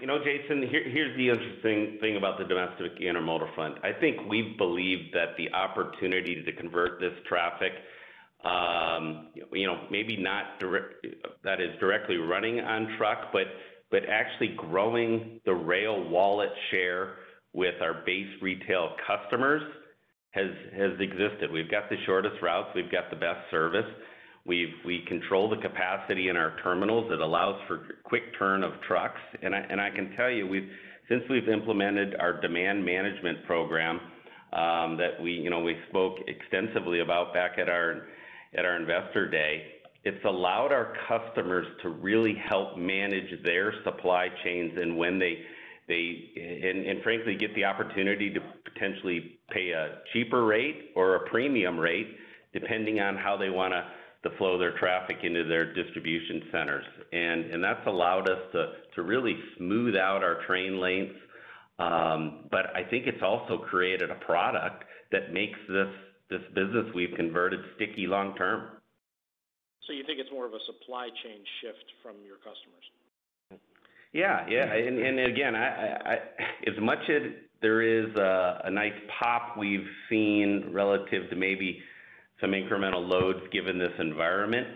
You 0.02 0.08
know, 0.08 0.18
Jason, 0.20 0.68
here's 0.70 1.16
the 1.16 1.30
interesting 1.30 1.98
thing 2.02 2.18
about 2.18 2.38
the 2.38 2.44
domestic 2.44 3.00
intermodal 3.00 3.54
front. 3.56 3.78
I 3.84 3.94
think 3.94 4.30
we 4.30 4.56
believe 4.58 5.14
that 5.14 5.38
the 5.38 5.50
opportunity 5.54 6.44
to 6.44 6.52
convert 6.52 7.00
this 7.00 7.14
traffic, 7.28 7.72
um, 8.44 9.30
you 9.54 9.66
know, 9.66 9.88
maybe 9.90 10.18
not 10.18 10.60
direct, 10.60 11.06
that 11.44 11.62
is 11.62 11.70
directly 11.80 12.18
running 12.18 12.60
on 12.60 12.96
truck, 12.98 13.32
but 13.32 13.48
but 13.92 14.02
actually 14.10 14.56
growing 14.58 15.40
the 15.46 15.54
rail 15.54 16.10
wallet 16.10 16.50
share 16.72 17.18
with 17.54 17.76
our 17.82 18.04
base 18.06 18.28
retail 18.42 18.96
customers 19.08 19.62
has 20.32 20.50
has 20.76 20.92
existed. 21.00 21.52
We've 21.52 21.70
got 21.72 21.90
the 21.90 21.98
shortest 22.06 22.42
routes. 22.42 22.70
We've 22.76 22.92
got 22.92 23.10
the 23.10 23.16
best 23.16 23.50
service. 23.52 23.86
We 24.46 25.06
control 25.08 25.50
the 25.50 25.58
capacity 25.58 26.28
in 26.30 26.36
our 26.36 26.58
terminals. 26.64 27.12
It 27.12 27.20
allows 27.20 27.60
for 27.68 27.88
quick 28.04 28.38
turn 28.38 28.64
of 28.64 28.74
trucks. 28.88 29.22
And 29.42 29.56
I 29.56 29.90
can 29.90 30.14
tell 30.18 30.30
you, 30.30 30.50
since 31.10 31.24
we've 31.30 31.50
implemented 31.50 32.16
our 32.20 32.42
demand 32.42 32.86
management 32.86 33.46
program, 33.46 34.00
um, 34.54 34.98
that 34.98 35.22
we, 35.22 35.32
you 35.32 35.50
know, 35.50 35.62
we 35.62 35.76
spoke 35.90 36.18
extensively 36.28 37.00
about 37.00 37.34
back 37.34 37.58
at 37.58 37.70
our 37.70 38.06
Investor 38.54 39.30
Day, 39.30 39.64
it's 40.04 40.24
allowed 40.26 40.72
our 40.72 40.94
customers 41.08 41.66
to 41.82 41.90
really 41.90 42.36
help 42.50 42.78
manage 42.78 43.42
their 43.44 43.74
supply 43.84 44.28
chains 44.44 44.74
and 44.76 44.98
when 44.98 45.18
they 45.20 45.40
and 45.90 47.04
frankly, 47.04 47.36
get 47.36 47.54
the 47.56 47.66
opportunity 47.66 48.30
to 48.30 48.40
potentially 48.64 49.38
pay 49.52 49.72
a 49.72 50.00
cheaper 50.14 50.46
rate 50.46 50.92
or 50.96 51.16
a 51.16 51.30
premium 51.30 51.78
rate, 51.78 52.08
depending 52.54 53.02
on 53.02 53.18
how 53.18 53.36
they 53.36 53.50
wanna 54.24 54.38
flow 54.38 54.58
their 54.58 54.78
traffic 54.78 55.18
into 55.24 55.44
their 55.44 55.74
distribution 55.74 56.44
centers. 56.52 56.86
And, 57.12 57.46
and 57.52 57.64
that's 57.64 57.86
allowed 57.88 58.30
us 58.30 58.40
to 58.54 58.74
to 58.96 59.02
really 59.02 59.38
smooth 59.58 59.96
out 59.96 60.24
our 60.24 60.46
train 60.46 60.80
lengths. 60.80 61.20
Um, 61.80 62.46
but 62.52 62.76
I 62.76 62.84
think 62.84 63.08
it's 63.08 63.24
also 63.24 63.58
created 63.58 64.10
a 64.12 64.16
product 64.16 64.86
that 65.12 65.34
makes 65.34 65.60
this 65.68 65.88
this 66.30 66.42
business 66.56 66.86
we've 66.96 67.16
converted 67.16 67.60
sticky 67.76 68.08
long 68.08 68.36
term. 68.36 68.78
So 69.88 69.94
you 69.94 70.04
think 70.06 70.20
it's 70.20 70.32
more 70.32 70.46
of 70.46 70.54
a 70.54 70.60
supply 70.66 71.10
chain 71.24 71.44
shift 71.62 71.86
from 72.02 72.16
your 72.26 72.38
customers? 72.38 73.62
Yeah. 74.14 74.46
Yeah, 74.48 74.72
and, 74.74 75.00
and 75.00 75.20
again, 75.20 75.56
I 75.56 76.20
as 76.68 76.80
much 76.80 77.10
as 77.10 77.24
there 77.62 77.82
is 77.82 78.14
a 78.16 78.70
nice 78.70 78.94
pop 79.20 79.58
we've 79.58 79.88
seen 80.10 80.70
relative 80.72 81.30
to 81.30 81.36
maybe 81.36 81.82
some 82.42 82.52
incremental 82.52 83.08
loads 83.08 83.40
given 83.52 83.78
this 83.78 83.94
environment, 84.00 84.68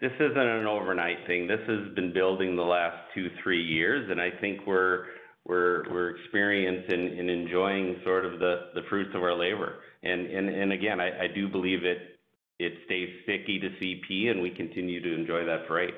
this 0.00 0.12
isn't 0.18 0.38
an 0.38 0.66
overnight 0.66 1.18
thing. 1.26 1.46
This 1.46 1.60
has 1.66 1.94
been 1.94 2.12
building 2.12 2.56
the 2.56 2.62
last 2.62 2.96
two, 3.14 3.28
three 3.42 3.62
years, 3.62 4.10
and 4.10 4.20
I 4.20 4.30
think 4.40 4.66
we're 4.66 5.04
we're 5.46 5.84
we're 5.90 6.16
experiencing 6.16 7.18
and 7.18 7.28
enjoying 7.28 7.96
sort 8.04 8.24
of 8.24 8.38
the 8.40 8.82
fruits 8.88 9.10
of 9.14 9.22
our 9.22 9.36
labor. 9.36 9.80
And 10.02 10.72
again, 10.72 11.00
I 11.00 11.26
do 11.34 11.48
believe 11.48 11.80
it 11.84 12.72
stays 12.86 13.08
sticky 13.24 13.60
to 13.60 13.68
CP, 13.68 14.30
and 14.30 14.40
we 14.40 14.50
continue 14.50 15.02
to 15.02 15.14
enjoy 15.14 15.44
that 15.44 15.66
freight. 15.68 15.94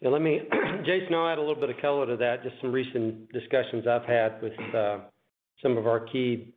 Yeah, 0.00 0.10
let 0.10 0.22
me, 0.22 0.40
Jason, 0.84 1.14
I'll 1.14 1.28
add 1.28 1.38
a 1.38 1.40
little 1.40 1.60
bit 1.60 1.70
of 1.70 1.76
color 1.80 2.06
to 2.06 2.16
that, 2.18 2.42
just 2.44 2.54
some 2.60 2.70
recent 2.70 3.32
discussions 3.32 3.86
I've 3.86 4.04
had 4.04 4.40
with 4.40 4.52
uh, 4.74 4.98
some 5.62 5.76
of 5.76 5.86
our 5.86 6.00
key 6.00 6.54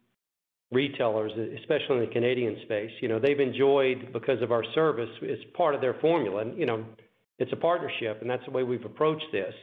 retailers, 0.71 1.31
especially 1.59 1.97
in 1.97 2.05
the 2.05 2.13
Canadian 2.13 2.57
space. 2.63 2.91
You 3.01 3.09
know, 3.09 3.19
they've 3.19 3.39
enjoyed, 3.39 4.13
because 4.13 4.41
of 4.41 4.51
our 4.51 4.63
service, 4.73 5.09
it's 5.21 5.43
part 5.55 5.75
of 5.75 5.81
their 5.81 5.95
formula. 5.95 6.41
And 6.41 6.57
you 6.57 6.65
know, 6.65 6.85
it's 7.39 7.51
a 7.51 7.57
partnership, 7.57 8.21
and 8.21 8.29
that's 8.29 8.45
the 8.45 8.51
way 8.51 8.63
we've 8.63 8.85
approached 8.85 9.25
this. 9.31 9.53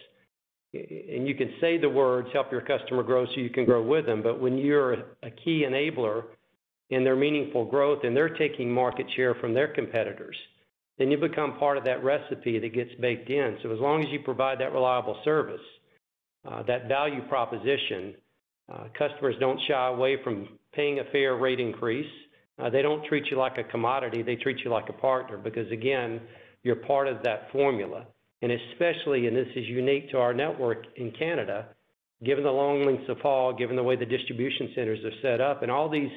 And 0.74 1.26
you 1.26 1.34
can 1.34 1.54
say 1.61 1.78
the 1.78 1.88
words, 1.88 2.28
"Help 2.32 2.52
your 2.52 2.61
customer 2.61 3.02
grow 3.02 3.24
so 3.24 3.32
you 3.36 3.48
can 3.48 3.64
grow 3.64 3.82
with 3.82 4.04
them," 4.04 4.22
but 4.22 4.38
when 4.38 4.59
you're 4.59 4.92
a 5.22 5.30
key 5.30 5.64
enabler 5.66 6.24
in 6.90 7.04
their 7.04 7.16
meaningful 7.16 7.64
growth 7.64 8.04
and 8.04 8.14
they're 8.16 8.36
taking 8.36 8.70
market 8.70 9.06
share 9.16 9.34
from 9.36 9.54
their 9.54 9.68
competitors, 9.68 10.36
then 10.98 11.11
you 11.11 11.16
become 11.16 11.59
part 11.59 11.78
of 11.78 11.84
that 11.84 12.02
recipe 12.04 12.59
that 12.59 12.74
gets 12.74 12.92
baked 12.96 13.30
in. 13.30 13.56
So 13.62 13.70
as 13.70 13.78
long 13.78 14.02
as 14.02 14.09
you 14.11 14.20
provide 14.20 14.59
that 14.59 14.72
reliable 14.72 15.18
service, 15.24 15.61
uh, 16.44 16.62
that 16.64 16.88
value 16.88 17.22
proposition, 17.28 18.14
Uh, 18.72 18.84
customers 18.98 19.34
don't 19.40 19.60
shy 19.66 19.88
away 19.88 20.16
from 20.22 20.48
paying 20.72 21.00
a 21.00 21.04
fair 21.10 21.36
rate 21.36 21.60
increase. 21.60 22.10
Uh, 22.58 22.68
they 22.68 22.82
don't 22.82 23.04
treat 23.06 23.24
you 23.30 23.36
like 23.36 23.56
a 23.56 23.64
commodity. 23.64 24.22
They 24.22 24.36
treat 24.36 24.58
you 24.64 24.70
like 24.70 24.88
a 24.88 24.92
partner 24.92 25.38
because, 25.38 25.70
again, 25.70 26.20
you're 26.62 26.76
part 26.76 27.08
of 27.08 27.22
that 27.22 27.50
formula. 27.52 28.06
And 28.42 28.52
especially, 28.52 29.26
and 29.26 29.36
this 29.36 29.48
is 29.56 29.66
unique 29.66 30.10
to 30.10 30.18
our 30.18 30.34
network 30.34 30.84
in 30.96 31.12
Canada, 31.12 31.66
given 32.24 32.44
the 32.44 32.50
long 32.50 32.84
lengths 32.84 33.08
of 33.08 33.18
haul, 33.20 33.52
given 33.52 33.76
the 33.76 33.82
way 33.82 33.96
the 33.96 34.06
distribution 34.06 34.70
centers 34.74 34.98
are 35.04 35.22
set 35.22 35.40
up, 35.40 35.62
and 35.62 35.70
all 35.70 35.88
these 35.88 36.10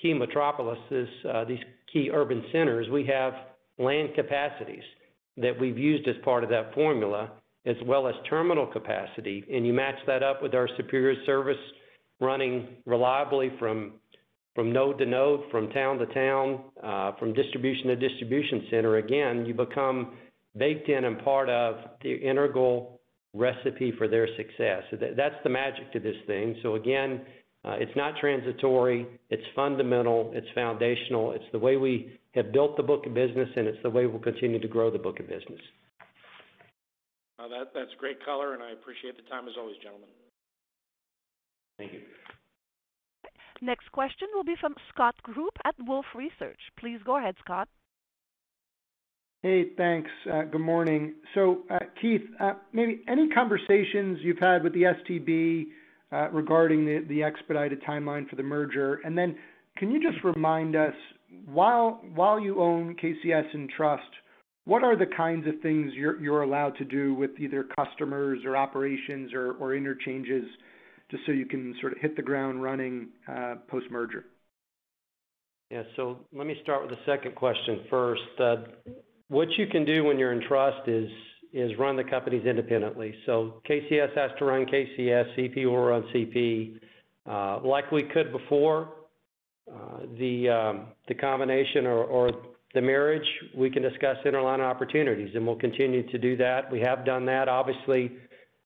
key 0.00 0.14
metropolises, 0.14 1.08
uh, 1.32 1.44
these 1.44 1.60
key 1.92 2.10
urban 2.12 2.44
centers, 2.52 2.88
we 2.88 3.04
have 3.06 3.34
land 3.78 4.10
capacities 4.14 4.82
that 5.36 5.58
we've 5.58 5.78
used 5.78 6.06
as 6.08 6.16
part 6.24 6.44
of 6.44 6.50
that 6.50 6.74
formula, 6.74 7.30
as 7.66 7.76
well 7.86 8.08
as 8.08 8.14
terminal 8.28 8.66
capacity. 8.66 9.44
And 9.52 9.66
you 9.66 9.72
match 9.72 9.98
that 10.06 10.22
up 10.22 10.42
with 10.42 10.54
our 10.54 10.68
superior 10.76 11.14
service 11.24 11.56
running 12.22 12.68
reliably 12.86 13.50
from 13.58 13.92
node 14.56 14.98
to 14.98 15.06
node, 15.06 15.40
from 15.50 15.68
town 15.70 15.98
to 15.98 16.06
town, 16.06 16.60
uh, 16.82 17.12
from 17.18 17.34
distribution 17.34 17.88
to 17.88 17.96
distribution 17.96 18.66
center. 18.70 18.96
Again, 18.96 19.44
you 19.44 19.54
become 19.54 20.16
baked 20.56 20.88
in 20.88 21.04
and 21.04 21.18
part 21.24 21.48
of 21.48 21.76
the 22.02 22.14
integral 22.14 23.00
recipe 23.34 23.92
for 23.98 24.08
their 24.08 24.28
success. 24.36 24.82
That's 25.16 25.34
the 25.42 25.50
magic 25.50 25.92
to 25.92 26.00
this 26.00 26.16
thing. 26.26 26.56
So 26.62 26.76
again, 26.76 27.22
uh, 27.64 27.76
it's 27.78 27.96
not 27.96 28.14
transitory, 28.20 29.06
it's 29.30 29.42
fundamental, 29.54 30.32
it's 30.34 30.48
foundational. 30.54 31.32
It's 31.32 31.44
the 31.52 31.58
way 31.58 31.76
we 31.76 32.18
have 32.34 32.52
built 32.52 32.76
the 32.76 32.82
book 32.82 33.06
of 33.06 33.14
business, 33.14 33.48
and 33.56 33.66
it's 33.66 33.78
the 33.82 33.90
way 33.90 34.06
we'll 34.06 34.20
continue 34.20 34.58
to 34.58 34.68
grow 34.68 34.90
the 34.90 34.98
book 34.98 35.20
of 35.20 35.28
business. 35.28 35.60
That's 37.74 37.94
great 37.98 38.22
color, 38.24 38.54
and 38.54 38.62
I 38.62 38.72
appreciate 38.72 39.16
the 39.16 39.28
time 39.30 39.48
as 39.48 39.54
always, 39.58 39.76
gentlemen. 39.82 40.08
Thank 41.82 41.94
you. 41.94 42.00
Next 43.60 43.90
question 43.90 44.28
will 44.34 44.44
be 44.44 44.54
from 44.60 44.74
Scott 44.92 45.14
Group 45.22 45.54
at 45.64 45.74
Wolfe 45.80 46.06
Research. 46.14 46.58
Please 46.78 46.98
go 47.04 47.18
ahead, 47.18 47.34
Scott. 47.44 47.68
Hey, 49.42 49.70
thanks. 49.76 50.10
Uh, 50.32 50.42
good 50.42 50.60
morning. 50.60 51.14
So 51.34 51.62
uh 51.70 51.80
Keith, 52.00 52.22
uh, 52.40 52.52
maybe 52.72 53.02
any 53.08 53.28
conversations 53.30 54.18
you've 54.22 54.38
had 54.38 54.62
with 54.62 54.72
the 54.74 54.82
STB 54.82 55.64
uh, 56.12 56.30
regarding 56.30 57.06
the 57.08 57.22
expedited 57.24 57.82
timeline 57.82 58.28
for 58.28 58.36
the 58.36 58.42
merger? 58.44 59.00
And 59.04 59.18
then 59.18 59.36
can 59.76 59.90
you 59.90 60.00
just 60.00 60.22
remind 60.22 60.76
us, 60.76 60.94
while 61.46 62.00
you 62.40 62.60
own 62.60 62.94
KCS 63.02 63.54
and 63.54 63.68
trust, 63.70 64.02
what 64.64 64.84
are 64.84 64.96
the 64.96 65.06
kinds 65.06 65.48
of 65.48 65.54
things 65.62 65.92
you're 65.94 66.42
allowed 66.42 66.76
to 66.76 66.84
do 66.84 67.14
with 67.14 67.30
either 67.40 67.64
customers 67.76 68.40
or 68.44 68.56
operations 68.56 69.32
or 69.34 69.74
interchanges 69.74 70.44
just 71.12 71.24
so 71.26 71.32
you 71.32 71.46
can 71.46 71.74
sort 71.80 71.92
of 71.92 71.98
hit 72.00 72.16
the 72.16 72.22
ground 72.22 72.62
running 72.62 73.08
uh, 73.28 73.56
post-merger? 73.68 74.24
Yeah. 75.70 75.82
So 75.94 76.18
let 76.32 76.46
me 76.46 76.56
start 76.62 76.82
with 76.82 76.90
the 76.90 77.04
second 77.06 77.34
question 77.34 77.82
first. 77.88 78.22
Uh, 78.40 78.56
what 79.28 79.48
you 79.56 79.66
can 79.66 79.84
do 79.84 80.04
when 80.04 80.18
you're 80.18 80.32
in 80.32 80.42
trust 80.48 80.88
is 80.88 81.08
run 81.78 81.96
the 81.96 82.04
companies 82.04 82.44
independently. 82.46 83.14
So 83.26 83.62
KCS 83.68 84.16
has 84.16 84.30
to 84.38 84.46
run 84.46 84.66
KCS, 84.66 85.38
CP 85.38 85.64
will 85.66 85.76
run 85.76 86.02
CP. 86.14 86.78
Uh, 87.26 87.60
like 87.66 87.92
we 87.92 88.02
could 88.02 88.32
before 88.32 88.88
um, 89.70 90.16
the 90.18 91.14
combination 91.20 91.86
or 91.86 92.32
the 92.74 92.80
marriage, 92.80 93.26
we 93.54 93.70
can 93.70 93.82
discuss 93.82 94.16
interline 94.24 94.60
opportunities, 94.60 95.34
and 95.34 95.46
we'll 95.46 95.56
continue 95.56 96.10
to 96.10 96.18
do 96.18 96.36
that. 96.38 96.70
We 96.72 96.80
have 96.80 97.04
done 97.04 97.26
that. 97.26 97.48
Obviously, 97.48 98.12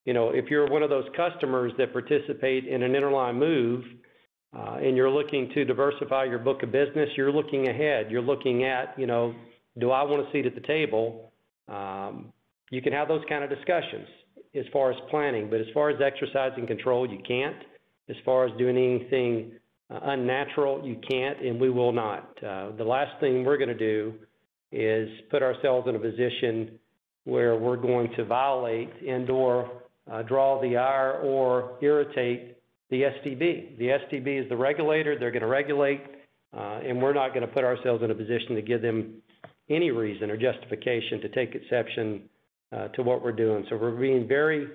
you 0.07 0.15
know, 0.15 0.31
if 0.31 0.47
you're 0.51 0.71
one 0.71 0.83
of 0.83 0.89
those 0.89 1.05
customers 1.15 1.73
that 1.77 1.93
participate 1.93 2.67
in 2.67 2.83
an 2.83 2.93
interline 2.93 3.37
move, 3.37 3.85
and 4.53 4.97
you're 4.97 5.11
looking 5.11 5.51
to 5.55 5.65
diversify 5.65 6.25
your 6.25 6.39
book 6.39 6.63
of 6.63 6.73
business, 6.73 7.11
you're 7.17 7.33
looking 7.33 7.69
ahead. 7.69 8.11
You're 8.11 8.23
looking 8.23 8.65
at, 8.65 8.99
you 8.99 9.07
know, 9.07 9.35
do 9.79 9.91
I 9.91 10.03
want 10.03 10.27
a 10.27 10.33
seat 10.33 10.47
at 10.47 10.55
the 10.55 10.63
table? 10.63 11.33
Um, 11.69 12.33
you 12.71 12.81
can 12.81 12.93
have 12.93 13.09
those 13.09 13.23
kind 13.29 13.45
of 13.45 13.51
discussions 13.51 14.07
as 14.55 14.65
far 14.73 14.91
as 14.91 14.97
planning, 15.11 15.51
but 15.51 15.61
as 15.61 15.67
far 15.75 15.91
as 15.91 16.01
exercising 16.01 16.67
control, 16.67 17.07
you 17.09 17.19
can't. 17.27 17.57
As 18.09 18.17
far 18.25 18.47
as 18.47 18.57
doing 18.57 18.77
anything 18.77 19.53
uh, 19.91 19.99
unnatural, 20.05 20.87
you 20.87 20.97
can't, 21.09 21.41
and 21.45 21.61
we 21.61 21.69
will 21.69 21.93
not. 21.93 22.31
Uh, 22.43 22.71
the 22.77 22.85
last 22.85 23.21
thing 23.21 23.45
we're 23.45 23.59
going 23.59 23.69
to 23.69 23.75
do 23.75 24.15
is 24.73 25.09
put 25.31 25.43
ourselves 25.43 25.89
in 25.89 25.97
a 25.97 25.99
position 25.99 26.79
where 27.25 27.57
we're 27.57 27.77
going 27.77 28.11
to 28.17 28.25
violate 28.25 28.91
and/or 29.07 29.71
uh, 30.11 30.23
draw 30.23 30.61
the 30.61 30.77
ire 30.77 31.21
or 31.23 31.79
irritate 31.83 32.57
the 32.91 33.03
STB. 33.03 33.79
The 33.79 33.89
STB 33.89 34.45
is 34.45 34.49
the 34.49 34.57
regulator; 34.57 35.19
they're 35.19 35.31
going 35.31 35.43
to 35.43 35.49
regulate, 35.49 36.03
uh, 36.57 36.81
and 36.87 37.03
we're 37.03 37.15
not 37.15 37.31
going 37.35 37.47
to 37.47 37.53
put 37.53 37.65
ourselves 37.65 38.03
in 38.03 38.11
a 38.11 38.15
position 38.15 38.55
to 38.55 38.63
give 38.63 38.83
them 38.83 39.15
any 39.69 39.91
reason 39.91 40.31
or 40.31 40.37
justification 40.37 41.21
to 41.21 41.29
take 41.31 41.55
exception 41.55 42.23
uh, 42.73 42.89
to 42.89 43.03
what 43.03 43.23
we're 43.23 43.33
doing. 43.33 43.67
So 43.69 43.77
we're 43.77 43.91
being 43.97 44.29
very 44.29 44.69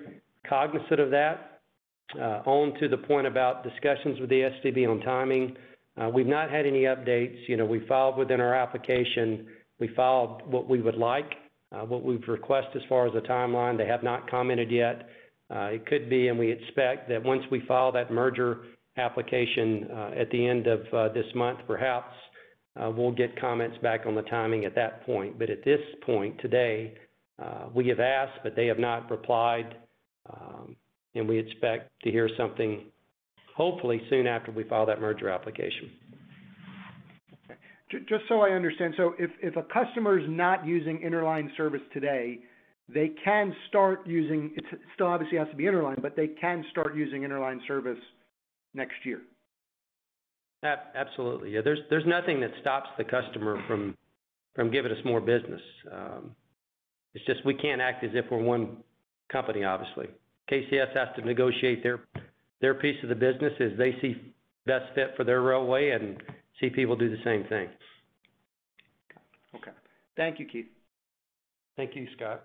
cognizant 0.48 1.00
of 1.00 1.10
that. 1.10 1.48
Uh, 2.14 2.42
on 2.44 2.78
to 2.78 2.88
the 2.88 2.98
point 2.98 3.26
about 3.26 3.64
discussions 3.64 4.20
with 4.20 4.28
the 4.28 4.50
STB 4.62 4.86
on 4.86 5.00
timing, 5.00 5.56
uh, 5.98 6.10
we've 6.10 6.26
not 6.26 6.50
had 6.50 6.66
any 6.66 6.82
updates. 6.82 7.36
You 7.48 7.56
know, 7.56 7.64
we 7.64 7.86
filed 7.86 8.18
within 8.18 8.38
our 8.38 8.54
application. 8.54 9.46
We 9.78 9.88
filed 9.88 10.42
what 10.46 10.68
we 10.68 10.82
would 10.82 10.96
like, 10.96 11.32
what 11.70 12.04
we've 12.04 12.26
requested 12.28 12.82
as 12.82 12.88
far 12.88 13.06
as 13.06 13.14
the 13.14 13.20
timeline. 13.20 13.78
They 13.78 13.86
have 13.86 14.02
not 14.02 14.30
commented 14.30 14.70
yet. 14.70 15.08
Uh, 15.54 15.64
it 15.66 15.86
could 15.86 16.08
be, 16.08 16.28
and 16.28 16.38
we 16.38 16.50
expect 16.50 17.08
that 17.08 17.22
once 17.22 17.42
we 17.50 17.60
file 17.68 17.92
that 17.92 18.10
merger 18.10 18.62
application 18.96 19.88
uh, 19.92 20.10
at 20.18 20.30
the 20.30 20.46
end 20.46 20.66
of 20.66 20.80
uh, 20.94 21.08
this 21.12 21.26
month, 21.34 21.58
perhaps, 21.66 22.14
we'll 22.96 23.12
get 23.12 23.38
comments 23.38 23.76
back 23.82 24.06
on 24.06 24.14
the 24.14 24.22
timing 24.22 24.64
at 24.64 24.74
that 24.74 25.04
point. 25.04 25.38
But 25.38 25.50
at 25.50 25.62
this 25.64 25.80
point, 26.06 26.40
today, 26.40 26.94
we 27.74 27.86
have 27.88 28.00
asked, 28.00 28.38
but 28.42 28.56
they 28.56 28.66
have 28.66 28.78
not 28.78 29.10
replied. 29.10 29.76
Um, 30.32 30.76
and 31.14 31.28
we 31.28 31.38
expect 31.38 31.90
to 32.04 32.10
hear 32.10 32.30
something 32.36 32.84
hopefully 33.54 34.00
soon 34.08 34.26
after 34.26 34.50
we 34.50 34.64
file 34.64 34.86
that 34.86 35.00
merger 35.00 35.28
application. 35.28 35.90
Just 38.08 38.22
so 38.28 38.40
I 38.40 38.50
understand, 38.50 38.94
so 38.96 39.12
if 39.18 39.56
a 39.56 39.62
customer 39.64 40.18
is 40.18 40.24
not 40.28 40.66
using 40.66 40.98
interline 41.00 41.54
service 41.58 41.82
today, 41.92 42.38
they 42.88 43.10
can 43.24 43.54
start 43.68 44.06
using, 44.06 44.52
it 44.56 44.64
still 44.94 45.06
obviously 45.06 45.38
has 45.38 45.48
to 45.48 45.56
be 45.56 45.64
interline, 45.64 46.00
but 46.00 46.16
they 46.16 46.28
can 46.28 46.64
start 46.70 46.96
using 46.96 47.22
interline 47.22 47.58
service 47.66 47.98
next 48.74 49.04
year? 49.04 49.20
Absolutely. 50.62 51.50
Yeah, 51.50 51.60
there's, 51.64 51.80
there's 51.90 52.06
nothing 52.06 52.40
that 52.40 52.50
stops 52.60 52.88
the 52.96 53.04
customer 53.04 53.62
from, 53.66 53.96
from 54.54 54.70
giving 54.70 54.92
us 54.92 54.98
more 55.04 55.20
business. 55.20 55.60
Um, 55.90 56.36
it's 57.14 57.24
just 57.26 57.44
we 57.44 57.54
can't 57.54 57.80
act 57.80 58.04
as 58.04 58.10
if 58.14 58.26
we're 58.30 58.42
one 58.42 58.78
company, 59.30 59.64
obviously. 59.64 60.06
KCS 60.50 60.96
has 60.96 61.08
to 61.16 61.24
negotiate 61.24 61.82
their 61.82 62.00
their 62.60 62.74
piece 62.74 62.96
of 63.02 63.08
the 63.08 63.14
business 63.14 63.52
as 63.60 63.76
they 63.76 63.96
see 64.00 64.14
best 64.66 64.84
fit 64.94 65.14
for 65.16 65.24
their 65.24 65.42
railway, 65.42 65.90
and 65.90 66.22
CP 66.62 66.86
will 66.86 66.96
do 66.96 67.10
the 67.10 67.22
same 67.24 67.44
thing. 67.48 67.68
Okay. 69.56 69.72
Thank 70.16 70.38
you, 70.38 70.46
Keith. 70.46 70.66
Thank 71.76 71.96
you, 71.96 72.06
Scott. 72.16 72.44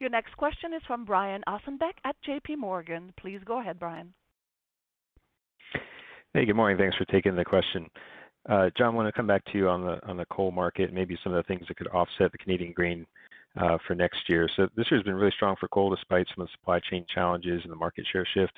Your 0.00 0.10
next 0.10 0.36
question 0.36 0.72
is 0.74 0.82
from 0.86 1.04
Brian 1.04 1.42
Ossenbeck 1.48 1.94
at 2.04 2.14
J.P. 2.24 2.56
Morgan. 2.56 3.12
Please 3.18 3.40
go 3.44 3.60
ahead, 3.60 3.80
Brian. 3.80 4.14
Hey, 6.34 6.44
good 6.44 6.54
morning. 6.54 6.78
Thanks 6.78 6.96
for 6.96 7.04
taking 7.06 7.34
the 7.34 7.44
question. 7.44 7.88
Uh, 8.48 8.70
John, 8.76 8.94
I 8.94 8.96
want 8.96 9.08
to 9.08 9.12
come 9.12 9.26
back 9.26 9.44
to 9.46 9.58
you 9.58 9.68
on 9.68 9.84
the 9.84 9.98
on 10.06 10.16
the 10.16 10.24
coal 10.26 10.52
market, 10.52 10.92
maybe 10.92 11.18
some 11.24 11.32
of 11.32 11.44
the 11.44 11.48
things 11.48 11.66
that 11.66 11.76
could 11.76 11.88
offset 11.88 12.30
the 12.30 12.38
Canadian 12.38 12.72
grain 12.72 13.06
uh, 13.60 13.76
for 13.86 13.96
next 13.96 14.28
year. 14.28 14.48
So 14.56 14.68
this 14.76 14.86
year's 14.90 15.02
been 15.02 15.16
really 15.16 15.32
strong 15.34 15.56
for 15.58 15.66
coal 15.68 15.90
despite 15.92 16.28
some 16.28 16.42
of 16.42 16.48
the 16.48 16.52
supply 16.52 16.78
chain 16.90 17.04
challenges 17.12 17.62
and 17.64 17.72
the 17.72 17.76
market 17.76 18.06
share 18.12 18.26
shift. 18.34 18.52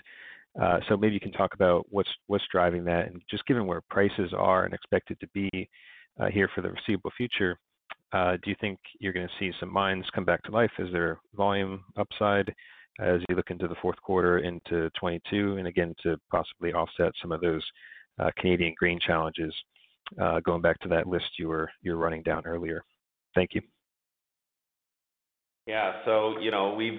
Uh, 0.61 0.80
so 0.88 0.97
maybe 0.97 1.14
you 1.14 1.20
can 1.20 1.32
talk 1.32 1.55
about 1.55 1.86
what's 1.88 2.11
what's 2.26 2.45
driving 2.53 2.84
that, 2.84 3.07
and 3.07 3.22
just 3.30 3.47
given 3.47 3.66
where 3.66 3.80
prices 3.88 4.34
are 4.36 4.66
and 4.66 4.74
expected 4.74 5.18
to 5.20 5.28
be 5.28 5.49
here 6.30 6.51
for 6.55 6.61
the 6.61 6.68
foreseeable 6.68 7.11
future, 7.16 7.59
do 8.12 8.50
you 8.50 8.56
think 8.61 8.78
you're 8.98 9.12
going 9.12 9.28
to 9.28 9.34
see 9.38 9.52
some 9.61 9.72
mines 9.72 10.04
come 10.14 10.24
back 10.24 10.42
to 10.44 10.50
life? 10.50 10.70
Is 10.78 10.88
there 10.92 11.18
volume 11.34 11.84
upside 11.96 12.52
as 13.00 13.20
you 13.28 13.36
look 13.36 13.50
into 13.50 13.68
the 13.68 13.76
fourth 13.80 14.00
quarter 14.02 14.38
into 14.38 14.90
22, 14.98 15.56
and 15.56 15.66
again 15.66 15.94
to 16.02 16.16
possibly 16.30 16.72
offset 16.72 17.12
some 17.20 17.32
of 17.32 17.40
those 17.40 17.64
Canadian 18.38 18.74
grain 18.78 18.98
challenges? 19.04 19.54
Going 20.44 20.62
back 20.62 20.78
to 20.80 20.88
that 20.88 21.06
list 21.06 21.38
you 21.38 21.48
were 21.48 21.70
running 21.84 22.22
down 22.22 22.46
earlier. 22.46 22.82
Thank 23.34 23.54
you. 23.54 23.62
Yeah. 25.66 26.02
So, 26.04 26.38
you 26.40 26.50
know, 26.50 26.74
we've, 26.74 26.98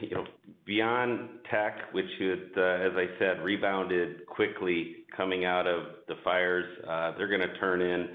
you 0.00 0.14
know, 0.14 0.24
beyond 0.64 1.30
Teck, 1.50 1.92
which 1.92 2.06
uh, 2.20 2.60
as 2.60 2.92
I 2.94 3.06
said, 3.18 3.42
rebounded 3.42 4.24
quickly 4.26 4.98
coming 5.16 5.44
out 5.44 5.66
of 5.66 5.84
the 6.06 6.14
fires, 6.22 6.64
uh, 6.88 7.12
they're 7.16 7.28
gonna 7.28 7.58
turn 7.58 7.80
in, 7.80 8.08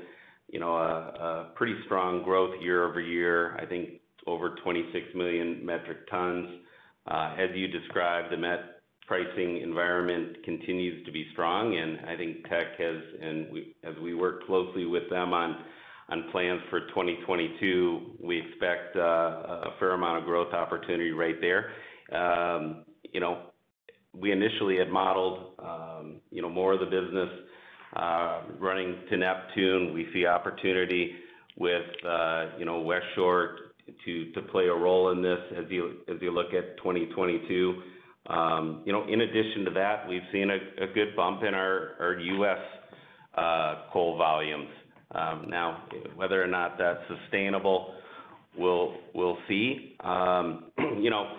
you 0.52 0.60
know, 0.60 0.76
a 0.76 1.52
pretty 1.56 1.76
strong 1.86 2.24
growth 2.24 2.56
year-over-year, 2.62 3.58
I 3.58 3.66
think 3.66 4.02
over 4.28 4.56
26 4.64 5.08
million 5.16 5.66
metric 5.66 6.10
tons. 6.10 6.48
Uh, 7.08 7.36
as 7.38 7.50
you 7.56 7.68
described, 7.68 8.32
the 8.32 8.38
met 8.38 8.82
pricing 9.08 9.62
environment 9.62 10.38
continues 10.44 11.04
to 11.06 11.12
be 11.12 11.26
strong, 11.34 11.76
and 11.76 12.00
I 12.08 12.16
think 12.16 12.48
Teck 12.48 12.78
has, 12.78 12.98
and 13.22 13.48
as 13.84 13.96
we 14.04 14.14
work 14.14 14.46
closely 14.46 14.86
with 14.86 15.10
them 15.10 15.34
on 15.34 15.64
on 16.12 16.26
plans 16.32 16.60
for 16.72 16.82
2022, 16.88 18.18
we 18.20 18.40
expect 18.40 18.96
uh, 18.96 19.00
a 19.00 19.74
fair 19.80 19.92
amount 19.92 20.18
of 20.18 20.26
growth 20.26 20.54
opportunity 20.54 21.12
right 21.12 21.36
there. 21.40 21.72
Um, 22.12 22.84
you 23.14 23.20
know, 23.20 23.44
we 24.14 24.32
initially 24.32 24.78
had 24.78 24.90
modeled, 24.90 25.54
um, 25.60 26.16
you 26.32 26.42
know, 26.42 26.50
more 26.50 26.74
of 26.74 26.80
the 26.80 26.88
business 26.88 27.30
running 27.96 28.96
to 29.10 29.18
Neptune. 29.18 29.94
We 29.94 30.08
see 30.14 30.26
opportunity 30.26 31.16
with, 31.58 31.86
uh, 32.06 32.48
you 32.58 32.66
know, 32.66 32.84
Westshore 32.84 33.56
to 34.06 34.42
play 34.52 34.66
a 34.66 34.74
role 34.74 35.12
in 35.12 35.22
this 35.22 35.40
as 35.58 35.66
you 35.70 36.32
look 36.32 36.54
at 36.54 36.78
2022. 36.78 37.82
Um, 38.28 38.84
you 38.86 38.94
know, 38.94 39.08
in 39.08 39.22
addition 39.22 39.66
to 39.66 39.72
that, 39.72 40.08
we've 40.08 40.22
seen 40.32 40.50
a 40.52 40.88
good 40.94 41.16
bump 41.16 41.44
in 41.44 41.54
our 41.54 42.18
U.S. 42.20 42.60
coal 43.92 44.18
volumes. 44.18 44.70
Um, 45.12 45.48
now, 45.50 45.84
whether 46.16 46.42
or 46.42 46.48
not 46.48 46.78
that's 46.78 47.00
sustainable, 47.08 47.96
we'll 48.58 49.38
see. 49.48 49.96
Um, 50.02 50.66
you 51.00 51.10
know, 51.10 51.32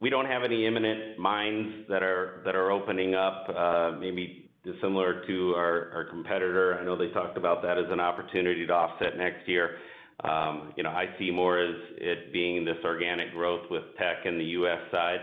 we 0.00 0.10
don't 0.10 0.26
have 0.26 0.42
any 0.42 0.66
imminent 0.66 1.18
mines 1.18 1.86
that 1.88 2.02
are 2.02 2.70
opening 2.70 3.14
up, 3.14 3.46
uh, 3.56 3.92
maybe 3.98 4.41
similar 4.80 5.24
to 5.26 5.54
our 5.54 6.06
competitor. 6.10 6.78
I 6.78 6.84
know 6.84 6.96
they 6.96 7.08
talked 7.08 7.36
about 7.36 7.62
that 7.62 7.78
as 7.78 7.86
an 7.90 8.00
opportunity 8.00 8.66
to 8.66 8.72
offset 8.72 9.16
next 9.16 9.48
year. 9.48 9.78
Um, 10.22 10.72
you 10.76 10.82
know, 10.82 10.90
I 10.90 11.06
see 11.18 11.30
more 11.30 11.58
as 11.58 11.74
it 11.96 12.32
being 12.32 12.64
this 12.64 12.76
organic 12.84 13.32
growth 13.32 13.68
with 13.70 13.82
Teck 13.98 14.24
in 14.24 14.38
the 14.38 14.44
U.S. 14.44 14.78
side. 14.92 15.18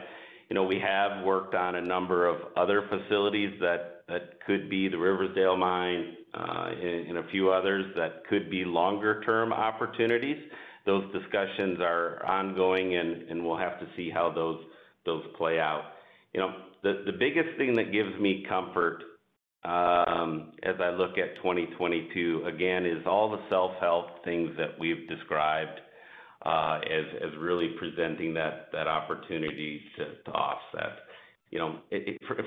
You 0.49 0.55
know, 0.55 0.63
we 0.63 0.79
have 0.79 1.23
worked 1.23 1.55
on 1.55 1.75
a 1.75 1.81
number 1.81 2.27
of 2.27 2.37
other 2.57 2.83
facilities 2.89 3.57
that 3.61 4.39
could 4.45 4.69
be 4.69 4.89
the 4.89 4.97
Riversdale 4.97 5.55
mine, 5.55 6.17
uh, 6.33 6.69
and 6.81 7.17
a 7.17 7.27
few 7.31 7.51
others 7.51 7.85
that 7.95 8.25
could 8.27 8.49
be 8.49 8.65
longer 8.65 9.21
term 9.21 9.53
opportunities. 9.53 10.37
Those 10.85 11.03
discussions 11.13 11.79
are 11.79 12.25
ongoing, 12.25 12.95
and 12.95 13.45
we'll 13.45 13.57
have 13.57 13.79
to 13.79 13.85
see 13.95 14.09
how 14.09 14.31
those 14.33 14.59
those 15.05 15.23
play 15.37 15.59
out. 15.59 15.83
You 16.33 16.41
know, 16.41 16.53
the 16.83 17.13
biggest 17.17 17.57
thing 17.57 17.75
that 17.75 17.91
gives 17.91 18.19
me 18.19 18.43
comfort 18.49 19.03
as 19.65 20.75
I 20.79 20.89
look 20.91 21.17
at 21.17 21.35
2022, 21.37 22.45
again, 22.47 22.85
is 22.85 23.05
all 23.05 23.29
the 23.29 23.41
self-help 23.49 24.23
things 24.23 24.51
that 24.57 24.79
we've 24.79 25.07
described 25.07 25.79
uh, 26.45 26.79
as 26.79 27.31
really 27.39 27.75
presenting 27.77 28.33
that 28.33 28.73
opportunity 28.73 29.81
to 29.97 30.31
offset. 30.31 30.99
You 31.51 31.59
know, 31.59 31.79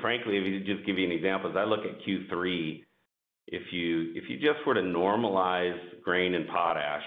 frankly, 0.00 0.36
if 0.36 0.44
you 0.46 0.60
just 0.64 0.86
give 0.86 0.98
you 0.98 1.06
an 1.06 1.12
example, 1.12 1.50
as 1.50 1.56
I 1.56 1.64
look 1.64 1.80
at 1.80 2.00
Q3, 2.06 2.82
if 3.48 3.62
you 3.72 4.14
just 4.36 4.66
were 4.66 4.74
to 4.74 4.80
normalize 4.80 5.78
grain 6.04 6.34
and 6.34 6.48
potash, 6.48 7.02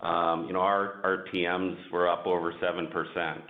um, 0.00 0.46
you 0.46 0.52
know, 0.52 0.60
our 0.60 1.24
RTMs 1.34 1.90
were 1.92 2.08
up 2.08 2.26
over 2.26 2.52
7%. 2.52 3.42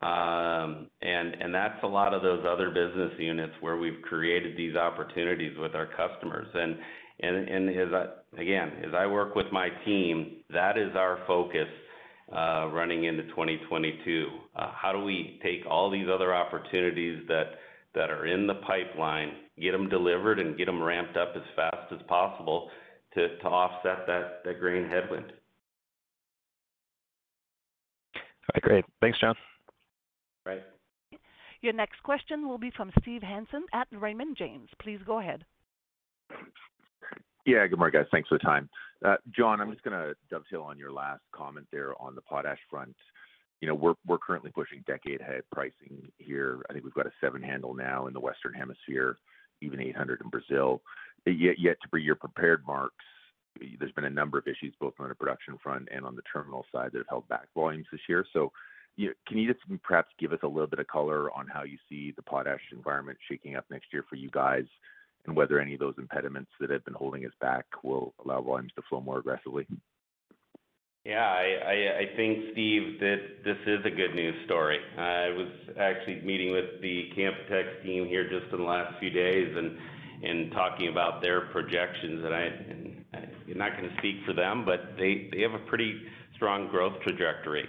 Um, 0.00 0.88
and 1.02 1.54
that's 1.54 1.82
a 1.82 1.86
lot 1.86 2.14
of 2.14 2.22
those 2.22 2.44
other 2.48 2.70
business 2.70 3.12
units 3.18 3.52
where 3.60 3.76
we've 3.76 4.00
created 4.02 4.56
these 4.56 4.76
opportunities 4.76 5.56
with 5.58 5.74
our 5.74 5.86
customers. 5.86 6.46
And 6.54 6.78
again, 8.38 8.72
as 8.86 8.94
I 8.96 9.06
work 9.06 9.34
with 9.34 9.46
my 9.52 9.68
team, 9.84 10.38
that 10.50 10.78
is 10.78 10.94
our 10.96 11.18
focus 11.26 11.68
uh, 12.32 12.68
running 12.72 13.04
into 13.04 13.24
2022. 13.24 14.28
Uh, 14.56 14.72
how 14.74 14.92
do 14.92 15.02
we 15.02 15.38
take 15.42 15.66
all 15.68 15.90
these 15.90 16.06
other 16.12 16.34
opportunities 16.34 17.22
that 17.28 18.10
are 18.10 18.26
in 18.26 18.46
the 18.46 18.54
pipeline, 18.66 19.32
get 19.60 19.72
them 19.72 19.88
delivered, 19.88 20.40
and 20.40 20.56
get 20.56 20.66
them 20.66 20.82
ramped 20.82 21.16
up 21.16 21.32
as 21.36 21.42
fast 21.54 21.92
as 21.92 21.98
possible 22.08 22.70
to 23.14 23.26
offset 23.44 24.06
that 24.06 24.58
grain 24.58 24.88
headwind. 24.88 25.26
All 28.16 28.54
right, 28.54 28.62
great. 28.62 28.84
Thanks, 29.00 29.18
John. 29.20 29.34
Right. 30.44 30.62
Your 31.60 31.72
next 31.72 32.02
question 32.02 32.48
will 32.48 32.58
be 32.58 32.72
from 32.76 32.90
Steve 33.00 33.22
Hansen 33.22 33.64
at 33.72 33.86
Raymond 33.92 34.36
James. 34.36 34.68
Please 34.80 34.98
go 35.06 35.20
ahead. 35.20 35.44
Yeah, 37.46 37.66
good 37.66 37.78
morning, 37.78 37.98
guys. 38.00 38.08
Thanks 38.10 38.28
for 38.28 38.38
the 38.38 38.44
time. 38.44 38.68
Uh, 39.04 39.16
John, 39.34 39.60
I'm 39.60 39.70
just 39.70 39.82
gonna 39.82 40.14
dovetail 40.30 40.62
on 40.62 40.78
your 40.78 40.92
last 40.92 41.22
comment 41.32 41.66
there 41.72 42.00
on 42.00 42.14
the 42.14 42.20
potash 42.20 42.58
front. 42.70 42.96
You 43.60 43.68
know, 43.68 43.94
we're 44.06 44.18
currently 44.18 44.50
pushing 44.50 44.82
decade-ahead 44.88 45.44
pricing 45.52 46.10
here. 46.18 46.62
I 46.68 46.72
think 46.72 46.84
we've 46.84 46.94
got 46.94 47.06
a 47.06 47.12
seven 47.20 47.42
handle 47.42 47.74
now 47.74 48.08
in 48.08 48.12
the 48.12 48.18
Western 48.18 48.54
Hemisphere, 48.54 49.18
even 49.60 49.80
800 49.80 50.20
in 50.20 50.30
Brazil. 50.30 50.82
Yet 51.26 51.76
to 51.80 51.88
be 51.92 52.02
your 52.02 52.16
prepared 52.16 52.62
remarks, 52.62 53.04
there's 53.78 53.92
been 53.92 54.06
a 54.06 54.10
number 54.10 54.38
of 54.38 54.48
issues, 54.48 54.74
both 54.80 54.94
on 54.98 55.08
the 55.08 55.14
production 55.14 55.58
front 55.62 55.88
and 55.92 56.04
on 56.04 56.16
the 56.16 56.22
terminal 56.32 56.66
side, 56.72 56.90
that 56.92 56.98
have 56.98 57.06
held 57.08 57.28
back 57.28 57.46
volumes 57.54 57.86
this 57.92 58.00
year. 58.08 58.26
Can 58.96 59.38
you 59.38 59.52
just 59.52 59.64
perhaps 59.82 60.08
give 60.18 60.32
us 60.32 60.40
a 60.42 60.48
little 60.48 60.66
bit 60.66 60.78
of 60.78 60.86
color 60.86 61.30
on 61.32 61.46
how 61.48 61.62
you 61.62 61.78
see 61.88 62.12
the 62.14 62.22
potash 62.22 62.60
environment 62.72 63.18
shaking 63.28 63.56
up 63.56 63.64
next 63.70 63.86
year 63.92 64.04
for 64.08 64.16
you 64.16 64.30
guys, 64.30 64.64
and 65.26 65.36
whether 65.36 65.60
any 65.60 65.74
of 65.74 65.80
those 65.80 65.94
impediments 65.98 66.50
that 66.60 66.70
have 66.70 66.84
been 66.84 66.94
holding 66.94 67.24
us 67.24 67.32
back 67.40 67.64
will 67.82 68.12
allow 68.24 68.40
volumes 68.40 68.72
to 68.76 68.82
flow 68.88 69.00
more 69.00 69.18
aggressively? 69.18 69.66
Yeah, 71.04 71.26
I 71.26 72.10
think, 72.14 72.52
Steve, 72.52 73.00
that 73.00 73.44
this 73.44 73.56
is 73.66 73.84
a 73.84 73.90
good 73.90 74.14
news 74.14 74.36
story. 74.44 74.78
I 74.96 75.30
was 75.30 75.48
actually 75.76 76.20
meeting 76.20 76.52
with 76.52 76.80
the 76.80 77.10
Canpotex 77.16 77.82
team 77.82 78.06
here 78.06 78.28
just 78.28 78.52
in 78.52 78.58
the 78.58 78.64
last 78.64 79.00
few 79.00 79.10
days 79.10 79.56
and 80.22 80.52
talking 80.52 80.88
about 80.88 81.20
their 81.20 81.40
projections. 81.40 82.24
I'm 82.24 83.58
not 83.58 83.74
gonna 83.76 83.96
speak 83.98 84.24
for 84.24 84.32
them, 84.32 84.64
but 84.64 84.96
they 84.96 85.28
have 85.40 85.54
a 85.54 85.64
pretty 85.66 86.00
strong 86.36 86.68
growth 86.68 87.00
trajectory. 87.02 87.68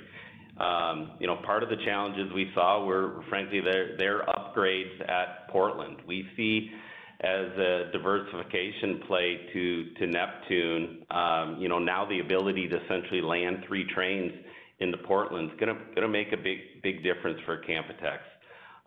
Um, 0.60 1.14
you 1.20 1.26
know, 1.26 1.38
part 1.46 1.64
of 1.64 1.70
the 1.70 1.78
challenges 1.84 2.32
we 2.34 2.52
saw 2.54 2.86
were 2.86 3.24
frankly 3.30 3.60
their 3.60 4.26
upgrades 4.26 5.02
at 5.10 5.50
Portland. 5.50 5.98
We 6.08 6.28
see 6.38 6.70
as 7.22 7.58
a 7.58 7.90
diversification 7.92 9.02
play 9.08 9.40
to 9.54 10.08
Neptune, 10.08 11.06
um, 11.10 11.58
you 11.60 11.70
know, 11.70 11.80
now 11.80 12.06
the 12.08 12.20
ability 12.20 12.68
to 12.68 12.84
essentially 12.84 13.22
land 13.22 13.64
three 13.68 13.86
trains 13.94 14.32
into 14.80 14.98
Portland 14.98 15.52
is 15.52 15.60
gonna 15.60 16.08
make 16.08 16.34
a 16.34 16.38
big 16.38 17.04
difference 17.04 17.40
for 17.46 17.64
Canpotex. 17.64 18.20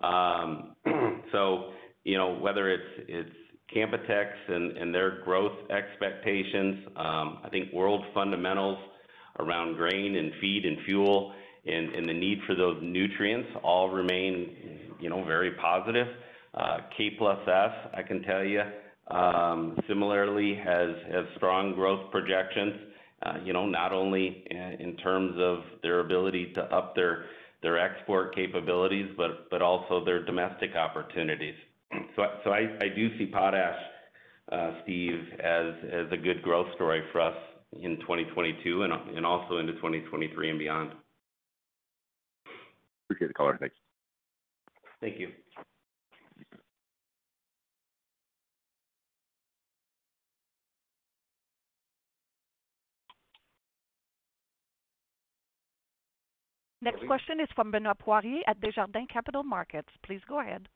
Um, 0.04 0.76
so, 1.32 1.72
you 2.04 2.18
know, 2.18 2.34
whether 2.34 2.70
it's 2.70 3.06
it's 3.08 3.36
Canpotex 3.74 4.30
and 4.48 4.94
their 4.94 5.22
growth 5.24 5.70
expectations, 5.70 6.86
um, 6.96 7.38
I 7.42 7.48
think 7.50 7.72
world 7.72 8.04
fundamentals 8.14 8.78
around 9.40 9.76
grain 9.76 10.16
and 10.16 10.32
feed 10.40 10.64
and 10.64 10.78
fuel 10.84 11.34
and 11.66 12.08
the 12.08 12.14
need 12.14 12.38
for 12.46 12.54
those 12.54 12.78
nutrients 12.82 13.48
all 13.62 13.90
remain, 13.90 14.56
you 15.00 15.10
know, 15.10 15.24
very 15.24 15.52
positive. 15.52 16.06
Uh, 16.54 16.78
K 16.96 17.10
plus 17.18 17.38
I 17.48 18.02
can 18.06 18.22
tell 18.22 18.44
you, 18.44 18.62
um, 19.08 19.78
similarly 19.88 20.54
has 20.54 20.90
has 21.12 21.26
strong 21.36 21.74
growth 21.74 22.10
projections, 22.10 22.74
uh, 23.22 23.34
you 23.44 23.52
know, 23.52 23.66
not 23.66 23.92
only 23.92 24.44
in 24.50 24.96
terms 25.02 25.34
of 25.38 25.60
their 25.82 26.00
ability 26.00 26.52
to 26.54 26.62
up 26.64 26.94
their 26.94 27.26
their 27.62 27.78
export 27.78 28.34
capabilities, 28.34 29.10
but 29.16 29.50
but 29.50 29.62
also 29.62 30.04
their 30.04 30.24
domestic 30.24 30.74
opportunities. 30.76 31.54
So, 32.16 32.22
so 32.44 32.50
I 32.50 32.68
I 32.80 32.88
do 32.94 33.16
see 33.18 33.26
potash, 33.26 33.78
uh, 34.50 34.72
Steve, 34.82 35.20
as 35.42 35.74
as 35.92 36.12
a 36.12 36.16
good 36.16 36.42
growth 36.42 36.68
story 36.74 37.02
for 37.12 37.20
us 37.20 37.36
in 37.80 37.96
2022 38.00 38.82
and, 38.82 38.92
and 39.16 39.26
also 39.26 39.58
into 39.58 39.74
2023 39.74 40.50
and 40.50 40.58
beyond. 40.58 40.92
Appreciate 43.08 43.28
the 43.28 43.34
color. 43.34 43.56
Thanks. 43.58 43.76
Thank 45.00 45.18
you. 45.18 45.28
Next 56.82 57.04
question 57.06 57.40
is 57.40 57.48
from 57.56 57.72
Benoit 57.72 57.98
Poirier 57.98 58.42
at 58.46 58.60
Desjardins 58.60 59.08
Capital 59.12 59.42
Markets. 59.42 59.88
Please 60.04 60.20
go 60.28 60.40
ahead. 60.40 60.68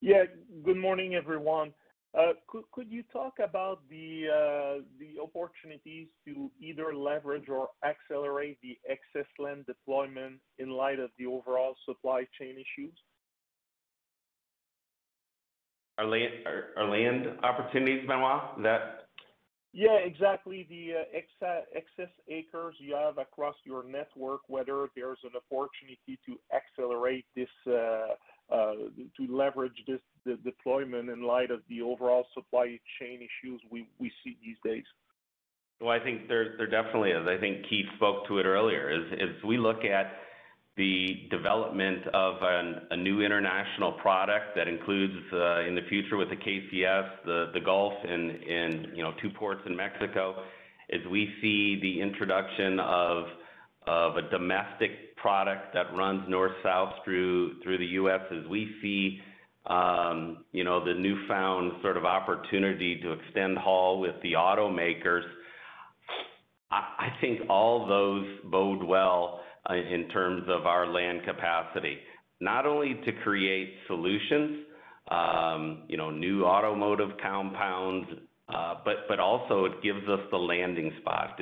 Yeah. 0.00 0.24
Good 0.64 0.78
morning, 0.78 1.14
everyone. 1.14 1.74
Uh, 2.16 2.32
could 2.72 2.86
you 2.90 3.02
talk 3.12 3.34
about 3.42 3.80
the 3.90 4.26
uh 4.30 4.82
the 5.00 5.20
opportunities 5.20 6.06
to 6.24 6.48
either 6.60 6.94
leverage 6.94 7.48
or 7.48 7.70
accelerate 7.84 8.56
the 8.62 8.78
excess 8.88 9.28
land 9.40 9.66
deployment 9.66 10.38
in 10.58 10.70
light 10.70 11.00
of 11.00 11.10
the 11.18 11.26
overall 11.26 11.74
supply 11.84 12.24
chain 12.38 12.54
issues? 12.54 12.94
Our 15.98 16.06
land 16.06 17.26
opportunities, 17.42 18.06
Benoit? 18.06 18.58
Is 18.58 18.62
that? 18.62 19.04
Yeah, 19.72 19.96
exactly. 19.96 20.66
The 20.70 21.00
uh, 21.00 21.54
excess 21.74 22.10
acres 22.28 22.76
you 22.78 22.94
have 22.94 23.18
across 23.18 23.56
your 23.64 23.84
network, 23.84 24.42
whether 24.46 24.88
there's 24.94 25.18
an 25.24 25.32
opportunity 25.34 26.18
to 26.26 26.38
accelerate 26.54 27.26
this, 27.34 27.48
uh, 27.66 28.14
Uh, 28.50 28.72
to 29.16 29.34
leverage 29.34 29.72
this, 29.86 30.00
deployment 30.44 31.10
in 31.10 31.22
light 31.22 31.50
of 31.50 31.60
the 31.68 31.82
overall 31.82 32.24
supply 32.32 32.78
chain 32.98 33.18
issues 33.18 33.60
we 33.70 33.86
see 34.22 34.36
these 34.42 34.56
days. 34.64 34.84
Well, 35.80 35.90
I 35.90 36.02
think 36.02 36.28
there 36.28 36.56
definitely 36.66 37.10
is. 37.10 37.26
I 37.26 37.38
think 37.38 37.66
Keith 37.68 37.86
spoke 37.96 38.26
to 38.28 38.38
it 38.38 38.46
earlier. 38.46 38.88
As 38.88 39.44
we 39.44 39.58
look 39.58 39.84
at 39.84 40.12
the 40.76 41.28
development 41.30 42.06
of 42.14 42.36
a 42.90 42.96
new 42.96 43.20
international 43.20 43.92
product 43.92 44.56
that 44.56 44.66
includes 44.66 45.14
uh, 45.32 45.60
in 45.60 45.74
the 45.74 45.82
future 45.88 46.16
with 46.16 46.28
the 46.30 46.36
KCS, 46.36 47.24
the 47.24 47.60
Gulf 47.64 47.92
and 48.02 48.88
you 48.96 49.02
know, 49.02 49.12
two 49.22 49.30
ports 49.30 49.60
in 49.66 49.76
Mexico, 49.76 50.42
as 50.92 51.00
we 51.10 51.32
see 51.40 51.78
the 51.80 52.00
introduction 52.00 52.80
of 52.80 53.24
a 53.86 54.22
domestic 54.30 55.03
product 55.24 55.72
that 55.72 55.86
runs 55.96 56.22
north-south 56.28 56.92
through 57.02 57.54
the 57.64 57.86
U.S., 58.02 58.20
as 58.30 58.46
we 58.46 58.70
see 58.82 59.20
um, 59.66 60.44
know, 60.62 60.84
the 60.84 60.92
newfound 60.92 61.72
sort 61.80 61.96
of 61.96 62.04
opportunity 62.04 63.00
to 63.00 63.12
extend 63.12 63.56
haul 63.56 64.00
with 64.00 64.14
the 64.22 64.32
automakers, 64.32 65.22
I 66.70 67.08
think 67.22 67.48
all 67.48 67.86
those 67.86 68.26
bode 68.50 68.82
well 68.82 69.40
uh, 69.70 69.74
in 69.74 70.08
terms 70.10 70.42
of 70.48 70.66
our 70.66 70.86
land 70.86 71.20
capacity. 71.24 71.96
Not 72.40 72.66
only 72.66 73.00
to 73.06 73.12
create 73.22 73.72
solutions, 73.86 74.66
um, 75.10 75.84
know, 75.96 76.10
new 76.10 76.44
automotive 76.44 77.10
compounds, 77.22 78.08
uh, 78.54 78.74
but 78.84 79.20
also 79.20 79.64
it 79.64 79.82
gives 79.82 80.06
us 80.08 80.20
the 80.30 80.36
landing 80.36 80.92
spot. 81.00 81.40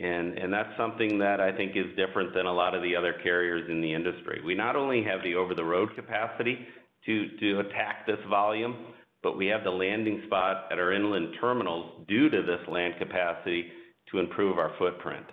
And, 0.00 0.38
and 0.38 0.52
that's 0.52 0.76
something 0.76 1.18
that 1.18 1.40
I 1.40 1.50
think 1.50 1.76
is 1.76 1.86
different 1.96 2.32
than 2.32 2.46
a 2.46 2.52
lot 2.52 2.74
of 2.74 2.82
the 2.82 2.94
other 2.94 3.14
carriers 3.22 3.68
in 3.68 3.80
the 3.80 3.92
industry. 3.92 4.40
We 4.44 4.54
not 4.54 4.76
only 4.76 5.02
have 5.02 5.22
the 5.24 5.34
over-the-road 5.34 5.94
capacity 5.96 6.58
to 7.06 7.60
attack 7.60 8.06
this 8.06 8.18
volume, 8.28 8.76
but 9.22 9.36
we 9.36 9.46
have 9.46 9.64
the 9.64 9.70
landing 9.70 10.22
spot 10.26 10.70
at 10.70 10.78
our 10.78 10.92
inland 10.92 11.34
terminals 11.40 12.04
due 12.06 12.28
to 12.28 12.42
this 12.42 12.60
land 12.68 12.94
capacity 12.98 13.66
to 14.12 14.18
improve 14.18 14.58
our 14.58 14.72
footprint. 14.78 15.26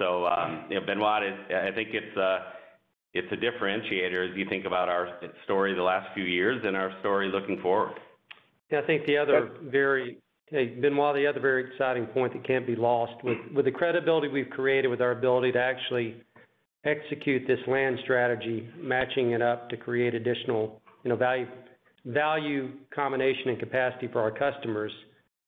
Um, 0.00 0.64
you 0.70 0.80
know, 0.80 0.86
Benoit, 0.86 1.22
I 1.50 1.70
think 1.74 1.88
uh, 2.16 2.38
it's 3.14 3.32
a 3.32 3.36
differentiator 3.36 4.30
as 4.30 4.36
you 4.36 4.46
think 4.48 4.64
about 4.64 4.88
our 4.88 5.20
story 5.44 5.74
the 5.74 5.82
last 5.82 6.08
few 6.14 6.24
years 6.24 6.62
and 6.64 6.76
our 6.76 6.92
story 7.00 7.28
looking 7.28 7.60
forward. 7.60 7.98
Yeah, 8.70 8.80
I 8.80 8.86
think 8.86 9.06
Benoit, 10.50 11.14
the 11.14 11.26
other 11.26 11.40
very 11.40 11.70
exciting 11.70 12.06
point 12.06 12.32
that 12.32 12.46
can't 12.46 12.66
be 12.66 12.76
lost, 12.76 13.12
with 13.24 13.64
the 13.64 13.70
credibility 13.70 14.28
we've 14.28 14.50
created 14.50 14.88
with 14.88 15.00
our 15.00 15.12
ability 15.12 15.52
to 15.52 15.58
actually 15.58 16.22
execute 16.84 17.46
this 17.46 17.58
land 17.66 17.98
strategy, 18.04 18.68
matching 18.78 19.32
it 19.32 19.42
up 19.42 19.68
to 19.70 19.76
create 19.76 20.14
additional, 20.14 20.80
you 21.04 21.10
know, 21.10 21.44
value 22.06 22.70
combination 22.94 23.50
and 23.50 23.58
capacity 23.58 24.08
for 24.08 24.20
our 24.20 24.30
customers. 24.30 24.92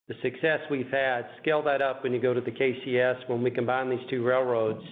The 0.08 0.14
success 0.22 0.60
we've 0.70 0.90
had, 0.90 1.22
scale 1.40 1.62
that 1.62 1.80
up 1.80 2.02
when 2.02 2.12
you 2.12 2.20
go 2.20 2.34
to 2.34 2.40
the 2.40 2.50
KCS, 2.50 3.28
when 3.28 3.42
we 3.42 3.50
combine 3.50 3.88
these 3.88 4.06
two 4.10 4.24
railroads, 4.24 4.84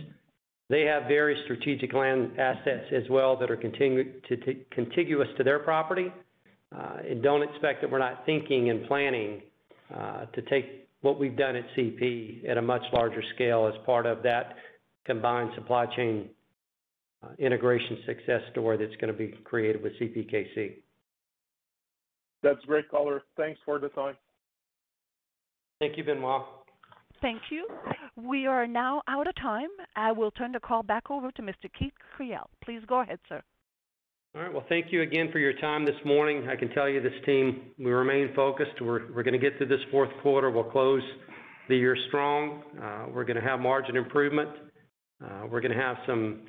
they 0.71 0.83
have 0.83 1.05
very 1.05 1.41
strategic 1.45 1.93
land 1.93 2.39
assets 2.39 2.87
as 2.93 3.03
well 3.11 3.37
that 3.37 3.51
are 3.51 3.57
contiguous 3.57 5.29
to 5.37 5.45
their 5.45 5.59
property. 5.59 6.13
Uh, 6.75 6.99
and 7.09 7.23
don't 7.23 7.43
expect 7.43 7.81
that 7.81 7.91
we're 7.91 7.99
not 7.99 8.27
thinking 8.27 8.69
and 8.69 8.87
planning 8.87 9.41
Uh, 9.95 10.27
to 10.27 10.43
take 10.43 10.89
what 11.01 11.19
we've 11.19 11.37
done 11.37 11.57
at 11.57 11.65
CP 11.77 12.49
at 12.49 12.59
a 12.59 12.63
much 12.63 12.83
larger 12.93 13.23
scale 13.35 13.67
as 13.67 13.87
part 13.87 14.05
of 14.05 14.23
that 14.23 14.57
combined 15.07 15.51
supply 15.55 15.87
chain 15.97 16.29
uh, 17.23 17.29
integration 17.39 17.99
success 18.05 18.43
story 18.51 18.77
that's 18.77 18.95
gonna 19.01 19.13
be 19.13 19.29
created 19.45 19.83
with 19.83 19.93
CPKC. 19.99 20.75
That's 22.43 22.63
great 22.67 22.89
color. 22.91 23.23
Thanks 23.37 23.59
for 23.65 23.79
the 23.79 23.89
time. 23.89 24.17
Thank 25.81 25.97
you, 25.97 26.05
Benoit. 26.05 26.43
Thank 27.21 27.41
you. 27.51 27.67
We 28.17 28.47
are 28.47 28.67
now 28.67 29.03
out 29.09 29.27
of 29.27 29.35
time. 29.37 29.69
I 29.97 30.13
will 30.13 30.31
turn 30.33 30.53
the 30.53 30.61
call 30.61 30.83
back 30.83 31.11
over 31.11 31.31
to 31.33 31.43
Mr. 31.43 31.71
Keith 31.79 31.93
Creel. 32.15 32.49
Please 32.65 32.83
go 32.87 33.01
ahead, 33.01 33.19
sir. 33.29 33.43
All 34.35 34.43
right. 34.43 34.53
Well, 34.53 34.65
thank 34.69 34.93
you 34.93 35.01
again 35.01 35.31
for 35.33 35.39
your 35.39 35.55
time 35.55 35.87
this 35.87 35.97
morning. 36.05 36.49
I 36.49 36.57
can 36.57 36.69
tell 36.71 36.87
you 36.87 37.01
this 37.01 37.15
team, 37.25 37.63
we 37.79 37.91
remain 37.91 38.35
focused. 38.37 38.79
We're, 38.79 39.11
we're 39.15 39.23
gonna 39.23 39.39
get 39.39 39.57
through 39.57 39.69
this 39.69 39.81
fourth 39.91 40.11
quarter. 40.23 40.51
We'll 40.51 40.65
close 40.65 41.03
the 41.71 41.77
year 41.77 41.97
strong. 42.09 42.63
Uh, 42.81 43.07
we're 43.11 43.25
gonna 43.25 43.43
have 43.43 43.59
margin 43.59 43.97
improvement. 43.97 44.51
Uh, 45.25 45.47
we're 45.51 45.63
gonna 45.63 45.81
have 45.81 45.97
some, 46.07 46.41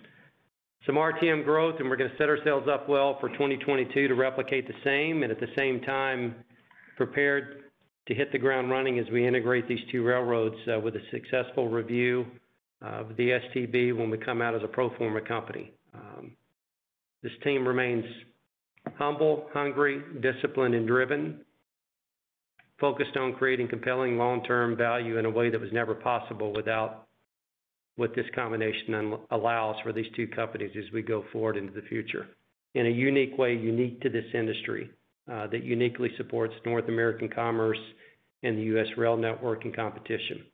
some 0.85 0.95
RTM 0.95 1.45
growth, 1.45 1.75
and 1.79 1.89
we're 1.89 1.95
gonna 1.95 2.17
set 2.17 2.27
ourselves 2.27 2.67
up 2.67 2.89
well 2.89 3.17
for 3.21 3.29
2022 3.29 4.09
to 4.09 4.13
replicate 4.13 4.67
the 4.67 4.73
same, 4.83 5.23
and 5.23 5.31
at 5.31 5.39
the 5.39 5.49
same 5.57 5.79
time, 5.79 6.35
prepared 6.97 7.63
to 8.09 8.13
hit 8.13 8.33
the 8.33 8.37
ground 8.37 8.69
running 8.69 8.99
as 8.99 9.05
we 9.09 9.25
integrate 9.25 9.69
these 9.69 9.79
two 9.89 10.03
railroads, 10.03 10.57
uh, 10.67 10.77
with 10.77 10.95
a 10.97 11.01
successful 11.11 11.69
review 11.69 12.25
of 12.81 13.15
the 13.15 13.39
STB 13.55 13.97
when 13.97 14.09
we 14.09 14.17
come 14.17 14.41
out 14.41 14.53
as 14.53 14.63
a 14.63 14.67
pro 14.67 14.89
forma 14.97 15.21
company. 15.21 15.71
Um, 15.93 16.33
This 17.21 17.31
team 17.43 17.67
remains 17.67 18.05
humble, 18.97 19.47
hungry, 19.53 20.01
disciplined, 20.21 20.73
and 20.73 20.87
driven, 20.87 21.41
focused 22.79 23.17
on 23.17 23.33
creating 23.33 23.67
compelling 23.67 24.17
long-term 24.17 24.77
value 24.77 25.17
in 25.17 25.25
a 25.25 25.29
way 25.29 25.49
that 25.49 25.59
was 25.59 25.71
never 25.73 25.93
possible 25.93 26.53
without 26.53 27.07
what 27.97 28.15
this 28.15 28.25
combination 28.33 29.17
allows 29.31 29.75
for 29.83 29.91
these 29.91 30.05
two 30.15 30.27
companies 30.27 30.71
as 30.77 30.91
we 30.93 31.01
go 31.01 31.25
forward 31.33 31.57
into 31.57 31.73
the 31.73 31.85
future. 31.87 32.27
In 32.73 32.85
a 32.85 32.89
unique 32.89 33.37
way, 33.37 33.53
unique 33.53 33.99
to 34.01 34.09
this 34.09 34.25
industry, 34.33 34.89
uh, 35.29 35.47
that 35.47 35.63
uniquely 35.63 36.09
supports 36.15 36.53
North 36.65 36.87
American 36.87 37.27
commerce 37.27 37.79
and 38.43 38.57
the 38.57 38.63
U.S. 38.63 38.87
rail 38.95 39.17
network 39.17 39.65
and 39.65 39.75
competition. 39.75 40.45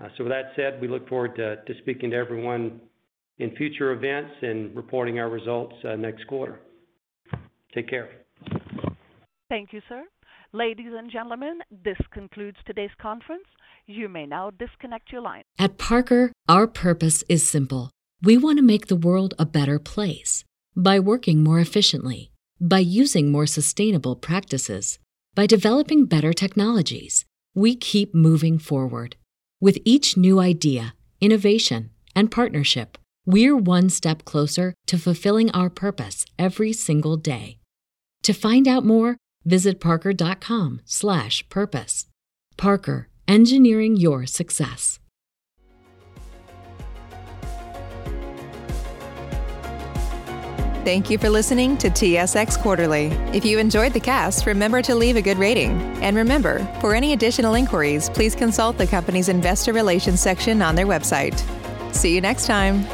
Uh, 0.00 0.08
So 0.16 0.24
with 0.24 0.32
that 0.32 0.52
said, 0.54 0.80
we 0.80 0.86
look 0.86 1.08
forward 1.08 1.34
to 1.36 1.74
speaking 1.80 2.10
to 2.10 2.16
everyone 2.16 2.80
in 3.38 3.54
future 3.56 3.92
events 3.92 4.32
and 4.42 4.74
reporting 4.74 5.18
our 5.18 5.28
results 5.28 5.74
uh, 5.84 5.96
next 5.96 6.26
quarter. 6.26 6.60
Take 7.74 7.88
care. 7.88 8.08
Thank 9.48 9.72
you, 9.72 9.80
sir. 9.88 10.04
Ladies 10.52 10.92
and 10.96 11.10
gentlemen, 11.10 11.60
this 11.84 11.98
concludes 12.10 12.56
today's 12.66 12.90
conference. 13.00 13.44
You 13.86 14.08
may 14.08 14.26
now 14.26 14.50
disconnect 14.50 15.12
your 15.12 15.20
line. 15.20 15.44
At 15.58 15.78
Parker, 15.78 16.32
our 16.48 16.66
purpose 16.66 17.22
is 17.28 17.46
simple. 17.46 17.90
We 18.22 18.36
want 18.36 18.58
to 18.58 18.62
make 18.62 18.86
the 18.86 18.96
world 18.96 19.34
a 19.38 19.46
better 19.46 19.78
place 19.78 20.44
by 20.74 20.98
working 20.98 21.42
more 21.42 21.60
efficiently, 21.60 22.30
by 22.60 22.80
using 22.80 23.30
more 23.30 23.46
sustainable 23.46 24.16
practices, 24.16 24.98
by 25.34 25.46
developing 25.46 26.06
better 26.06 26.32
technologies. 26.32 27.24
We 27.54 27.76
keep 27.76 28.14
moving 28.14 28.58
forward. 28.58 29.16
With 29.60 29.78
each 29.84 30.16
new 30.16 30.40
idea, 30.40 30.94
innovation, 31.20 31.90
and 32.14 32.30
partnership, 32.30 32.98
we're 33.28 33.56
one 33.56 33.88
step 33.90 34.24
closer 34.24 34.72
to 34.86 34.98
fulfilling 34.98 35.50
our 35.50 35.68
purpose 35.68 36.24
every 36.38 36.72
single 36.72 37.18
day. 37.18 37.58
To 38.22 38.32
find 38.32 38.66
out 38.66 38.86
more, 38.86 39.18
visit 39.44 39.80
parker.com/purpose. 39.80 42.06
Parker, 42.56 43.08
engineering 43.28 43.96
your 43.96 44.24
success. 44.26 44.98
Thank 50.84 51.10
you 51.10 51.18
for 51.18 51.28
listening 51.28 51.76
to 51.78 51.90
TSX 51.90 52.56
Quarterly. 52.56 53.08
If 53.34 53.44
you 53.44 53.58
enjoyed 53.58 53.92
the 53.92 53.98
cast, 54.00 54.46
remember 54.46 54.80
to 54.80 54.94
leave 54.94 55.16
a 55.16 55.22
good 55.22 55.36
rating. 55.36 55.72
And 56.02 56.16
remember, 56.16 56.66
for 56.80 56.94
any 56.94 57.12
additional 57.12 57.52
inquiries, 57.54 58.08
please 58.08 58.34
consult 58.34 58.78
the 58.78 58.86
company's 58.86 59.28
investor 59.28 59.74
relations 59.74 60.20
section 60.20 60.62
on 60.62 60.74
their 60.74 60.86
website. 60.86 61.38
See 61.94 62.14
you 62.14 62.22
next 62.22 62.46
time. 62.46 62.86